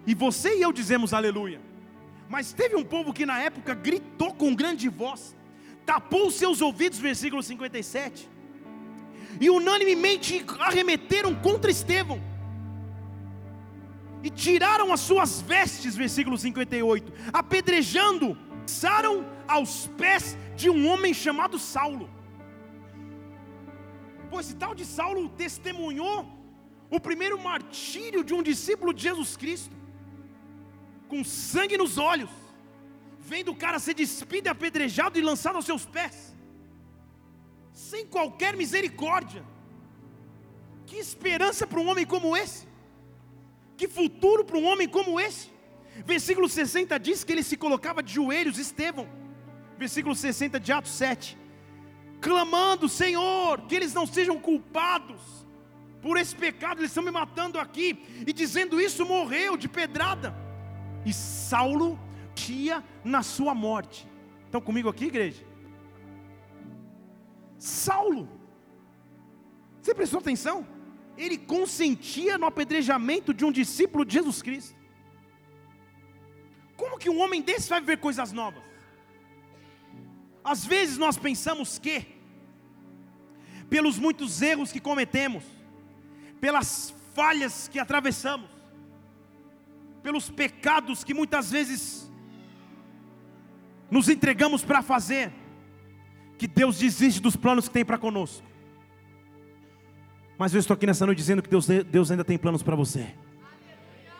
E 0.05 0.12
você 0.12 0.59
e 0.59 0.62
eu 0.62 0.72
dizemos 0.72 1.14
aleluia. 1.14 1.61
Mas 2.28 2.53
teve 2.53 2.74
um 2.74 2.82
povo 2.82 3.12
que 3.12 3.24
na 3.24 3.38
época 3.38 3.74
gritou 3.74 4.34
com 4.34 4.57
grande 4.57 4.88
voz, 4.88 5.36
tapou 5.84 6.26
os 6.26 6.34
seus 6.34 6.61
ouvidos, 6.61 6.99
versículo 6.99 7.44
57, 7.44 8.28
e 9.40 9.49
unanimemente 9.49 10.44
arremeteram 10.59 11.32
contra 11.32 11.70
Estevão, 11.70 12.20
e 14.27 14.31
tiraram 14.31 14.93
as 14.95 15.03
suas 15.09 15.33
vestes, 15.51 15.95
versículo 16.03 16.37
58, 16.37 17.12
apedrejando, 17.41 18.27
passaram 18.62 19.14
aos 19.47 19.72
pés 20.01 20.24
de 20.61 20.68
um 20.68 20.81
homem 20.91 21.14
chamado 21.14 21.57
Saulo. 21.61 22.07
Pois 24.31 24.47
esse 24.47 24.57
tal 24.57 24.74
de 24.81 24.85
Saulo 24.97 25.22
testemunhou 25.45 26.18
o 26.97 26.99
primeiro 26.99 27.39
martírio 27.49 28.24
de 28.29 28.35
um 28.35 28.43
discípulo 28.51 28.93
de 28.93 29.05
Jesus 29.09 29.37
Cristo 29.37 29.77
com 31.11 31.22
sangue 31.22 31.79
nos 31.83 31.97
olhos, 31.97 32.33
vendo 33.20 33.53
o 33.53 33.61
cara 33.64 33.79
ser 33.79 33.95
despido, 33.95 34.49
apedrejado 34.49 35.16
e 35.20 35.22
lançado 35.22 35.55
aos 35.55 35.68
seus 35.70 35.87
pés, 35.87 36.35
sem 37.72 38.05
qualquer 38.05 38.57
misericórdia. 38.57 39.45
Que 40.85 40.97
esperança 40.97 41.64
para 41.64 41.81
um 41.81 41.89
homem 41.89 42.07
como 42.14 42.37
esse? 42.37 42.66
Que 43.77 43.89
futuro 43.89 44.45
para 44.45 44.59
um 44.59 44.64
homem 44.64 44.89
como 44.89 45.20
esse? 45.20 45.51
Versículo 46.05 46.49
60 46.49 46.99
diz 46.99 47.24
que 47.24 47.33
ele 47.33 47.43
se 47.43 47.57
colocava 47.57 48.03
de 48.03 48.12
joelhos, 48.12 48.59
Estevão. 48.59 49.09
Versículo 49.79 50.14
60 50.14 50.59
de 50.59 50.72
Atos 50.72 50.93
7. 50.93 51.37
Clamando, 52.20 52.89
Senhor, 52.89 53.62
que 53.62 53.74
eles 53.74 53.93
não 53.93 54.07
sejam 54.07 54.39
culpados 54.39 55.20
por 56.01 56.16
esse 56.16 56.35
pecado, 56.35 56.81
eles 56.81 56.91
estão 56.91 57.03
me 57.03 57.11
matando 57.11 57.59
aqui. 57.59 57.99
E 58.27 58.33
dizendo 58.33 58.81
isso, 58.81 59.05
morreu 59.05 59.57
de 59.57 59.68
pedrada 59.68 60.35
e 61.05 61.12
Saulo 61.12 61.99
tinha 62.35 62.85
na 63.05 63.22
sua 63.22 63.55
morte. 63.55 64.09
Estão 64.45 64.61
comigo 64.61 64.89
aqui, 64.89 65.07
igreja? 65.07 65.45
Saulo, 67.59 68.29
você 69.81 69.95
prestou 69.95 70.20
atenção? 70.20 70.66
Ele 71.16 71.38
consentia 71.38 72.36
no 72.36 72.46
apedrejamento 72.46 73.32
de 73.32 73.44
um 73.44 73.52
discípulo 73.52 74.04
de 74.04 74.14
Jesus 74.14 74.42
Cristo. 74.42 74.76
Como 76.76 76.98
que 76.98 77.08
um 77.08 77.20
homem 77.20 77.40
desse 77.40 77.70
vai 77.70 77.80
viver 77.80 77.98
coisas 77.98 78.32
novas? 78.32 78.62
Às 80.44 80.64
vezes 80.64 80.98
nós 80.98 81.16
pensamos 81.16 81.78
que, 81.78 82.06
pelos 83.68 83.98
muitos 83.98 84.42
erros 84.42 84.70
que 84.70 84.78
cometemos, 84.78 85.42
pelas 86.40 86.94
falhas 87.14 87.66
que 87.66 87.78
atravessamos, 87.78 88.48
pelos 90.02 90.30
pecados 90.30 91.02
que 91.02 91.14
muitas 91.14 91.50
vezes 91.50 92.08
nos 93.90 94.08
entregamos 94.08 94.62
para 94.62 94.82
fazer, 94.82 95.32
que 96.38 96.46
Deus 96.46 96.78
desiste 96.78 97.20
dos 97.20 97.36
planos 97.36 97.66
que 97.66 97.74
tem 97.74 97.84
para 97.84 97.98
conosco. 97.98 98.46
Mas 100.39 100.53
eu 100.53 100.61
estou 100.61 100.74
aqui 100.74 100.87
nessa 100.87 101.07
noite 101.07 101.18
dizendo 101.18 101.43
que 101.43 101.49
Deus, 101.49 101.66
Deus 101.66 102.11
ainda 102.11 102.24
tem 102.24 102.37
planos 102.37 102.62
para 102.62 102.76
você. 102.76 103.07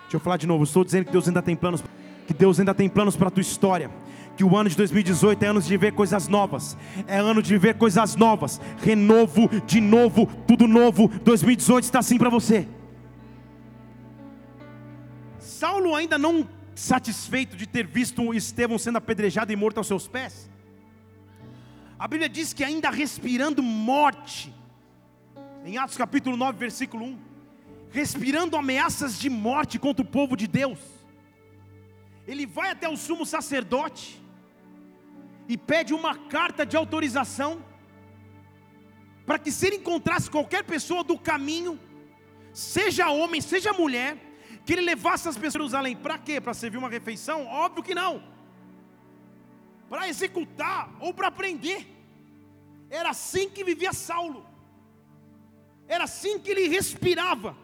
Deixa 0.03 0.15
eu 0.17 0.21
falar 0.21 0.37
de 0.37 0.47
novo, 0.47 0.65
estou 0.65 0.85
dizendo 0.85 1.07
que 1.07 1.13
Deus 1.13 1.29
ainda 1.29 1.43
tem 1.43 1.57
planos, 1.57 1.83
que 2.27 2.33
Deus 2.33 2.59
ainda 2.59 2.75
tem 2.75 2.89
planos 2.89 3.17
para 3.17 3.29
a 3.29 3.31
tua 3.31 3.41
história. 3.41 3.91
Que 4.37 4.45
o 4.45 4.57
ano 4.57 4.69
de 4.69 4.77
2018 4.77 5.43
é 5.43 5.49
ano 5.49 5.63
de 5.63 5.69
viver 5.69 5.93
coisas 5.93 6.29
novas, 6.29 6.77
é 7.07 7.19
ano 7.19 7.43
de 7.43 7.51
viver 7.51 7.75
coisas 7.75 8.17
novas, 8.17 8.61
renovo, 8.83 9.49
de 9.67 9.81
novo, 9.81 10.27
tudo 10.47 10.67
novo. 10.67 11.09
2018 11.09 11.85
está 11.85 11.99
assim 12.01 12.19
para 12.19 12.29
você. 12.29 12.69
Saulo 15.39 15.95
ainda 15.95 16.19
não 16.19 16.47
satisfeito 16.75 17.57
de 17.57 17.67
ter 17.67 17.87
visto 17.87 18.35
Estevão 18.35 18.79
sendo 18.79 18.99
apedrejado 18.99 19.51
e 19.53 19.57
morto 19.57 19.79
aos 19.79 19.87
seus 19.87 20.07
pés, 20.07 20.51
a 21.99 22.07
Bíblia 22.07 22.29
diz 22.29 22.53
que 22.53 22.63
ainda 22.63 22.91
respirando 22.91 23.63
morte, 23.63 24.55
em 25.67 25.79
Atos 25.79 25.97
capítulo 25.97 26.37
9, 26.37 26.57
versículo 26.57 27.05
1, 27.05 27.19
respirando 27.91 28.57
ameaças 28.57 29.19
de 29.19 29.29
morte 29.29 29.81
contra 29.81 30.05
o 30.05 30.09
povo 30.09 30.37
de 30.37 30.47
Deus, 30.47 30.79
ele 32.25 32.47
vai 32.47 32.71
até 32.71 32.89
o 32.89 32.97
sumo 32.97 33.27
sacerdote 33.27 34.23
e 35.49 35.59
pede 35.59 35.93
uma 35.93 36.15
carta 36.15 36.65
de 36.65 36.77
autorização 36.77 37.65
para 39.27 39.41
que 39.41 39.51
se 39.51 39.67
ele 39.67 39.77
encontrasse 39.77 40.31
qualquer 40.31 40.63
pessoa 40.63 41.03
do 41.03 41.19
caminho, 41.19 41.81
seja 42.53 43.11
homem, 43.11 43.41
seja 43.41 43.73
mulher, 43.73 44.17
que 44.65 44.73
ele 44.73 44.83
levasse 44.83 45.29
as 45.29 45.37
pessoas 45.37 45.55
a 45.55 45.59
Jerusalém. 45.59 45.97
Para 45.97 46.17
quê? 46.17 46.41
Para 46.41 46.55
servir 46.55 46.79
uma 46.79 46.89
refeição? 46.89 47.45
Óbvio 47.45 47.83
que 47.83 47.95
não. 47.95 48.23
Para 49.89 50.09
executar 50.09 50.95
ou 51.01 51.13
para 51.13 51.29
prender. 51.33 51.89
Era 52.89 53.11
assim 53.11 53.49
que 53.49 53.65
vivia 53.65 53.93
Saulo. 53.93 54.56
Era 55.89 56.05
assim 56.05 56.39
que 56.39 56.51
ele 56.51 56.69
respirava. 56.69 57.57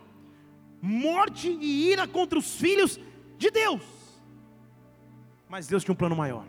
Morte 0.81 1.49
e 1.49 1.91
ira 1.91 2.07
contra 2.09 2.39
os 2.39 2.57
filhos 2.57 2.99
de 3.39 3.51
Deus. 3.51 3.83
Mas 5.49 5.67
Deus 5.67 5.85
tinha 5.85 5.93
um 5.93 5.97
plano 5.97 6.17
maior. 6.17 6.45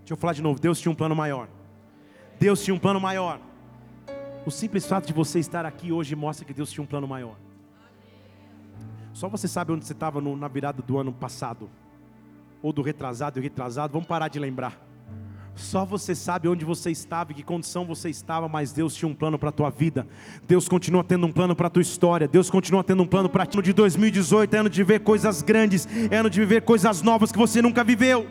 Deixa 0.00 0.12
eu 0.12 0.16
falar 0.16 0.32
de 0.32 0.42
novo. 0.42 0.60
Deus 0.60 0.80
tinha 0.80 0.92
um 0.92 0.94
plano 0.94 1.14
maior. 1.14 1.48
Deus 2.38 2.62
tinha 2.62 2.74
um 2.74 2.78
plano 2.78 3.00
maior. 3.00 3.40
O 4.44 4.50
simples 4.50 4.86
fato 4.86 5.06
de 5.06 5.12
você 5.12 5.40
estar 5.40 5.66
aqui 5.66 5.90
hoje 5.90 6.14
mostra 6.14 6.44
que 6.44 6.54
Deus 6.54 6.70
tinha 6.70 6.84
um 6.84 6.86
plano 6.86 7.08
maior. 7.08 7.36
Só 9.12 9.28
você 9.28 9.48
sabe 9.48 9.72
onde 9.72 9.84
você 9.84 9.92
estava 9.92 10.20
na 10.20 10.46
virada 10.46 10.82
do 10.82 10.98
ano 10.98 11.12
passado, 11.12 11.70
ou 12.62 12.72
do 12.72 12.82
retrasado 12.82 13.38
e 13.38 13.42
retrasado. 13.42 13.92
Vamos 13.92 14.06
parar 14.06 14.28
de 14.28 14.38
lembrar. 14.38 14.85
Só 15.56 15.86
você 15.86 16.14
sabe 16.14 16.48
onde 16.48 16.66
você 16.66 16.90
estava 16.90 17.32
e 17.32 17.34
que 17.34 17.42
condição 17.42 17.86
você 17.86 18.10
estava, 18.10 18.46
mas 18.46 18.72
Deus 18.72 18.94
tinha 18.94 19.08
um 19.08 19.14
plano 19.14 19.38
para 19.38 19.48
a 19.48 19.52
tua 19.52 19.70
vida. 19.70 20.06
Deus 20.46 20.68
continua 20.68 21.02
tendo 21.02 21.26
um 21.26 21.32
plano 21.32 21.56
para 21.56 21.68
a 21.68 21.70
tua 21.70 21.80
história. 21.80 22.28
Deus 22.28 22.50
continua 22.50 22.84
tendo 22.84 23.02
um 23.02 23.06
plano 23.06 23.28
para 23.28 23.46
ti. 23.46 23.56
Ano 23.56 23.62
de 23.62 23.72
2018 23.72 24.54
é 24.54 24.58
ano 24.58 24.68
de 24.68 24.84
ver 24.84 25.00
coisas 25.00 25.40
grandes, 25.40 25.88
é 26.10 26.18
ano 26.18 26.28
de 26.28 26.38
viver 26.38 26.60
coisas 26.60 27.00
novas 27.00 27.32
que 27.32 27.38
você 27.38 27.62
nunca 27.62 27.82
viveu. 27.82 28.26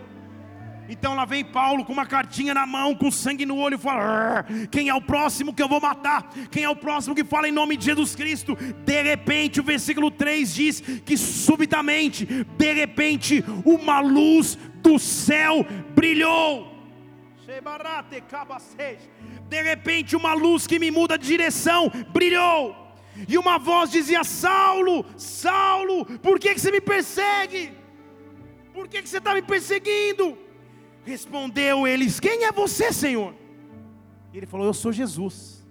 Então 0.87 1.15
lá 1.15 1.25
vem 1.25 1.43
Paulo 1.43 1.83
com 1.83 1.93
uma 1.93 2.05
cartinha 2.05 2.53
na 2.53 2.67
mão, 2.67 2.93
com 2.93 3.09
sangue 3.09 3.43
no 3.43 3.57
olho, 3.57 3.73
e 3.73 3.79
fala: 3.79 4.45
Quem 4.69 4.89
é 4.89 4.93
o 4.93 5.01
próximo 5.01 5.51
que 5.51 5.63
eu 5.63 5.67
vou 5.67 5.81
matar? 5.81 6.31
Quem 6.51 6.63
é 6.63 6.69
o 6.69 6.75
próximo 6.75 7.15
que 7.15 7.23
fala 7.23 7.49
em 7.49 7.51
nome 7.51 7.75
de 7.75 7.85
Jesus 7.85 8.15
Cristo? 8.15 8.55
De 8.85 9.01
repente, 9.01 9.59
o 9.59 9.63
versículo 9.63 10.11
3 10.11 10.53
diz 10.53 10.81
que 11.03 11.17
subitamente, 11.17 12.45
de 12.55 12.73
repente, 12.73 13.43
uma 13.65 13.99
luz 13.99 14.59
do 14.83 14.99
céu 14.99 15.65
brilhou. 15.95 16.74
De 19.47 19.61
repente, 19.61 20.15
uma 20.15 20.33
luz 20.33 20.65
que 20.65 20.79
me 20.79 20.89
muda 20.89 21.17
de 21.17 21.27
direção 21.27 21.91
brilhou. 22.11 22.75
E 23.27 23.37
uma 23.37 23.57
voz 23.57 23.91
dizia: 23.91 24.23
Saulo, 24.23 25.05
Saulo, 25.15 26.05
por 26.19 26.39
que, 26.39 26.53
que 26.53 26.59
você 26.59 26.71
me 26.71 26.81
persegue? 26.81 27.71
Por 28.73 28.87
que, 28.87 29.01
que 29.01 29.07
você 29.07 29.19
está 29.19 29.33
me 29.33 29.41
perseguindo? 29.41 30.37
Respondeu 31.05 31.87
eles: 31.87 32.19
Quem 32.19 32.45
é 32.45 32.51
você, 32.51 32.91
Senhor? 32.91 33.33
Ele 34.33 34.45
falou: 34.45 34.65
Eu 34.65 34.73
sou 34.73 34.91
Jesus. 34.91 35.63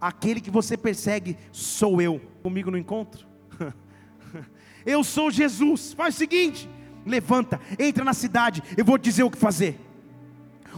Aquele 0.00 0.40
que 0.40 0.50
você 0.50 0.76
persegue 0.76 1.36
sou 1.52 2.02
eu. 2.02 2.20
Comigo 2.42 2.70
no 2.70 2.78
encontro? 2.78 3.26
eu 4.84 5.02
sou 5.04 5.30
Jesus. 5.30 5.92
Faz 5.92 6.16
o 6.16 6.18
seguinte: 6.18 6.68
levanta, 7.06 7.60
entra 7.78 8.04
na 8.04 8.12
cidade, 8.12 8.62
eu 8.76 8.84
vou 8.84 8.98
te 8.98 9.04
dizer 9.04 9.22
o 9.22 9.30
que 9.30 9.38
fazer. 9.38 9.87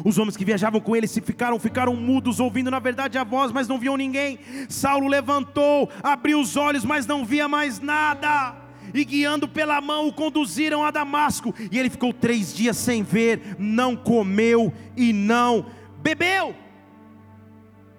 Os 0.05 0.19
homens 0.19 0.37
que 0.37 0.45
viajavam 0.45 0.81
com 0.81 0.97
ele 0.97 1.07
se 1.07 1.21
ficaram, 1.21 1.59
ficaram 1.59 1.95
mudos, 1.95 2.41
ouvindo 2.41 2.71
na 2.71 2.79
verdade 2.79 3.19
a 3.19 3.25
voz, 3.25 3.53
mas 3.53 3.69
não 3.69 3.79
viam 3.79 3.97
ninguém. 3.97 4.39
Saulo 4.69 5.09
levantou, 5.09 5.89
abriu 6.03 6.41
os 6.41 6.57
olhos, 6.57 6.85
mas 6.85 7.07
não 7.07 7.25
via 7.25 7.49
mais 7.49 7.81
nada. 7.81 8.57
E 8.93 9.05
guiando 9.05 9.47
pela 9.49 9.81
mão, 9.81 10.09
o 10.09 10.13
conduziram 10.13 10.85
a 10.85 10.91
Damasco. 10.91 11.55
E 11.71 11.79
ele 11.79 11.91
ficou 11.91 12.13
três 12.13 12.55
dias 12.55 12.77
sem 12.77 13.03
ver, 13.03 13.57
não 13.59 13.95
comeu 13.97 14.73
e 14.97 15.13
não 15.13 15.67
bebeu. 15.99 16.55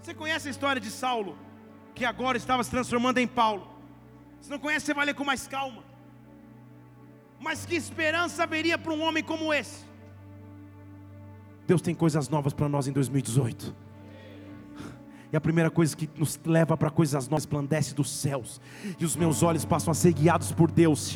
Você 0.01 0.13
conhece 0.13 0.47
a 0.47 0.51
história 0.51 0.81
de 0.81 0.89
Saulo, 0.89 1.37
que 1.93 2.03
agora 2.03 2.37
estava 2.37 2.63
se 2.63 2.71
transformando 2.71 3.19
em 3.19 3.27
Paulo? 3.27 3.67
Se 4.41 4.49
não 4.49 4.57
conhece, 4.57 4.87
você 4.87 4.93
vai 4.93 5.05
ler 5.05 5.13
com 5.13 5.23
mais 5.23 5.47
calma. 5.47 5.83
Mas 7.39 7.65
que 7.65 7.75
esperança 7.75 8.43
haveria 8.43 8.77
para 8.77 8.93
um 8.93 9.01
homem 9.01 9.23
como 9.23 9.53
esse? 9.53 9.90
Deus 11.71 11.81
tem 11.81 11.95
coisas 11.95 12.27
novas 12.27 12.51
para 12.51 12.67
nós 12.67 12.85
em 12.85 12.91
2018. 12.91 13.73
E 15.31 15.37
a 15.37 15.39
primeira 15.39 15.71
coisa 15.71 15.95
que 15.95 16.09
nos 16.17 16.37
leva 16.43 16.75
para 16.75 16.89
coisas 16.89 17.29
novas 17.29 17.45
resplandece 17.45 17.95
dos 17.95 18.11
céus. 18.11 18.59
E 18.99 19.05
os 19.05 19.15
meus 19.15 19.41
olhos 19.41 19.63
passam 19.63 19.89
a 19.89 19.95
ser 19.95 20.11
guiados 20.11 20.51
por 20.51 20.69
Deus. 20.69 21.15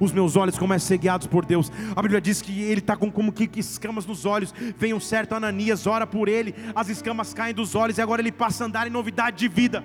Os 0.00 0.12
meus 0.12 0.34
olhos 0.34 0.56
começam 0.56 0.86
a 0.86 0.88
ser 0.88 0.96
guiados 0.96 1.26
por 1.26 1.44
Deus. 1.44 1.70
A 1.94 2.00
Bíblia 2.00 2.22
diz 2.22 2.40
que 2.40 2.58
ele 2.62 2.80
está 2.80 2.96
com 2.96 3.12
como 3.12 3.34
que 3.34 3.50
escamas 3.60 4.06
nos 4.06 4.24
olhos. 4.24 4.54
Vem 4.78 4.94
um 4.94 5.00
certo 5.00 5.34
Ananias, 5.34 5.86
ora 5.86 6.06
por 6.06 6.26
ele. 6.26 6.54
As 6.74 6.88
escamas 6.88 7.34
caem 7.34 7.52
dos 7.52 7.74
olhos 7.74 7.98
e 7.98 8.00
agora 8.00 8.22
ele 8.22 8.32
passa 8.32 8.64
a 8.64 8.66
andar 8.66 8.86
em 8.86 8.90
novidade 8.90 9.36
de 9.36 9.46
vida. 9.46 9.84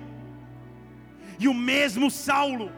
E 1.38 1.46
o 1.48 1.52
mesmo 1.52 2.10
Saulo, 2.10 2.72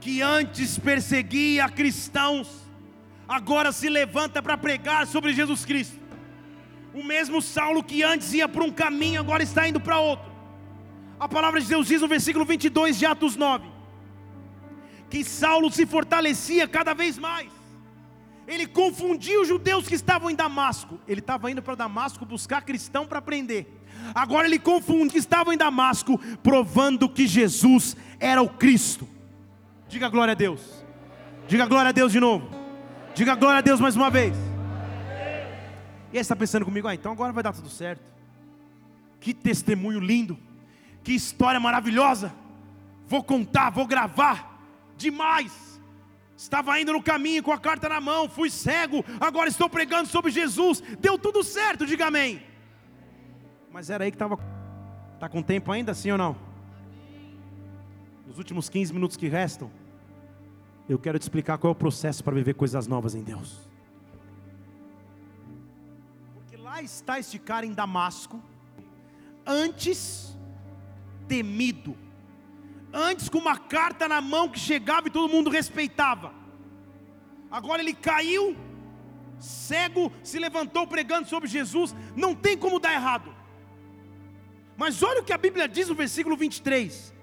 que 0.00 0.22
antes 0.22 0.78
perseguia 0.78 1.68
cristãos, 1.68 2.63
agora 3.28 3.72
se 3.72 3.88
levanta 3.88 4.42
para 4.42 4.56
pregar 4.56 5.06
sobre 5.06 5.32
Jesus 5.32 5.64
Cristo. 5.64 5.98
O 6.92 7.02
mesmo 7.02 7.42
Saulo 7.42 7.82
que 7.82 8.02
antes 8.02 8.32
ia 8.32 8.48
para 8.48 8.62
um 8.62 8.70
caminho, 8.70 9.20
agora 9.20 9.42
está 9.42 9.68
indo 9.68 9.80
para 9.80 9.98
outro. 9.98 10.32
A 11.18 11.28
palavra 11.28 11.60
de 11.60 11.66
Deus 11.66 11.86
diz 11.86 12.00
no 12.00 12.08
versículo 12.08 12.44
22 12.44 12.98
de 12.98 13.06
Atos 13.06 13.36
9: 13.36 13.74
que 15.10 15.22
Saulo 15.22 15.70
se 15.70 15.86
fortalecia 15.86 16.66
cada 16.66 16.92
vez 16.92 17.18
mais. 17.18 17.48
Ele 18.46 18.66
confundia 18.66 19.40
os 19.40 19.48
judeus 19.48 19.86
que 19.86 19.94
estavam 19.94 20.28
em 20.28 20.34
Damasco. 20.34 20.98
Ele 21.08 21.20
estava 21.20 21.50
indo 21.50 21.62
para 21.62 21.74
Damasco 21.74 22.26
buscar 22.26 22.62
cristão 22.62 23.06
para 23.06 23.22
prender. 23.22 23.66
Agora 24.14 24.46
ele 24.46 24.58
confunde 24.58 25.12
que 25.12 25.18
estavam 25.18 25.52
em 25.52 25.56
Damasco, 25.56 26.18
provando 26.42 27.08
que 27.08 27.26
Jesus 27.26 27.96
era 28.20 28.42
o 28.42 28.48
Cristo. 28.48 29.08
Diga 29.88 30.08
glória 30.08 30.32
a 30.32 30.34
Deus. 30.34 30.60
Diga 31.48 31.66
glória 31.66 31.88
a 31.88 31.92
Deus 31.92 32.12
de 32.12 32.20
novo. 32.20 32.53
Diga 33.14 33.36
glória 33.36 33.58
a 33.58 33.62
Deus 33.62 33.80
mais 33.80 33.94
uma 33.94 34.10
vez. 34.10 34.36
E 36.12 36.16
aí 36.16 36.20
está 36.20 36.34
pensando 36.34 36.64
comigo, 36.64 36.88
ah, 36.88 36.94
então 36.94 37.12
agora 37.12 37.32
vai 37.32 37.44
dar 37.44 37.52
tudo 37.52 37.68
certo. 37.68 38.02
Que 39.20 39.32
testemunho 39.32 40.00
lindo, 40.00 40.36
que 41.02 41.12
história 41.12 41.60
maravilhosa. 41.60 42.32
Vou 43.06 43.22
contar, 43.22 43.70
vou 43.70 43.86
gravar. 43.86 44.60
Demais. 44.96 45.80
Estava 46.36 46.78
indo 46.80 46.92
no 46.92 47.02
caminho 47.02 47.42
com 47.42 47.52
a 47.52 47.58
carta 47.58 47.88
na 47.88 48.00
mão, 48.00 48.28
fui 48.28 48.50
cego, 48.50 49.04
agora 49.20 49.48
estou 49.48 49.70
pregando 49.70 50.08
sobre 50.08 50.32
Jesus. 50.32 50.82
Deu 50.98 51.16
tudo 51.16 51.44
certo, 51.44 51.86
diga 51.86 52.06
amém. 52.06 52.42
Mas 53.72 53.90
era 53.90 54.04
aí 54.04 54.10
que 54.10 54.16
estava. 54.16 54.38
Está 55.14 55.28
com 55.28 55.40
tempo 55.40 55.70
ainda, 55.70 55.94
sim 55.94 56.10
ou 56.10 56.18
não? 56.18 56.36
Nos 58.26 58.38
últimos 58.38 58.68
15 58.68 58.92
minutos 58.92 59.16
que 59.16 59.28
restam, 59.28 59.70
eu 60.88 60.98
quero 60.98 61.18
te 61.18 61.22
explicar 61.22 61.58
qual 61.58 61.70
é 61.70 61.72
o 61.72 61.78
processo 61.78 62.22
para 62.22 62.34
viver 62.34 62.54
coisas 62.54 62.86
novas 62.86 63.14
em 63.14 63.22
Deus. 63.22 63.58
Porque 66.34 66.56
lá 66.56 66.82
está 66.82 67.18
este 67.18 67.38
cara 67.38 67.64
em 67.64 67.72
Damasco, 67.72 68.42
antes 69.46 70.36
temido, 71.26 71.96
antes 72.92 73.28
com 73.28 73.38
uma 73.38 73.58
carta 73.58 74.06
na 74.06 74.20
mão 74.20 74.48
que 74.48 74.58
chegava 74.58 75.08
e 75.08 75.10
todo 75.10 75.32
mundo 75.32 75.50
respeitava. 75.50 76.34
Agora 77.50 77.80
ele 77.80 77.94
caiu, 77.94 78.56
cego, 79.38 80.12
se 80.22 80.38
levantou 80.38 80.86
pregando 80.86 81.28
sobre 81.28 81.48
Jesus, 81.48 81.94
não 82.14 82.34
tem 82.34 82.56
como 82.58 82.78
dar 82.78 82.92
errado. 82.92 83.34
Mas 84.76 85.02
olha 85.02 85.22
o 85.22 85.24
que 85.24 85.32
a 85.32 85.38
Bíblia 85.38 85.68
diz 85.68 85.88
no 85.88 85.94
versículo 85.94 86.36
23. 86.36 87.14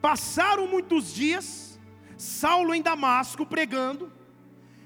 Passaram 0.00 0.66
muitos 0.66 1.12
dias, 1.12 1.69
Saulo 2.20 2.74
em 2.74 2.82
Damasco 2.82 3.46
pregando, 3.46 4.12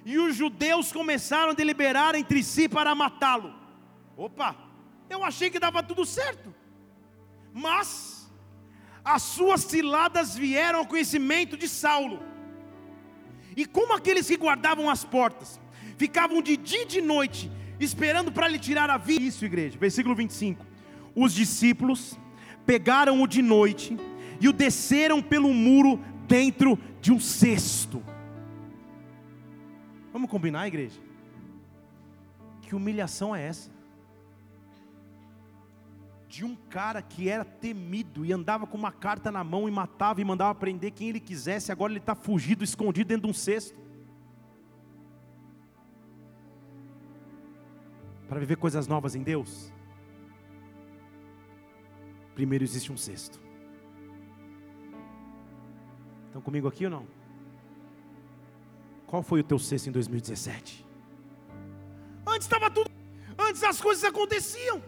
e 0.04 0.16
os 0.18 0.36
judeus 0.36 0.92
começaram 0.92 1.50
a 1.50 1.54
deliberar 1.54 2.14
entre 2.14 2.44
si 2.44 2.68
para 2.68 2.94
matá-lo. 2.94 3.52
Opa, 4.16 4.54
eu 5.10 5.24
achei 5.24 5.50
que 5.50 5.58
dava 5.58 5.82
tudo 5.82 6.06
certo, 6.06 6.54
mas 7.52 8.30
as 9.04 9.22
suas 9.22 9.62
ciladas 9.62 10.36
vieram 10.36 10.78
ao 10.78 10.86
conhecimento 10.86 11.56
de 11.56 11.68
Saulo, 11.68 12.22
e 13.56 13.66
como 13.66 13.94
aqueles 13.94 14.28
que 14.28 14.36
guardavam 14.36 14.88
as 14.88 15.04
portas 15.04 15.60
ficavam 15.98 16.40
de 16.40 16.56
dia 16.56 16.82
e 16.82 16.86
de 16.86 17.00
noite 17.00 17.50
esperando 17.80 18.30
para 18.30 18.46
lhe 18.46 18.60
tirar 18.60 18.88
a 18.88 18.96
vida, 18.96 19.24
isso, 19.24 19.44
igreja, 19.44 19.76
versículo 19.76 20.14
25: 20.14 20.64
os 21.16 21.34
discípulos 21.34 22.16
pegaram-o 22.64 23.26
de 23.26 23.42
noite 23.42 23.98
e 24.40 24.48
o 24.48 24.52
desceram 24.52 25.20
pelo 25.20 25.52
muro 25.52 25.98
dentro 26.26 26.78
de 27.04 27.12
um 27.12 27.20
cesto. 27.20 28.02
Vamos 30.10 30.30
combinar, 30.30 30.66
igreja? 30.66 30.98
Que 32.62 32.74
humilhação 32.74 33.36
é 33.36 33.46
essa? 33.46 33.70
De 36.26 36.46
um 36.46 36.56
cara 36.56 37.02
que 37.02 37.28
era 37.28 37.44
temido 37.44 38.24
e 38.24 38.32
andava 38.32 38.66
com 38.66 38.78
uma 38.78 38.90
carta 38.90 39.30
na 39.30 39.44
mão 39.44 39.68
e 39.68 39.70
matava 39.70 40.22
e 40.22 40.24
mandava 40.24 40.54
prender 40.54 40.92
quem 40.92 41.10
ele 41.10 41.20
quisesse, 41.20 41.70
agora 41.70 41.92
ele 41.92 42.00
está 42.00 42.14
fugido, 42.14 42.64
escondido 42.64 43.08
dentro 43.08 43.24
de 43.24 43.30
um 43.30 43.34
cesto. 43.34 43.78
Para 48.26 48.40
viver 48.40 48.56
coisas 48.56 48.86
novas 48.86 49.14
em 49.14 49.22
Deus, 49.22 49.70
primeiro 52.34 52.64
existe 52.64 52.90
um 52.90 52.96
cesto. 52.96 53.44
Estão 56.34 56.42
comigo 56.42 56.66
aqui 56.66 56.84
ou 56.84 56.90
não? 56.90 57.06
Qual 59.06 59.22
foi 59.22 59.38
o 59.38 59.44
teu 59.44 59.56
sexto 59.56 59.86
em 59.86 59.92
2017? 59.92 60.84
Antes 62.26 62.46
estava 62.46 62.68
tudo, 62.68 62.90
antes 63.38 63.62
as 63.62 63.80
coisas 63.80 64.02
aconteciam. 64.02 64.82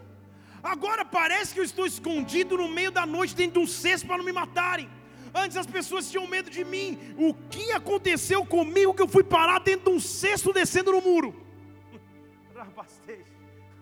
Agora 0.61 1.05
parece 1.05 1.55
que 1.55 1.61
eu 1.61 1.65
estou 1.65 1.87
escondido 1.87 2.57
no 2.57 2.69
meio 2.69 2.91
da 2.91 3.07
noite 3.07 3.37
dentro 3.37 3.61
de 3.61 3.65
um 3.65 3.67
cesto 3.69 4.09
para 4.09 4.19
não 4.19 4.25
me 4.25 4.33
matarem. 4.33 4.91
Antes 5.33 5.57
as 5.57 5.69
pessoas 5.69 6.11
tinham 6.11 6.27
medo 6.27 6.51
de 6.51 6.65
mim. 6.65 6.99
O 7.17 7.33
que 7.33 7.71
aconteceu 7.71 8.45
comigo 8.45 8.93
que 8.93 9.03
eu 9.03 9.07
fui 9.07 9.23
parar 9.23 9.61
dentro 9.61 9.93
de 9.93 9.97
um 9.97 10.01
cesto 10.01 10.53
descendo 10.53 10.91
no 10.91 11.01
muro? 11.01 11.33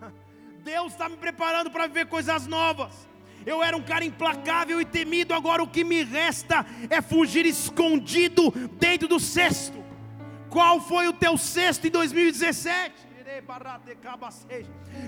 Deus 0.63 0.91
está 0.91 1.09
me 1.09 1.17
preparando 1.17 1.71
para 1.71 1.87
viver 1.87 2.05
coisas 2.05 2.45
novas. 2.45 3.07
Eu 3.45 3.61
era 3.61 3.77
um 3.77 3.81
cara 3.81 4.03
implacável 4.03 4.81
e 4.81 4.85
temido, 4.85 5.33
agora 5.33 5.61
o 5.61 5.67
que 5.67 5.83
me 5.83 6.03
resta 6.03 6.65
é 6.89 7.01
fugir 7.01 7.45
escondido 7.45 8.51
dentro 8.79 9.07
do 9.07 9.19
cesto. 9.19 9.83
Qual 10.49 10.81
foi 10.81 11.07
o 11.07 11.13
teu 11.13 11.37
cesto 11.37 11.85
em 11.85 11.91
2017? 11.91 13.05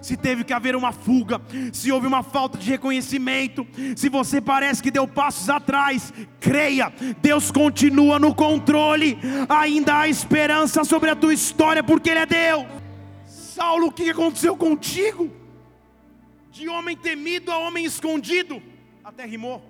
Se 0.02 0.18
teve 0.18 0.44
que 0.44 0.54
haver 0.54 0.76
uma 0.76 0.92
fuga, 0.92 1.42
se 1.72 1.92
houve 1.92 2.06
uma 2.06 2.22
falta 2.22 2.58
de 2.58 2.70
reconhecimento, 2.70 3.66
se 3.96 4.10
você 4.10 4.42
parece 4.42 4.84
que 4.84 4.92
deu 4.92 5.08
passos 5.08 5.50
atrás, 5.50 6.14
creia, 6.40 6.94
Deus 7.22 7.50
continua 7.52 8.20
no 8.20 8.36
controle, 8.36 9.18
ainda 9.48 10.00
há 10.00 10.10
esperança 10.10 10.84
sobre 10.84 11.10
a 11.10 11.16
tua 11.16 11.34
história, 11.34 11.84
porque 11.84 12.10
Ele 12.10 12.20
é 12.20 12.26
Deus. 12.26 12.66
Saulo, 13.26 13.88
o 13.88 13.92
que 13.92 14.10
aconteceu 14.10 14.56
contigo? 14.58 15.32
De 16.58 16.68
homem 16.68 16.98
temido 16.98 17.52
a 17.52 17.60
homem 17.60 17.86
escondido, 17.86 18.60
até 19.04 19.24
rimou. 19.28 19.64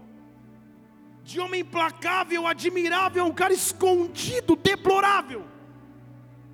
De 1.22 1.38
homem 1.38 1.60
implacável, 1.60 2.48
admirável, 2.48 3.26
um 3.26 3.34
cara 3.34 3.54
escondido, 3.54 4.56
deplorável. 4.56 5.46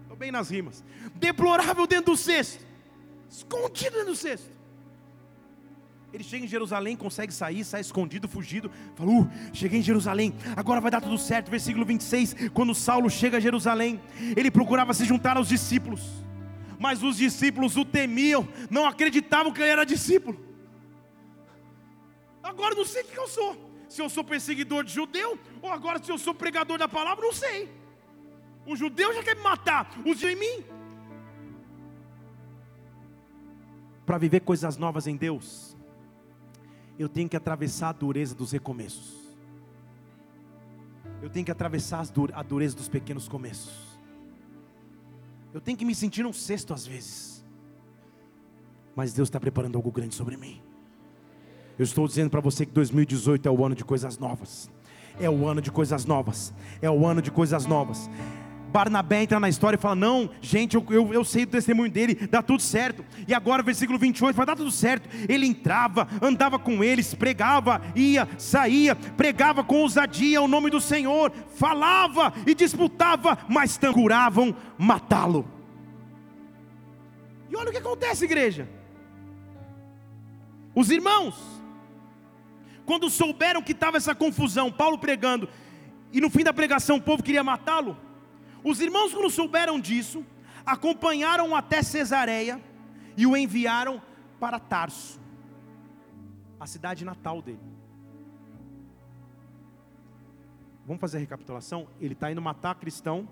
Estou 0.01 0.17
bem 0.17 0.31
nas 0.31 0.49
rimas. 0.49 0.83
Deplorável 1.13 1.85
dentro 1.85 2.13
do 2.13 2.17
cesto. 2.17 2.65
escondido 3.29 3.91
dentro 3.91 4.13
do 4.13 4.15
cesto. 4.15 4.51
Ele 6.11 6.23
chega 6.23 6.45
em 6.45 6.47
Jerusalém, 6.47 6.95
consegue 6.95 7.31
sair, 7.31 7.63
sai 7.63 7.81
escondido, 7.81 8.27
fugido. 8.27 8.71
Fala, 8.95 9.11
uh, 9.11 9.29
cheguei 9.53 9.81
em 9.81 9.83
Jerusalém, 9.83 10.33
agora 10.55 10.81
vai 10.81 10.89
dar 10.89 11.01
tudo 11.01 11.17
certo. 11.19 11.51
Versículo 11.51 11.85
26, 11.85 12.49
quando 12.55 12.73
Saulo 12.73 13.07
chega 13.07 13.37
a 13.37 13.39
Jerusalém, 13.39 14.01
ele 14.35 14.49
procurava 14.49 14.95
se 14.95 15.05
juntar 15.05 15.37
aos 15.37 15.47
discípulos, 15.47 16.01
mas 16.83 17.01
os 17.01 17.15
discípulos 17.15 17.77
o 17.77 17.85
temiam, 17.85 18.45
não 18.69 18.85
acreditavam 18.85 19.53
que 19.53 19.61
ele 19.61 19.69
era 19.69 19.85
discípulo. 19.85 20.37
Agora 22.43 22.75
não 22.75 22.83
sei 22.83 23.03
o 23.03 23.05
que 23.05 23.17
eu 23.17 23.25
sou, 23.25 23.55
se 23.87 24.01
eu 24.01 24.09
sou 24.09 24.21
perseguidor 24.21 24.83
de 24.83 24.91
judeu, 24.91 25.39
ou 25.61 25.71
agora 25.71 26.03
se 26.03 26.11
eu 26.11 26.17
sou 26.17 26.33
pregador 26.33 26.77
da 26.77 26.89
palavra, 26.89 27.23
não 27.23 27.31
sei. 27.31 27.71
O 28.65 28.75
judeu 28.75 29.13
já 29.13 29.23
quer 29.23 29.37
me 29.37 29.41
matar, 29.41 29.97
os 30.05 30.21
em 30.23 30.35
mim. 30.35 30.65
Para 34.05 34.17
viver 34.17 34.41
coisas 34.41 34.75
novas 34.75 35.07
em 35.07 35.15
Deus, 35.15 35.77
eu 36.99 37.07
tenho 37.07 37.29
que 37.29 37.37
atravessar 37.37 37.89
a 37.89 37.93
dureza 37.93 38.35
dos 38.35 38.51
recomeços. 38.51 39.23
Eu 41.21 41.29
tenho 41.29 41.45
que 41.45 41.51
atravessar 41.51 42.05
a 42.33 42.43
dureza 42.43 42.75
dos 42.75 42.89
pequenos 42.89 43.29
começos. 43.29 43.92
Eu 45.53 45.61
tenho 45.61 45.77
que 45.77 45.85
me 45.85 45.93
sentir 45.93 46.25
um 46.25 46.33
cesto 46.33 46.73
às 46.73 46.85
vezes. 46.85 47.45
Mas 48.95 49.13
Deus 49.13 49.27
está 49.27 49.39
preparando 49.39 49.75
algo 49.75 49.91
grande 49.91 50.15
sobre 50.15 50.35
mim. 50.35 50.61
Eu 51.77 51.83
estou 51.83 52.07
dizendo 52.07 52.29
para 52.29 52.41
você 52.41 52.65
que 52.65 52.71
2018 52.71 53.47
é 53.47 53.51
o 53.51 53.65
ano 53.65 53.75
de 53.75 53.83
coisas 53.83 54.17
novas. 54.17 54.69
É 55.19 55.29
o 55.29 55.47
ano 55.47 55.61
de 55.61 55.71
coisas 55.71 56.05
novas. 56.05 56.53
É 56.81 56.89
o 56.89 57.05
ano 57.05 57.21
de 57.21 57.31
coisas 57.31 57.65
novas. 57.65 58.09
Barnabé 58.73 59.21
entra 59.21 59.39
na 59.39 59.47
história 59.47 59.77
e 59.77 59.79
fala: 59.79 59.95
Não, 59.95 60.29
gente, 60.41 60.75
eu, 60.75 60.83
eu, 60.89 61.13
eu, 61.13 61.23
sei 61.23 61.45
do 61.45 61.51
testemunho 61.51 61.91
dele, 61.91 62.15
dá 62.27 62.41
tudo 62.41 62.61
certo. 62.61 63.05
E 63.27 63.33
agora, 63.33 63.61
versículo 63.61 63.99
28, 63.99 64.35
vai 64.35 64.45
dar 64.45 64.55
tudo 64.55 64.71
certo. 64.71 65.07
Ele 65.29 65.45
entrava, 65.45 66.07
andava 66.19 66.57
com 66.57 66.83
eles, 66.83 67.13
pregava, 67.13 67.81
ia, 67.95 68.27
saía, 68.39 68.95
pregava 68.95 69.63
com 69.63 69.81
ousadia 69.81 70.41
o 70.41 70.47
nome 70.47 70.71
do 70.71 70.81
Senhor, 70.81 71.31
falava 71.55 72.33
e 72.47 72.55
disputava, 72.55 73.37
mas 73.47 73.77
curavam 73.93 74.55
matá-lo. 74.75 75.47
E 77.51 77.55
olha 77.55 77.69
o 77.69 77.71
que 77.71 77.77
acontece, 77.77 78.25
igreja. 78.25 78.67
Os 80.73 80.89
irmãos, 80.89 81.35
quando 82.83 83.07
souberam 83.07 83.61
que 83.61 83.73
estava 83.73 83.97
essa 83.97 84.15
confusão, 84.15 84.71
Paulo 84.71 84.97
pregando, 84.97 85.47
e 86.11 86.19
no 86.19 86.31
fim 86.31 86.43
da 86.43 86.51
pregação 86.51 86.97
o 86.97 87.01
povo 87.01 87.21
queria 87.21 87.43
matá-lo, 87.43 87.95
os 88.63 88.79
irmãos, 88.79 89.13
quando 89.13 89.29
souberam 89.29 89.79
disso, 89.79 90.25
acompanharam 90.65 91.55
até 91.55 91.81
Cesareia 91.81 92.61
e 93.17 93.25
o 93.25 93.35
enviaram 93.35 94.01
para 94.39 94.59
Tarso, 94.59 95.19
a 96.59 96.65
cidade 96.65 97.03
natal 97.03 97.41
dele. 97.41 97.59
Vamos 100.85 100.99
fazer 100.99 101.17
a 101.17 101.19
recapitulação? 101.19 101.87
Ele 101.99 102.13
está 102.13 102.31
indo 102.31 102.41
matar 102.41 102.75
cristão, 102.75 103.27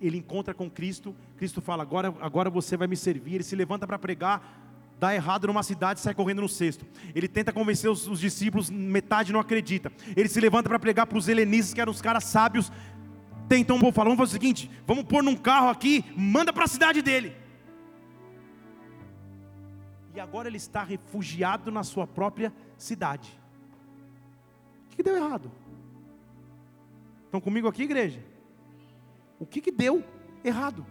ele 0.00 0.18
encontra 0.18 0.52
com 0.54 0.70
Cristo, 0.70 1.14
Cristo 1.36 1.60
fala: 1.60 1.82
agora, 1.82 2.14
agora 2.20 2.50
você 2.50 2.76
vai 2.76 2.86
me 2.86 2.96
servir. 2.96 3.36
Ele 3.36 3.44
se 3.44 3.56
levanta 3.56 3.86
para 3.86 3.98
pregar, 3.98 4.60
dá 4.98 5.14
errado 5.14 5.48
numa 5.48 5.64
cidade 5.64 6.00
sai 6.00 6.14
correndo 6.14 6.42
no 6.42 6.48
cesto. 6.48 6.86
Ele 7.14 7.26
tenta 7.26 7.52
convencer 7.52 7.90
os, 7.90 8.06
os 8.06 8.20
discípulos, 8.20 8.70
metade 8.70 9.32
não 9.32 9.40
acredita. 9.40 9.92
Ele 10.16 10.28
se 10.28 10.40
levanta 10.40 10.68
para 10.68 10.78
pregar 10.78 11.06
para 11.06 11.18
os 11.18 11.28
helenistas, 11.28 11.74
que 11.74 11.80
eram 11.80 11.90
os 11.90 12.00
caras 12.00 12.24
sábios, 12.24 12.70
então 13.60 13.76
o 13.76 13.80
povo 13.80 13.92
fala: 13.92 14.10
vamos 14.10 14.18
fazer 14.18 14.38
o 14.38 14.40
seguinte, 14.40 14.70
vamos 14.86 15.04
pôr 15.04 15.22
num 15.22 15.36
carro 15.36 15.68
aqui, 15.68 16.04
manda 16.16 16.52
para 16.52 16.64
a 16.64 16.68
cidade 16.68 17.02
dele. 17.02 17.34
E 20.14 20.20
agora 20.20 20.48
ele 20.48 20.58
está 20.58 20.82
refugiado 20.82 21.70
na 21.70 21.82
sua 21.82 22.06
própria 22.06 22.52
cidade. 22.76 23.28
O 24.90 24.96
que 24.96 25.02
deu 25.02 25.16
errado? 25.16 25.50
Estão 27.24 27.40
comigo 27.40 27.66
aqui, 27.66 27.84
igreja? 27.84 28.22
O 29.38 29.46
que, 29.46 29.60
que 29.60 29.72
deu 29.72 30.04
errado? 30.44 30.86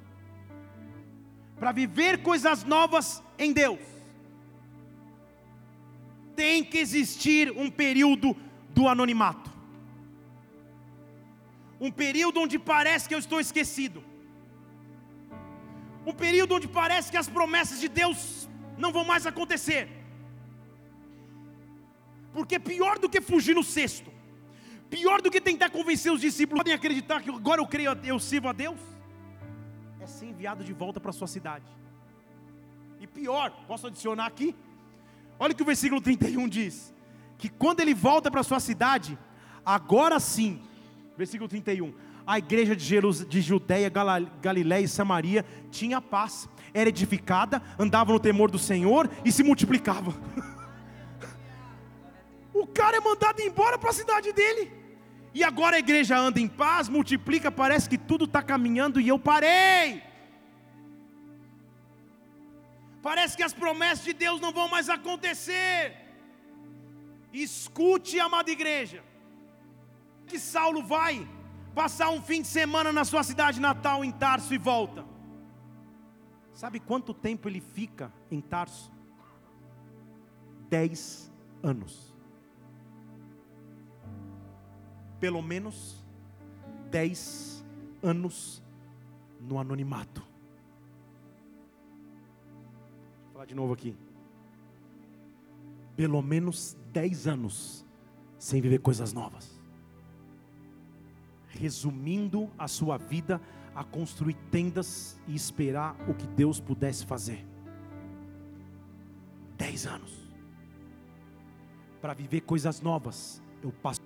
Para 1.60 1.72
viver 1.72 2.24
coisas 2.24 2.64
novas 2.64 3.24
em 3.38 3.54
Deus, 3.54 3.80
tem 6.36 6.64
que 6.64 6.80
existir 6.80 7.52
um 7.52 7.70
período 7.70 8.36
do 8.72 8.88
anonimato 8.88 9.51
um 11.86 11.92
período 12.04 12.40
onde 12.40 12.58
parece 12.60 13.08
que 13.10 13.16
eu 13.16 13.20
estou 13.26 13.40
esquecido, 13.40 14.04
um 16.06 16.14
período 16.14 16.56
onde 16.56 16.68
parece 16.68 17.10
que 17.10 17.18
as 17.18 17.28
promessas 17.28 17.80
de 17.80 17.90
Deus 17.90 18.48
não 18.78 18.92
vão 18.92 19.04
mais 19.04 19.26
acontecer, 19.26 19.90
porque 22.32 22.60
pior 22.60 23.00
do 23.00 23.10
que 23.10 23.20
fugir 23.20 23.56
no 23.56 23.64
cesto, 23.64 24.12
pior 24.92 25.22
do 25.22 25.32
que 25.32 25.42
tentar 25.42 25.72
convencer 25.72 26.12
os 26.12 26.22
discípulos, 26.22 26.60
podem 26.62 26.74
acreditar 26.74 27.22
que 27.22 27.32
agora 27.32 27.60
eu 27.60 27.68
creio, 27.68 27.92
eu 28.04 28.20
sirvo 28.20 28.48
a 28.50 28.54
Deus, 28.54 28.80
é 30.00 30.06
ser 30.06 30.28
enviado 30.28 30.64
de 30.64 30.74
volta 30.74 31.00
para 31.00 31.12
sua 31.12 31.28
cidade. 31.28 31.66
E 33.00 33.08
pior, 33.08 33.50
posso 33.68 33.88
adicionar 33.88 34.28
aqui? 34.28 34.56
Olha 35.40 35.54
o 35.54 35.56
que 35.56 35.64
o 35.64 35.66
versículo 35.66 36.00
31 36.00 36.48
diz: 36.48 36.94
que 37.40 37.50
quando 37.50 37.80
ele 37.80 37.96
volta 37.96 38.30
para 38.30 38.44
sua 38.44 38.60
cidade, 38.60 39.18
agora 39.66 40.20
sim 40.20 40.62
versículo 41.22 41.48
31. 41.48 41.94
A 42.26 42.40
igreja 42.40 42.76
de, 42.76 42.84
Jerus, 42.84 43.24
de 43.24 43.42
Judéia, 43.42 43.92
Galiléia 44.42 44.86
e 44.86 44.88
Samaria 44.88 45.46
tinha 45.70 46.02
paz, 46.02 46.50
era 46.74 46.90
edificada, 46.90 47.62
andava 47.78 48.12
no 48.12 48.20
temor 48.20 48.50
do 48.50 48.58
Senhor 48.58 49.08
e 49.24 49.32
se 49.32 49.44
multiplicava. 49.44 50.12
o 52.52 52.66
cara 52.66 52.98
é 52.98 53.00
mandado 53.00 53.40
embora 53.40 53.78
para 53.78 53.92
a 53.92 53.94
cidade 53.94 54.34
dele. 54.34 54.72
E 55.34 55.44
agora 55.44 55.76
a 55.76 55.80
igreja 55.80 56.18
anda 56.18 56.40
em 56.40 56.48
paz, 56.48 56.90
multiplica, 56.90 57.52
parece 57.52 57.88
que 57.88 58.00
tudo 58.00 58.26
está 58.26 58.42
caminhando 58.42 59.00
e 59.00 59.08
eu 59.08 59.20
parei. 59.20 60.02
Parece 63.02 63.38
que 63.38 63.44
as 63.44 63.54
promessas 63.54 64.04
de 64.04 64.14
Deus 64.14 64.42
não 64.42 64.52
vão 64.52 64.68
mais 64.68 64.90
acontecer. 64.90 65.96
Escute, 67.32 68.20
amada 68.20 68.50
igreja 68.50 69.11
que 70.32 70.40
Saulo 70.40 70.82
vai 70.82 71.28
passar 71.76 72.10
um 72.10 72.22
fim 72.22 72.42
de 72.42 72.48
semana 72.48 72.94
na 72.94 73.04
sua 73.04 73.22
cidade 73.22 73.60
natal 73.60 74.04
em 74.04 74.12
Tarso 74.12 74.54
e 74.54 74.58
volta? 74.58 75.06
Sabe 76.54 76.80
quanto 76.80 77.14
tempo 77.14 77.50
ele 77.50 77.60
fica 77.60 78.14
em 78.30 78.40
Tarso? 78.40 78.90
Dez 80.70 81.30
anos. 81.62 82.16
Pelo 85.20 85.42
menos 85.42 86.02
dez 86.90 87.66
anos 88.02 88.64
no 89.38 89.60
anonimato. 89.60 90.22
Vou 93.24 93.34
falar 93.34 93.46
de 93.46 93.54
novo 93.54 93.74
aqui. 93.74 93.98
Pelo 95.94 96.22
menos 96.22 96.78
dez 96.94 97.28
anos 97.28 97.86
sem 98.40 98.62
viver 98.62 98.80
coisas 98.80 99.12
novas 99.12 99.61
resumindo 101.60 102.50
a 102.58 102.68
sua 102.68 102.98
vida 102.98 103.42
a 103.76 103.84
construir 103.84 104.36
tendas 104.50 105.20
e 105.28 105.36
esperar 105.36 105.96
o 106.08 106.14
que 106.14 106.28
Deus 106.28 106.60
pudesse 106.60 107.06
fazer. 107.06 107.46
Dez 109.58 109.86
anos. 109.86 110.12
Para 112.02 112.14
viver 112.14 112.42
coisas 112.42 112.82
novas, 112.82 113.42
eu 113.62 113.72
passo. 113.72 114.02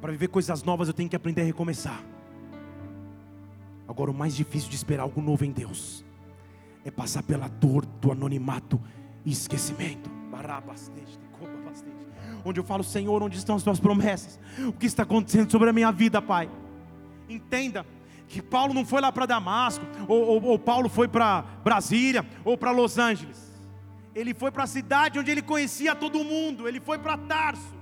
Para 0.00 0.12
viver 0.12 0.28
coisas 0.28 0.62
novas, 0.62 0.88
eu 0.88 0.94
tenho 0.94 1.08
que 1.08 1.16
aprender 1.16 1.42
a 1.42 1.44
recomeçar. 1.44 2.02
Agora, 3.88 4.10
o 4.10 4.14
mais 4.14 4.34
difícil 4.34 4.70
de 4.70 4.76
esperar 4.76 5.02
algo 5.02 5.20
novo 5.20 5.44
em 5.44 5.52
Deus 5.52 6.04
é 6.84 6.90
passar 6.90 7.22
pela 7.22 7.48
dor 7.48 7.84
do 7.84 8.12
anonimato 8.12 8.80
e 9.24 9.32
esquecimento. 9.32 10.08
Barabas, 10.30 10.90
deixe 10.94 11.18
onde 12.46 12.60
eu 12.60 12.64
falo, 12.64 12.84
Senhor, 12.84 13.20
onde 13.22 13.36
estão 13.36 13.56
as 13.56 13.62
tuas 13.64 13.80
promessas? 13.80 14.38
O 14.58 14.72
que 14.72 14.86
está 14.86 15.02
acontecendo 15.02 15.50
sobre 15.50 15.68
a 15.68 15.72
minha 15.72 15.90
vida, 15.90 16.22
Pai? 16.22 16.48
Entenda 17.28 17.84
que 18.28 18.40
Paulo 18.40 18.72
não 18.72 18.86
foi 18.86 19.00
lá 19.00 19.10
para 19.10 19.26
Damasco, 19.26 19.84
ou, 20.06 20.22
ou, 20.22 20.44
ou, 20.44 20.58
Paulo 20.58 20.88
foi 20.88 21.08
para 21.08 21.42
Brasília, 21.64 22.24
ou 22.44 22.56
para 22.56 22.70
Los 22.70 22.98
Angeles. 22.98 23.52
Ele 24.14 24.32
foi 24.32 24.52
para 24.52 24.62
a 24.62 24.66
cidade 24.66 25.18
onde 25.18 25.30
ele 25.30 25.42
conhecia 25.42 25.94
todo 25.96 26.22
mundo, 26.22 26.68
ele 26.68 26.80
foi 26.80 26.98
para 26.98 27.18
Tarso. 27.18 27.74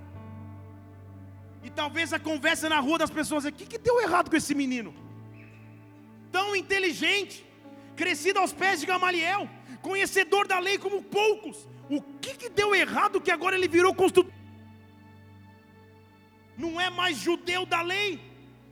E 1.62 1.68
talvez 1.68 2.12
a 2.14 2.18
conversa 2.18 2.68
na 2.68 2.80
rua 2.80 2.98
das 2.98 3.10
pessoas, 3.10 3.44
o 3.44 3.52
que, 3.52 3.66
que 3.66 3.78
deu 3.78 4.00
errado 4.00 4.30
com 4.30 4.36
esse 4.36 4.54
menino? 4.54 4.94
Tão 6.32 6.56
inteligente, 6.56 7.44
crescido 7.94 8.38
aos 8.38 8.52
pés 8.52 8.80
de 8.80 8.86
Gamaliel, 8.86 9.48
conhecedor 9.82 10.48
da 10.48 10.58
lei 10.58 10.78
como 10.78 11.02
poucos. 11.02 11.68
O 11.90 12.00
que, 12.00 12.34
que 12.34 12.48
deu 12.48 12.74
errado 12.74 13.20
que 13.20 13.30
agora 13.30 13.56
ele 13.56 13.68
virou 13.68 13.94
construtor? 13.94 14.32
Não 16.56 16.80
é 16.80 16.90
mais 16.90 17.16
judeu 17.16 17.64
da 17.66 17.82
lei, 17.82 18.20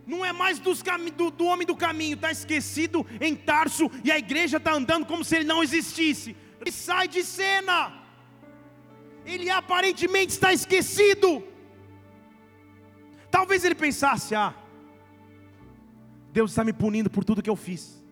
não 0.07 0.25
é 0.25 0.33
mais 0.33 0.59
do, 0.59 1.31
do 1.31 1.45
homem 1.45 1.67
do 1.67 1.77
caminho, 1.77 2.15
está 2.15 2.31
esquecido 2.31 3.07
em 3.21 3.35
Tarso 3.35 3.91
e 4.05 4.11
a 4.11 4.19
igreja 4.19 4.57
está 4.57 4.73
andando 4.75 5.07
como 5.07 5.25
se 5.25 5.37
ele 5.37 5.45
não 5.45 5.63
existisse. 5.63 6.37
e 6.65 6.73
sai 6.73 7.09
de 7.09 7.23
cena. 7.23 8.01
Ele 9.25 9.49
aparentemente 9.51 10.33
está 10.33 10.53
esquecido. 10.53 11.45
Talvez 13.31 13.65
ele 13.65 13.75
pensasse: 13.75 14.35
ah, 14.35 14.55
Deus 16.33 16.51
está 16.51 16.65
me 16.65 16.73
punindo 16.73 17.09
por 17.09 17.25
tudo 17.25 17.43
que 17.43 17.51
eu 17.51 17.57
fiz. 17.57 18.03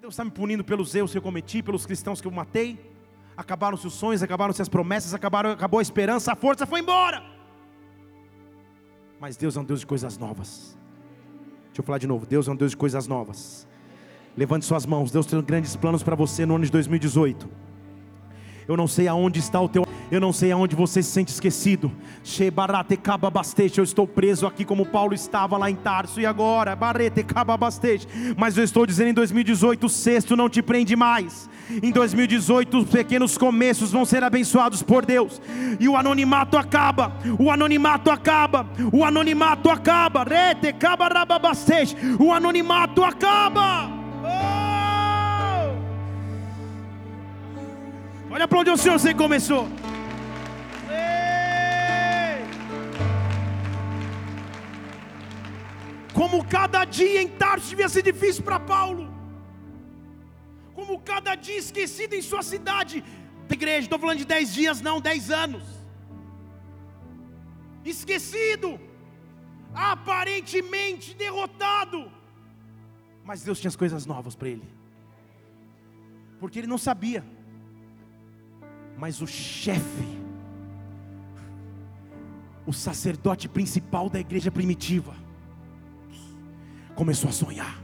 Deus 0.00 0.14
está 0.14 0.24
me 0.24 0.30
punindo 0.30 0.64
pelos 0.64 0.94
erros 0.94 1.12
que 1.12 1.18
eu 1.18 1.22
cometi, 1.22 1.62
pelos 1.62 1.86
cristãos 1.86 2.20
que 2.20 2.26
eu 2.26 2.32
matei. 2.32 2.78
Acabaram-se 3.36 3.86
os 3.86 3.94
sonhos, 3.94 4.22
acabaram-se 4.22 4.60
as 4.60 4.68
promessas, 4.68 5.14
acabaram, 5.14 5.50
acabou 5.50 5.78
a 5.78 5.82
esperança, 5.82 6.32
a 6.32 6.36
força 6.36 6.66
foi 6.66 6.80
embora. 6.80 7.39
Mas 9.20 9.36
Deus 9.36 9.54
é 9.54 9.60
um 9.60 9.64
Deus 9.64 9.80
de 9.80 9.86
coisas 9.86 10.16
novas. 10.16 10.74
Deixa 11.66 11.80
eu 11.80 11.84
falar 11.84 11.98
de 11.98 12.06
novo: 12.06 12.24
Deus 12.24 12.48
é 12.48 12.50
um 12.50 12.56
Deus 12.56 12.70
de 12.70 12.76
coisas 12.76 13.06
novas. 13.06 13.68
Levante 14.34 14.64
suas 14.64 14.86
mãos, 14.86 15.10
Deus 15.10 15.26
tem 15.26 15.40
grandes 15.42 15.76
planos 15.76 16.02
para 16.02 16.16
você 16.16 16.46
no 16.46 16.54
ano 16.54 16.64
de 16.64 16.70
2018. 16.72 17.46
Eu 18.70 18.76
não 18.76 18.86
sei 18.86 19.08
aonde 19.08 19.40
está 19.40 19.60
o 19.60 19.68
teu, 19.68 19.84
eu 20.12 20.20
não 20.20 20.32
sei 20.32 20.52
aonde 20.52 20.76
você 20.76 21.02
se 21.02 21.10
sente 21.10 21.32
esquecido. 21.32 21.90
Eu 23.76 23.82
estou 23.82 24.06
preso 24.06 24.46
aqui 24.46 24.64
como 24.64 24.86
Paulo 24.86 25.12
estava 25.12 25.58
lá 25.58 25.68
em 25.68 25.74
Tarso 25.74 26.20
e 26.20 26.26
agora, 26.26 26.78
mas 28.36 28.56
eu 28.56 28.62
estou 28.62 28.86
dizendo 28.86 29.08
em 29.08 29.12
2018, 29.12 29.86
o 29.86 29.88
sexto 29.88 30.36
não 30.36 30.48
te 30.48 30.62
prende 30.62 30.94
mais. 30.94 31.50
Em 31.82 31.90
2018, 31.90 32.78
os 32.78 32.88
pequenos 32.88 33.36
começos 33.36 33.90
vão 33.90 34.04
ser 34.04 34.22
abençoados 34.22 34.84
por 34.84 35.04
Deus. 35.04 35.42
E 35.80 35.88
o 35.88 35.96
anonimato 35.96 36.56
acaba. 36.56 37.12
O 37.40 37.50
anonimato 37.50 38.08
acaba. 38.08 38.68
O 38.92 39.04
anonimato 39.04 39.68
acaba. 39.68 40.24
O 42.20 42.32
anonimato 42.32 43.02
acaba. 43.02 43.90
Olha 44.22 44.59
para 48.48 48.58
onde 48.60 48.70
o 48.70 48.76
Senhor 48.76 48.98
você 48.98 49.12
começou. 49.12 49.68
Como 56.14 56.44
cada 56.44 56.84
dia 56.84 57.22
em 57.22 57.28
Tarso 57.28 57.70
devia 57.70 57.88
ser 57.88 58.02
difícil 58.02 58.42
para 58.44 58.60
Paulo. 58.60 59.12
Como 60.74 61.00
cada 61.00 61.34
dia 61.34 61.58
esquecido 61.58 62.14
em 62.14 62.22
sua 62.22 62.42
cidade. 62.42 63.02
Igreja, 63.50 63.80
estou 63.80 63.98
falando 63.98 64.18
de 64.18 64.24
dez 64.24 64.54
dias, 64.54 64.80
não, 64.80 65.00
dez 65.00 65.30
anos. 65.30 65.64
Esquecido, 67.84 68.80
aparentemente 69.74 71.14
derrotado. 71.14 72.10
Mas 73.22 73.42
Deus 73.42 73.60
tinha 73.60 73.68
as 73.68 73.76
coisas 73.76 74.06
novas 74.06 74.34
para 74.34 74.48
ele. 74.48 74.68
Porque 76.38 76.58
ele 76.60 76.66
não 76.66 76.78
sabia. 76.78 77.22
Mas 78.96 79.20
o 79.22 79.26
chefe, 79.26 80.20
o 82.66 82.72
sacerdote 82.72 83.48
principal 83.48 84.08
da 84.10 84.20
igreja 84.20 84.50
primitiva, 84.50 85.14
começou 86.94 87.30
a 87.30 87.32
sonhar. 87.32 87.80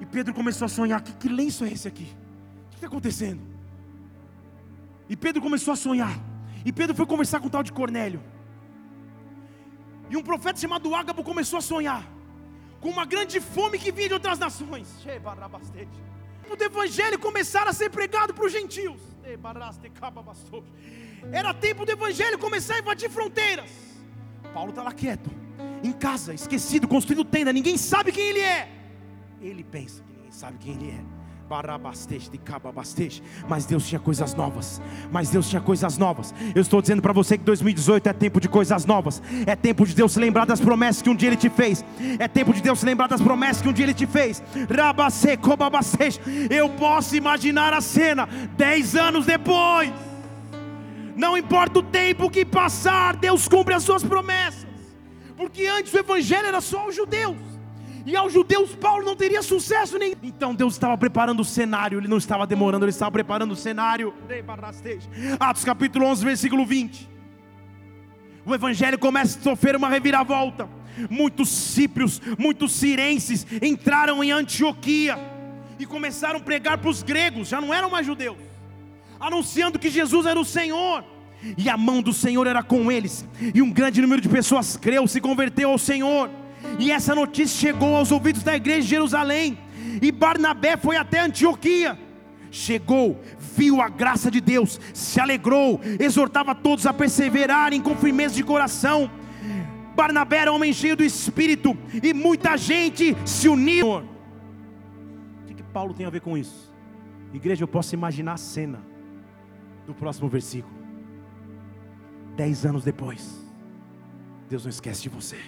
E 0.00 0.06
Pedro 0.06 0.32
começou 0.34 0.66
a 0.66 0.68
sonhar: 0.68 1.00
que, 1.00 1.12
que 1.12 1.28
lenço 1.28 1.64
é 1.64 1.72
esse 1.72 1.88
aqui? 1.88 2.04
O 2.66 2.70
que 2.70 2.76
está 2.76 2.86
acontecendo? 2.86 3.40
E 5.08 5.16
Pedro 5.16 5.42
começou 5.42 5.72
a 5.72 5.76
sonhar. 5.76 6.18
E 6.64 6.72
Pedro 6.72 6.94
foi 6.94 7.06
conversar 7.06 7.40
com 7.40 7.48
o 7.48 7.50
tal 7.50 7.62
de 7.62 7.72
Cornélio. 7.72 8.22
E 10.08 10.16
um 10.16 10.22
profeta 10.22 10.60
chamado 10.60 10.94
Ágabo 10.94 11.24
começou 11.24 11.58
a 11.58 11.62
sonhar 11.62 12.06
com 12.80 12.90
uma 12.90 13.04
grande 13.04 13.40
fome 13.40 13.78
que 13.78 13.92
vinha 13.92 14.08
de 14.08 14.14
outras 14.14 14.38
nações 14.38 14.88
do 16.56 16.64
evangelho 16.64 17.18
começar 17.18 17.66
a 17.66 17.72
ser 17.72 17.90
pregado 17.90 18.34
para 18.34 18.44
os 18.44 18.52
gentios. 18.52 19.00
Era 21.32 21.54
tempo 21.54 21.84
do 21.84 21.92
evangelho 21.92 22.38
começar 22.38 22.74
a 22.74 22.78
invadir 22.80 23.08
fronteiras. 23.10 23.70
Paulo 24.52 24.70
está 24.70 24.82
lá 24.82 24.92
quieto, 24.92 25.30
em 25.82 25.92
casa, 25.92 26.34
esquecido, 26.34 26.86
construindo 26.86 27.24
tenda, 27.24 27.52
ninguém 27.52 27.78
sabe 27.78 28.12
quem 28.12 28.28
ele 28.28 28.40
é. 28.40 28.68
Ele 29.40 29.64
pensa 29.64 30.02
que 30.02 30.12
ninguém 30.12 30.30
sabe 30.30 30.58
quem 30.58 30.74
ele 30.74 30.90
é 30.90 31.21
mas 33.48 33.66
Deus 33.66 33.86
tinha 33.86 34.00
coisas 34.00 34.34
novas. 34.34 34.80
Mas 35.10 35.30
Deus 35.30 35.48
tinha 35.48 35.60
coisas 35.60 35.98
novas. 35.98 36.34
Eu 36.54 36.62
estou 36.62 36.80
dizendo 36.80 37.02
para 37.02 37.12
você 37.12 37.36
que 37.36 37.44
2018 37.44 38.08
é 38.08 38.12
tempo 38.12 38.40
de 38.40 38.48
coisas 38.48 38.84
novas. 38.84 39.22
É 39.46 39.54
tempo 39.54 39.86
de 39.86 39.94
Deus 39.94 40.12
se 40.12 40.20
lembrar 40.20 40.46
das 40.46 40.60
promessas 40.60 41.02
que 41.02 41.10
um 41.10 41.14
dia 41.14 41.28
Ele 41.28 41.36
te 41.36 41.50
fez. 41.50 41.84
É 42.18 42.26
tempo 42.28 42.52
de 42.52 42.62
Deus 42.62 42.80
se 42.80 42.86
lembrar 42.86 43.08
das 43.08 43.20
promessas 43.20 43.62
que 43.62 43.68
um 43.68 43.72
dia 43.72 43.84
Ele 43.84 43.94
te 43.94 44.06
fez. 44.06 44.42
Eu 46.50 46.68
posso 46.70 47.16
imaginar 47.16 47.72
a 47.72 47.80
cena 47.80 48.28
dez 48.56 48.96
anos 48.96 49.26
depois. 49.26 49.92
Não 51.14 51.36
importa 51.36 51.80
o 51.80 51.82
tempo 51.82 52.30
que 52.30 52.44
passar, 52.44 53.16
Deus 53.16 53.46
cumpre 53.46 53.74
as 53.74 53.82
suas 53.82 54.02
promessas. 54.02 54.66
Porque 55.36 55.66
antes 55.66 55.92
o 55.92 55.98
Evangelho 55.98 56.46
era 56.46 56.60
só 56.60 56.80
aos 56.80 56.96
judeus 56.96 57.51
e 58.04 58.16
aos 58.16 58.32
judeus 58.32 58.74
Paulo 58.74 59.04
não 59.04 59.16
teria 59.16 59.42
sucesso 59.42 59.98
nenhum. 59.98 60.14
Então 60.22 60.54
Deus 60.54 60.74
estava 60.74 60.96
preparando 60.96 61.40
o 61.40 61.44
cenário, 61.44 61.98
ele 61.98 62.08
não 62.08 62.18
estava 62.18 62.46
demorando, 62.46 62.84
ele 62.84 62.90
estava 62.90 63.10
preparando 63.10 63.52
o 63.52 63.56
cenário. 63.56 64.14
Atos 65.38 65.64
capítulo 65.64 66.06
11, 66.06 66.24
versículo 66.24 66.66
20. 66.66 67.10
O 68.44 68.54
evangelho 68.54 68.98
começa 68.98 69.38
a 69.38 69.42
sofrer 69.42 69.76
uma 69.76 69.88
reviravolta. 69.88 70.68
Muitos 71.08 71.48
cíprios, 71.48 72.20
muitos 72.38 72.72
sirenses 72.72 73.46
entraram 73.62 74.22
em 74.22 74.30
Antioquia 74.30 75.18
e 75.78 75.86
começaram 75.86 76.38
a 76.38 76.42
pregar 76.42 76.78
para 76.78 76.90
os 76.90 77.02
gregos, 77.02 77.48
já 77.48 77.60
não 77.60 77.72
eram 77.72 77.90
mais 77.90 78.06
judeus, 78.06 78.36
anunciando 79.18 79.78
que 79.78 79.88
Jesus 79.88 80.26
era 80.26 80.38
o 80.38 80.44
Senhor. 80.44 81.04
E 81.56 81.68
a 81.68 81.76
mão 81.76 82.00
do 82.00 82.12
Senhor 82.12 82.46
era 82.46 82.62
com 82.62 82.92
eles, 82.92 83.26
e 83.52 83.60
um 83.60 83.70
grande 83.72 84.00
número 84.00 84.22
de 84.22 84.28
pessoas 84.28 84.76
creu, 84.76 85.08
se 85.08 85.20
converteu 85.20 85.70
ao 85.70 85.78
Senhor. 85.78 86.30
E 86.78 86.90
essa 86.90 87.14
notícia 87.14 87.58
chegou 87.58 87.96
aos 87.96 88.10
ouvidos 88.10 88.42
da 88.42 88.56
igreja 88.56 88.82
de 88.82 88.88
Jerusalém. 88.88 89.58
E 90.00 90.10
Barnabé 90.10 90.76
foi 90.76 90.96
até 90.96 91.20
Antioquia. 91.20 91.98
Chegou, 92.50 93.20
viu 93.38 93.80
a 93.80 93.88
graça 93.88 94.30
de 94.30 94.38
Deus, 94.40 94.78
se 94.92 95.18
alegrou, 95.18 95.80
exortava 95.98 96.54
todos 96.54 96.86
a 96.86 96.92
perseverarem 96.92 97.80
com 97.80 97.96
firmeza 97.96 98.34
de 98.34 98.44
coração. 98.44 99.10
Barnabé 99.96 100.38
era 100.38 100.52
homem 100.52 100.72
cheio 100.72 100.96
do 100.96 101.02
espírito 101.02 101.76
e 102.02 102.12
muita 102.12 102.56
gente 102.56 103.16
se 103.24 103.48
uniu. 103.48 103.98
O 103.98 105.46
que, 105.46 105.54
que 105.54 105.62
Paulo 105.62 105.94
tem 105.94 106.04
a 106.04 106.10
ver 106.10 106.20
com 106.20 106.36
isso? 106.36 106.70
Igreja, 107.32 107.64
eu 107.64 107.68
posso 107.68 107.94
imaginar 107.94 108.34
a 108.34 108.36
cena 108.36 108.80
do 109.86 109.94
próximo 109.94 110.28
versículo. 110.28 110.74
Dez 112.36 112.66
anos 112.66 112.84
depois, 112.84 113.30
Deus 114.48 114.64
não 114.64 114.70
esquece 114.70 115.02
de 115.02 115.08
você. 115.08 115.38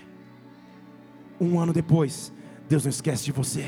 Um 1.40 1.58
ano 1.58 1.72
depois, 1.72 2.32
Deus 2.68 2.84
não 2.84 2.90
esquece 2.90 3.24
de 3.24 3.32
você. 3.32 3.64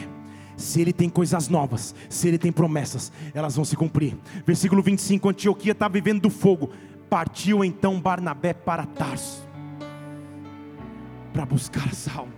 Se 0.56 0.80
Ele 0.80 0.92
tem 0.92 1.08
coisas 1.08 1.48
novas, 1.48 1.94
se 2.08 2.28
Ele 2.28 2.38
tem 2.38 2.50
promessas, 2.50 3.12
elas 3.34 3.56
vão 3.56 3.64
se 3.64 3.76
cumprir. 3.76 4.16
Versículo 4.46 4.82
25: 4.82 5.28
Antioquia 5.28 5.72
está 5.72 5.88
vivendo 5.88 6.22
do 6.22 6.30
fogo. 6.30 6.70
Partiu 7.10 7.64
então 7.64 8.00
Barnabé 8.00 8.52
para 8.52 8.84
Tarso 8.86 9.46
para 11.36 11.44
buscar 11.44 11.92
Saulo. 11.94 12.32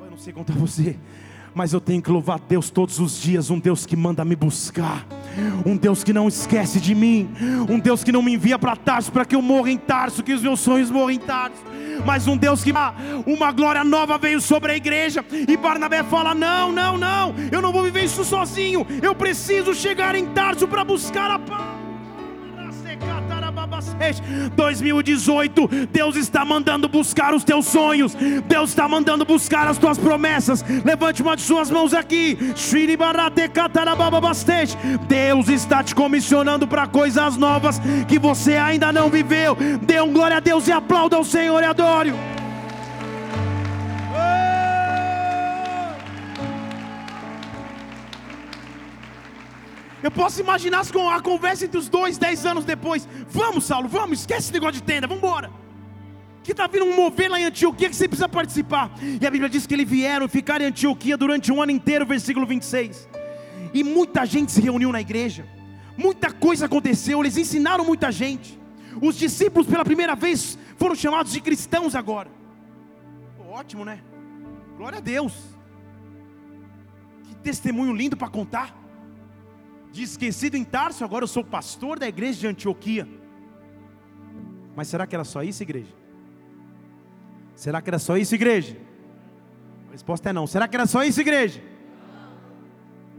Eu 0.00 0.10
não 0.10 0.16
sei 0.16 0.32
contar 0.32 0.54
você, 0.54 0.98
mas 1.56 1.72
eu 1.72 1.80
tenho 1.80 2.02
que 2.02 2.10
louvar 2.10 2.38
Deus 2.38 2.68
todos 2.68 3.00
os 3.00 3.18
dias, 3.18 3.48
um 3.48 3.58
Deus 3.58 3.86
que 3.86 3.96
manda 3.96 4.22
me 4.26 4.36
buscar, 4.36 5.06
um 5.64 5.74
Deus 5.74 6.04
que 6.04 6.12
não 6.12 6.28
esquece 6.28 6.78
de 6.78 6.94
mim, 6.94 7.30
um 7.66 7.78
Deus 7.78 8.04
que 8.04 8.12
não 8.12 8.20
me 8.20 8.34
envia 8.34 8.58
para 8.58 8.76
Tarso 8.76 9.10
para 9.10 9.24
que 9.24 9.34
eu 9.34 9.40
morra 9.40 9.70
em 9.70 9.78
Tarso, 9.78 10.22
que 10.22 10.34
os 10.34 10.42
meus 10.42 10.60
sonhos 10.60 10.90
morram 10.90 11.12
em 11.12 11.18
Tarso, 11.18 11.56
mas 12.04 12.28
um 12.28 12.36
Deus 12.36 12.62
que 12.62 12.74
uma 13.26 13.52
glória 13.52 13.82
nova 13.82 14.18
veio 14.18 14.38
sobre 14.38 14.72
a 14.72 14.76
igreja, 14.76 15.24
e 15.30 15.56
Barnabé 15.56 16.02
fala: 16.02 16.34
Não, 16.34 16.70
não, 16.70 16.98
não, 16.98 17.34
eu 17.50 17.62
não 17.62 17.72
vou 17.72 17.84
viver 17.84 18.04
isso 18.04 18.22
sozinho, 18.22 18.86
eu 19.02 19.14
preciso 19.14 19.74
chegar 19.74 20.14
em 20.14 20.26
Tarso 20.26 20.68
para 20.68 20.84
buscar 20.84 21.30
a 21.30 21.38
paz. 21.38 21.75
2018, 24.54 25.68
Deus 25.90 26.16
está 26.16 26.44
mandando 26.44 26.88
buscar 26.88 27.34
os 27.34 27.44
teus 27.44 27.66
sonhos, 27.66 28.14
Deus 28.46 28.70
está 28.70 28.88
mandando 28.88 29.24
buscar 29.24 29.66
as 29.66 29.78
tuas 29.78 29.98
promessas. 29.98 30.64
Levante 30.84 31.22
uma 31.22 31.36
de 31.36 31.42
suas 31.42 31.70
mãos 31.70 31.92
aqui. 31.94 32.38
Deus 35.08 35.48
está 35.48 35.82
te 35.82 35.94
comissionando 35.94 36.66
para 36.66 36.86
coisas 36.86 37.36
novas 37.36 37.80
que 38.08 38.18
você 38.18 38.56
ainda 38.56 38.92
não 38.92 39.08
viveu. 39.10 39.56
Dê 39.82 40.00
um 40.00 40.12
glória 40.12 40.36
a 40.36 40.40
Deus 40.40 40.66
e 40.68 40.72
aplauda 40.72 41.16
ao 41.16 41.24
Senhor 41.24 41.62
e 41.62 41.66
adore. 41.66 42.12
Eu 50.06 50.10
posso 50.12 50.40
imaginar 50.40 50.82
a 51.12 51.20
conversa 51.20 51.64
entre 51.64 51.78
os 51.78 51.88
dois, 51.88 52.16
dez 52.16 52.46
anos 52.46 52.64
depois. 52.64 53.08
Vamos, 53.28 53.64
Saulo, 53.64 53.88
vamos, 53.88 54.20
esquece 54.20 54.42
esse 54.42 54.52
negócio 54.52 54.74
de 54.74 54.84
tenda, 54.84 55.04
vamos 55.08 55.20
embora. 55.20 55.50
que 56.44 56.52
está 56.52 56.68
vindo 56.68 56.84
um 56.84 56.94
mover 56.94 57.28
lá 57.28 57.40
em 57.40 57.44
Antioquia 57.46 57.88
que 57.90 57.96
você 57.96 58.06
precisa 58.06 58.28
participar. 58.28 58.92
E 59.20 59.26
a 59.26 59.30
Bíblia 59.32 59.50
diz 59.50 59.66
que 59.66 59.74
eles 59.74 59.88
vieram 59.88 60.28
ficar 60.28 60.60
em 60.60 60.66
Antioquia 60.66 61.16
durante 61.16 61.50
um 61.50 61.60
ano 61.60 61.72
inteiro, 61.72 62.06
versículo 62.06 62.46
26. 62.46 63.08
E 63.74 63.82
muita 63.82 64.24
gente 64.24 64.52
se 64.52 64.60
reuniu 64.60 64.92
na 64.92 65.00
igreja, 65.00 65.44
muita 65.98 66.30
coisa 66.30 66.66
aconteceu, 66.66 67.18
eles 67.18 67.36
ensinaram 67.36 67.84
muita 67.84 68.12
gente. 68.12 68.56
Os 69.02 69.16
discípulos, 69.16 69.66
pela 69.66 69.84
primeira 69.84 70.14
vez, 70.14 70.56
foram 70.76 70.94
chamados 70.94 71.32
de 71.32 71.40
cristãos 71.40 71.96
agora. 71.96 72.30
Ótimo, 73.50 73.84
né? 73.84 73.98
Glória 74.76 74.98
a 74.98 75.00
Deus. 75.00 75.32
Que 77.24 77.34
testemunho 77.34 77.92
lindo 77.92 78.16
para 78.16 78.28
contar. 78.28 78.85
De 79.92 80.02
esquecido 80.02 80.56
em 80.56 80.64
Tarso, 80.64 81.04
agora 81.04 81.24
eu 81.24 81.28
sou 81.28 81.44
pastor 81.44 81.98
da 81.98 82.06
igreja 82.06 82.40
de 82.40 82.46
Antioquia. 82.46 83.08
Mas 84.74 84.88
será 84.88 85.06
que 85.06 85.14
era 85.14 85.24
só 85.24 85.42
isso, 85.42 85.62
igreja? 85.62 85.92
Será 87.54 87.80
que 87.80 87.88
era 87.88 87.98
só 87.98 88.16
isso, 88.16 88.34
igreja? 88.34 88.76
A 89.88 89.92
resposta 89.92 90.28
é 90.28 90.32
não. 90.32 90.46
Será 90.46 90.68
que 90.68 90.76
era 90.76 90.86
só 90.86 91.02
isso, 91.02 91.20
igreja? 91.20 91.62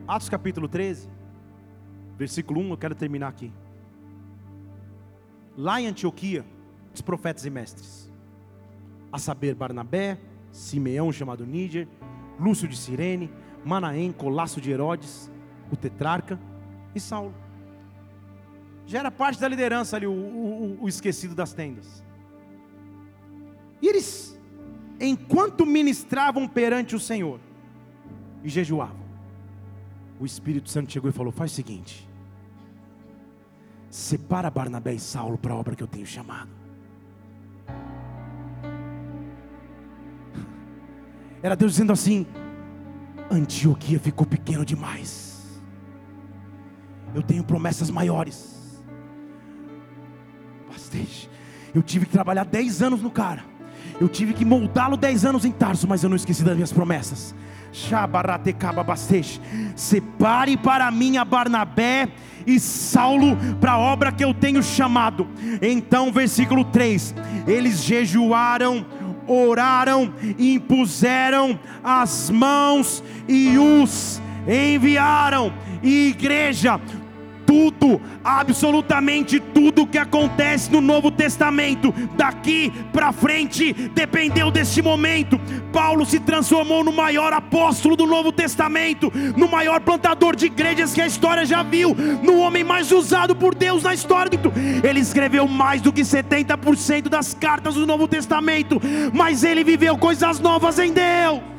Atos 0.07 0.30
capítulo 0.30 0.70
13, 0.70 1.09
versículo 2.18 2.61
1, 2.61 2.70
eu 2.70 2.78
quero 2.78 2.95
terminar 2.95 3.28
aqui. 3.28 3.51
Lá 5.57 5.82
em 5.82 5.88
Antioquia, 5.88 6.45
os 6.93 7.01
profetas 7.01 7.45
e 7.45 7.49
mestres, 7.49 8.09
a 9.11 9.18
saber, 9.18 9.53
Barnabé, 9.55 10.18
Simeão, 10.51 11.11
chamado 11.11 11.45
Níger, 11.45 11.88
Lúcio 12.39 12.68
de 12.68 12.78
Cirene, 12.78 13.30
Manaém, 13.65 14.11
Colasso 14.11 14.61
de 14.61 14.72
Herodes, 14.72 15.32
o 15.72 15.76
tetrarca 15.76 16.39
e 16.97 17.01
Saulo. 17.01 17.33
Já 18.85 18.99
era 18.99 19.11
parte 19.11 19.39
da 19.39 19.47
liderança 19.47 19.95
ali, 19.95 20.07
o, 20.07 20.11
o, 20.11 20.77
o 20.81 20.87
esquecido 20.87 21.35
das 21.35 21.53
tendas. 21.53 22.03
E 23.81 23.87
eles, 23.87 24.39
enquanto 24.99 25.65
ministravam 25.65 26.47
perante 26.47 26.95
o 26.95 26.99
Senhor 26.99 27.39
e 28.43 28.49
jejuavam, 28.49 29.05
o 30.19 30.25
Espírito 30.25 30.69
Santo 30.69 30.91
chegou 30.91 31.09
e 31.09 31.13
falou: 31.13 31.31
Faz 31.31 31.51
o 31.51 31.55
seguinte, 31.55 32.07
separa 33.89 34.49
Barnabé 34.49 34.93
e 34.93 34.99
Saulo 34.99 35.37
para 35.37 35.53
a 35.53 35.57
obra 35.57 35.75
que 35.75 35.83
eu 35.83 35.87
tenho 35.87 36.05
chamado. 36.05 36.49
Era 41.41 41.55
Deus 41.55 41.73
dizendo 41.73 41.93
assim: 41.93 42.25
Antioquia 43.29 43.99
ficou 43.99 44.25
pequeno 44.25 44.65
demais. 44.65 45.26
Eu 47.18 47.24
tenho 47.24 47.43
promessas 47.43 47.89
maiores. 47.89 48.55
Bastante. 50.72 51.28
Eu 51.74 51.82
tive 51.82 52.05
que 52.05 52.11
trabalhar 52.11 52.43
10 52.43 52.84
anos 52.84 53.01
no 53.01 53.09
cara. 53.09 53.43
Eu 53.99 54.07
tive 54.07 54.34
que 54.34 54.45
moldá-lo 54.45 54.95
dez 54.95 55.26
anos 55.26 55.43
em 55.43 55.51
Tarso, 55.51 55.88
mas 55.88 56.03
eu 56.03 56.09
não 56.09 56.15
esqueci 56.15 56.43
das 56.43 56.53
minhas 56.53 56.72
promessas. 56.72 57.34
Separe 59.76 60.57
para 60.57 60.91
mim 60.91 61.18
a 61.18 61.26
Barnabé 61.26 62.07
e 62.45 62.59
Saulo 62.59 63.36
para 63.59 63.72
a 63.72 63.80
obra 63.80 64.11
que 64.11 64.24
eu 64.24 64.32
tenho 64.36 64.61
chamado. 64.61 65.28
Então, 65.59 66.11
versículo 66.11 66.63
3: 66.65 67.15
eles 67.47 67.84
jejuaram, 67.84 68.86
oraram, 69.26 70.13
impuseram 70.38 71.59
as 71.84 72.30
mãos 72.30 73.03
e 73.28 73.57
os 73.57 74.22
enviaram. 74.47 75.51
E 75.84 76.09
igreja, 76.09 76.80
tudo, 77.47 78.01
absolutamente 78.23 79.39
tudo 79.39 79.87
que 79.87 79.97
acontece 79.97 80.69
no 80.69 80.81
Novo 80.81 81.09
Testamento, 81.09 81.93
daqui 82.17 82.71
para 82.91 83.13
frente, 83.13 83.71
dependeu 83.73 84.51
deste 84.51 84.81
momento. 84.81 85.39
Paulo 85.71 86.05
se 86.05 86.19
transformou 86.19 86.83
no 86.83 86.91
maior 86.91 87.31
apóstolo 87.31 87.95
do 87.95 88.05
Novo 88.05 88.33
Testamento, 88.33 89.09
no 89.37 89.47
maior 89.47 89.79
plantador 89.79 90.35
de 90.35 90.47
igrejas 90.47 90.93
que 90.93 91.01
a 91.01 91.07
história 91.07 91.45
já 91.45 91.63
viu, 91.63 91.95
no 92.21 92.37
homem 92.39 92.65
mais 92.65 92.91
usado 92.91 93.33
por 93.33 93.55
Deus 93.55 93.83
na 93.83 93.93
história. 93.93 94.17
Ele 94.83 94.99
escreveu 94.99 95.47
mais 95.47 95.81
do 95.81 95.93
que 95.93 96.01
70% 96.01 97.07
das 97.07 97.33
cartas 97.33 97.75
do 97.75 97.87
Novo 97.87 98.07
Testamento, 98.07 98.81
mas 99.13 99.43
ele 99.43 99.63
viveu 99.63 99.97
coisas 99.97 100.39
novas 100.39 100.77
em 100.79 100.91
Deus 100.91 101.57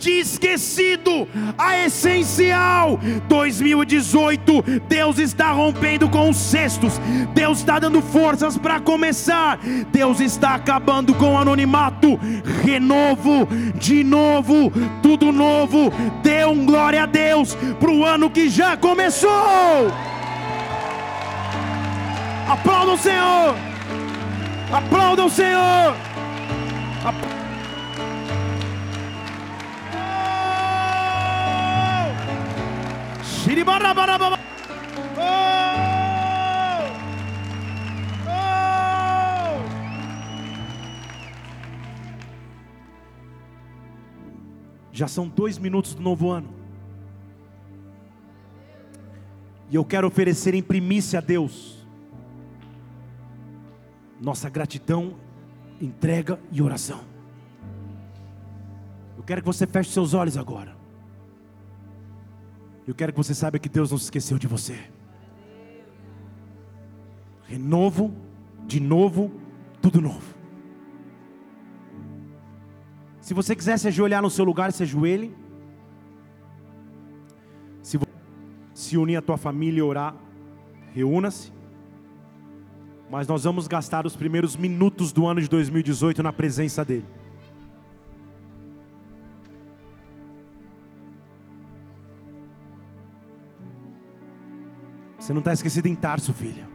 de 0.00 0.18
esquecido 0.18 1.28
a 1.56 1.78
essencial. 1.84 2.98
2018, 3.28 4.80
Deus 4.88 5.18
está 5.18 5.52
rompendo 5.52 6.08
com 6.08 6.30
os 6.30 6.36
cestos, 6.36 6.98
Deus 7.34 7.58
está 7.58 7.78
dando 7.78 8.00
forças 8.00 8.56
para 8.56 8.80
começar, 8.80 9.58
Deus 9.92 10.18
está 10.18 10.54
acabando 10.54 11.14
com 11.14 11.34
o 11.34 11.38
anonimato, 11.38 12.18
renovo, 12.64 13.46
de 13.74 14.02
novo, 14.02 14.72
tudo 15.02 15.30
novo. 15.30 15.92
Dê 16.22 16.44
um 16.46 16.64
glória 16.64 17.02
a 17.02 17.06
Deus 17.06 17.54
para 17.78 17.90
o 17.90 18.04
ano 18.04 18.30
que 18.30 18.48
já 18.48 18.76
começou. 18.76 19.30
Aplauda 22.48 22.92
o 22.92 22.98
Senhor, 22.98 23.54
aplauda 24.72 25.24
o 25.24 25.30
Senhor. 25.30 25.94
Aplauda 27.04 27.39
Já 44.92 45.08
são 45.08 45.26
dois 45.26 45.56
minutos 45.58 45.94
do 45.94 46.02
novo 46.02 46.30
ano. 46.30 46.48
E 49.70 49.76
eu 49.76 49.84
quero 49.84 50.06
oferecer 50.06 50.54
em 50.54 50.62
primícia 50.62 51.20
a 51.20 51.22
Deus 51.22 51.80
nossa 54.20 54.50
gratidão, 54.50 55.14
entrega 55.80 56.38
e 56.52 56.60
oração. 56.60 57.00
Eu 59.16 59.22
quero 59.24 59.40
que 59.40 59.46
você 59.46 59.66
feche 59.66 59.90
seus 59.90 60.12
olhos 60.12 60.36
agora. 60.36 60.79
Eu 62.90 62.94
quero 62.96 63.12
que 63.12 63.18
você 63.18 63.32
saiba 63.36 63.56
que 63.56 63.68
Deus 63.68 63.92
não 63.92 63.98
se 63.98 64.06
esqueceu 64.06 64.36
de 64.36 64.48
você. 64.48 64.76
Renovo, 67.46 68.12
de 68.66 68.80
novo, 68.80 69.30
tudo 69.80 70.00
novo. 70.00 70.34
Se 73.20 73.32
você 73.32 73.54
quiser 73.54 73.78
se 73.78 73.86
ajoelhar 73.86 74.20
no 74.20 74.28
seu 74.28 74.44
lugar, 74.44 74.72
se 74.72 74.82
ajoelhe. 74.82 75.32
Se 77.80 77.96
se 78.74 78.96
unir 78.96 79.14
à 79.18 79.22
tua 79.22 79.36
família 79.36 79.78
e 79.78 79.82
orar, 79.82 80.16
reúna-se. 80.92 81.52
Mas 83.08 83.28
nós 83.28 83.44
vamos 83.44 83.68
gastar 83.68 84.04
os 84.04 84.16
primeiros 84.16 84.56
minutos 84.56 85.12
do 85.12 85.28
ano 85.28 85.40
de 85.40 85.48
2018 85.48 86.24
na 86.24 86.32
presença 86.32 86.84
dEle. 86.84 87.19
Você 95.30 95.34
não 95.34 95.38
está 95.38 95.52
esquecido 95.52 95.86
em 95.86 95.94
Tarso, 95.94 96.34
filha. 96.34 96.68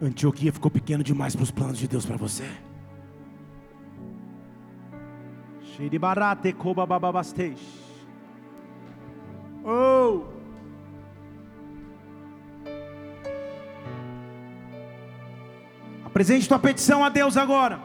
Antioquia 0.00 0.50
ficou 0.50 0.70
pequeno 0.70 1.04
demais 1.04 1.36
para 1.36 1.42
os 1.42 1.50
planos 1.50 1.76
de 1.76 1.86
Deus 1.86 2.06
para 2.06 2.16
você. 2.16 2.50
Oh! 9.62 10.22
Apresente 16.06 16.48
tua 16.48 16.58
petição 16.58 17.04
a 17.04 17.10
Deus 17.10 17.36
agora. 17.36 17.78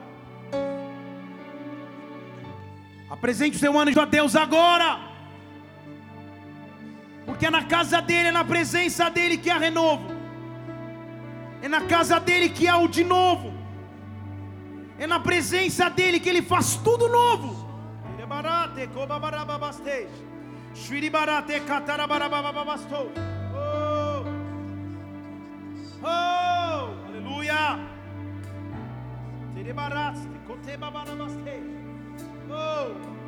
Apresente 3.10 3.58
o 3.58 3.60
seu 3.60 3.78
anjo 3.78 4.00
a 4.00 4.06
Deus 4.06 4.38
agora. 4.38 5.11
Porque 7.42 7.48
é 7.48 7.60
na 7.60 7.64
casa 7.64 8.00
dele, 8.00 8.28
é 8.28 8.32
na 8.32 8.46
presença 8.46 9.10
dele 9.10 9.36
que 9.36 9.50
há 9.50 9.58
renovo. 9.58 10.12
É 11.60 11.68
na 11.68 11.82
casa 11.82 12.20
dele 12.20 12.50
que 12.50 12.68
há 12.68 12.78
o 12.78 12.88
de 12.88 13.04
novo. 13.04 13.52
É 15.00 15.08
na 15.08 15.20
presença 15.20 15.90
dele 15.90 16.20
que 16.20 16.30
ele 16.30 16.44
faz 16.44 16.76
tudo 16.76 17.10
novo. 17.10 17.68
Oh, 23.56 24.24
oh, 26.04 27.08
aleluia. 27.08 27.80
Oh. 32.52 33.21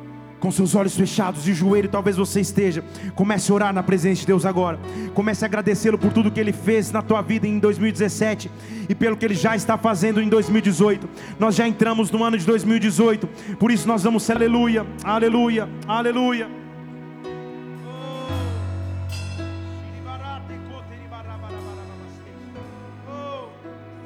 Com 0.44 0.50
seus 0.50 0.74
olhos 0.74 0.94
fechados 0.94 1.42
de 1.42 1.54
joelho, 1.54 1.88
talvez 1.88 2.18
você 2.18 2.38
esteja. 2.38 2.84
Comece 3.14 3.50
a 3.50 3.54
orar 3.54 3.72
na 3.72 3.82
presença 3.82 4.20
de 4.20 4.26
Deus 4.26 4.44
agora. 4.44 4.78
Comece 5.14 5.42
a 5.42 5.46
agradecê-lo 5.46 5.96
por 5.96 6.12
tudo 6.12 6.30
que 6.30 6.38
ele 6.38 6.52
fez 6.52 6.92
na 6.92 7.00
tua 7.00 7.22
vida 7.22 7.48
em 7.48 7.58
2017 7.58 8.50
e 8.86 8.94
pelo 8.94 9.16
que 9.16 9.24
ele 9.24 9.34
já 9.34 9.56
está 9.56 9.78
fazendo 9.78 10.20
em 10.20 10.28
2018. 10.28 11.08
Nós 11.38 11.54
já 11.54 11.66
entramos 11.66 12.10
no 12.10 12.22
ano 12.22 12.36
de 12.36 12.44
2018, 12.44 13.26
por 13.58 13.70
isso 13.70 13.88
nós 13.88 14.02
vamos 14.02 14.28
aleluia, 14.28 14.86
aleluia, 15.02 15.66
aleluia. 15.88 16.46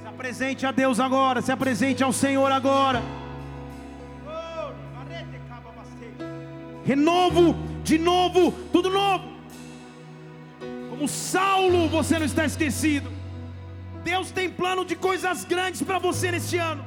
Se 0.03 0.07
apresente 0.07 0.67
a 0.67 0.71
Deus 0.71 1.01
agora, 1.01 1.43
se 1.43 1.51
apresente 1.51 2.05
ao 2.05 2.13
Senhor 2.13 2.53
agora. 2.53 3.28
Renovo, 6.89 7.55
de 7.85 7.99
novo, 7.99 8.51
tudo 8.73 8.89
novo. 8.89 9.29
Como 10.89 11.07
Saulo, 11.07 11.87
você 11.87 12.19
não 12.19 12.25
está 12.25 12.47
esquecido. 12.47 13.13
Deus 14.03 14.31
tem 14.31 14.49
plano 14.49 14.87
de 14.87 14.97
coisas 14.97 15.45
grandes 15.45 15.83
para 15.83 15.99
você 15.99 16.31
neste 16.31 16.57
ano. 16.57 16.83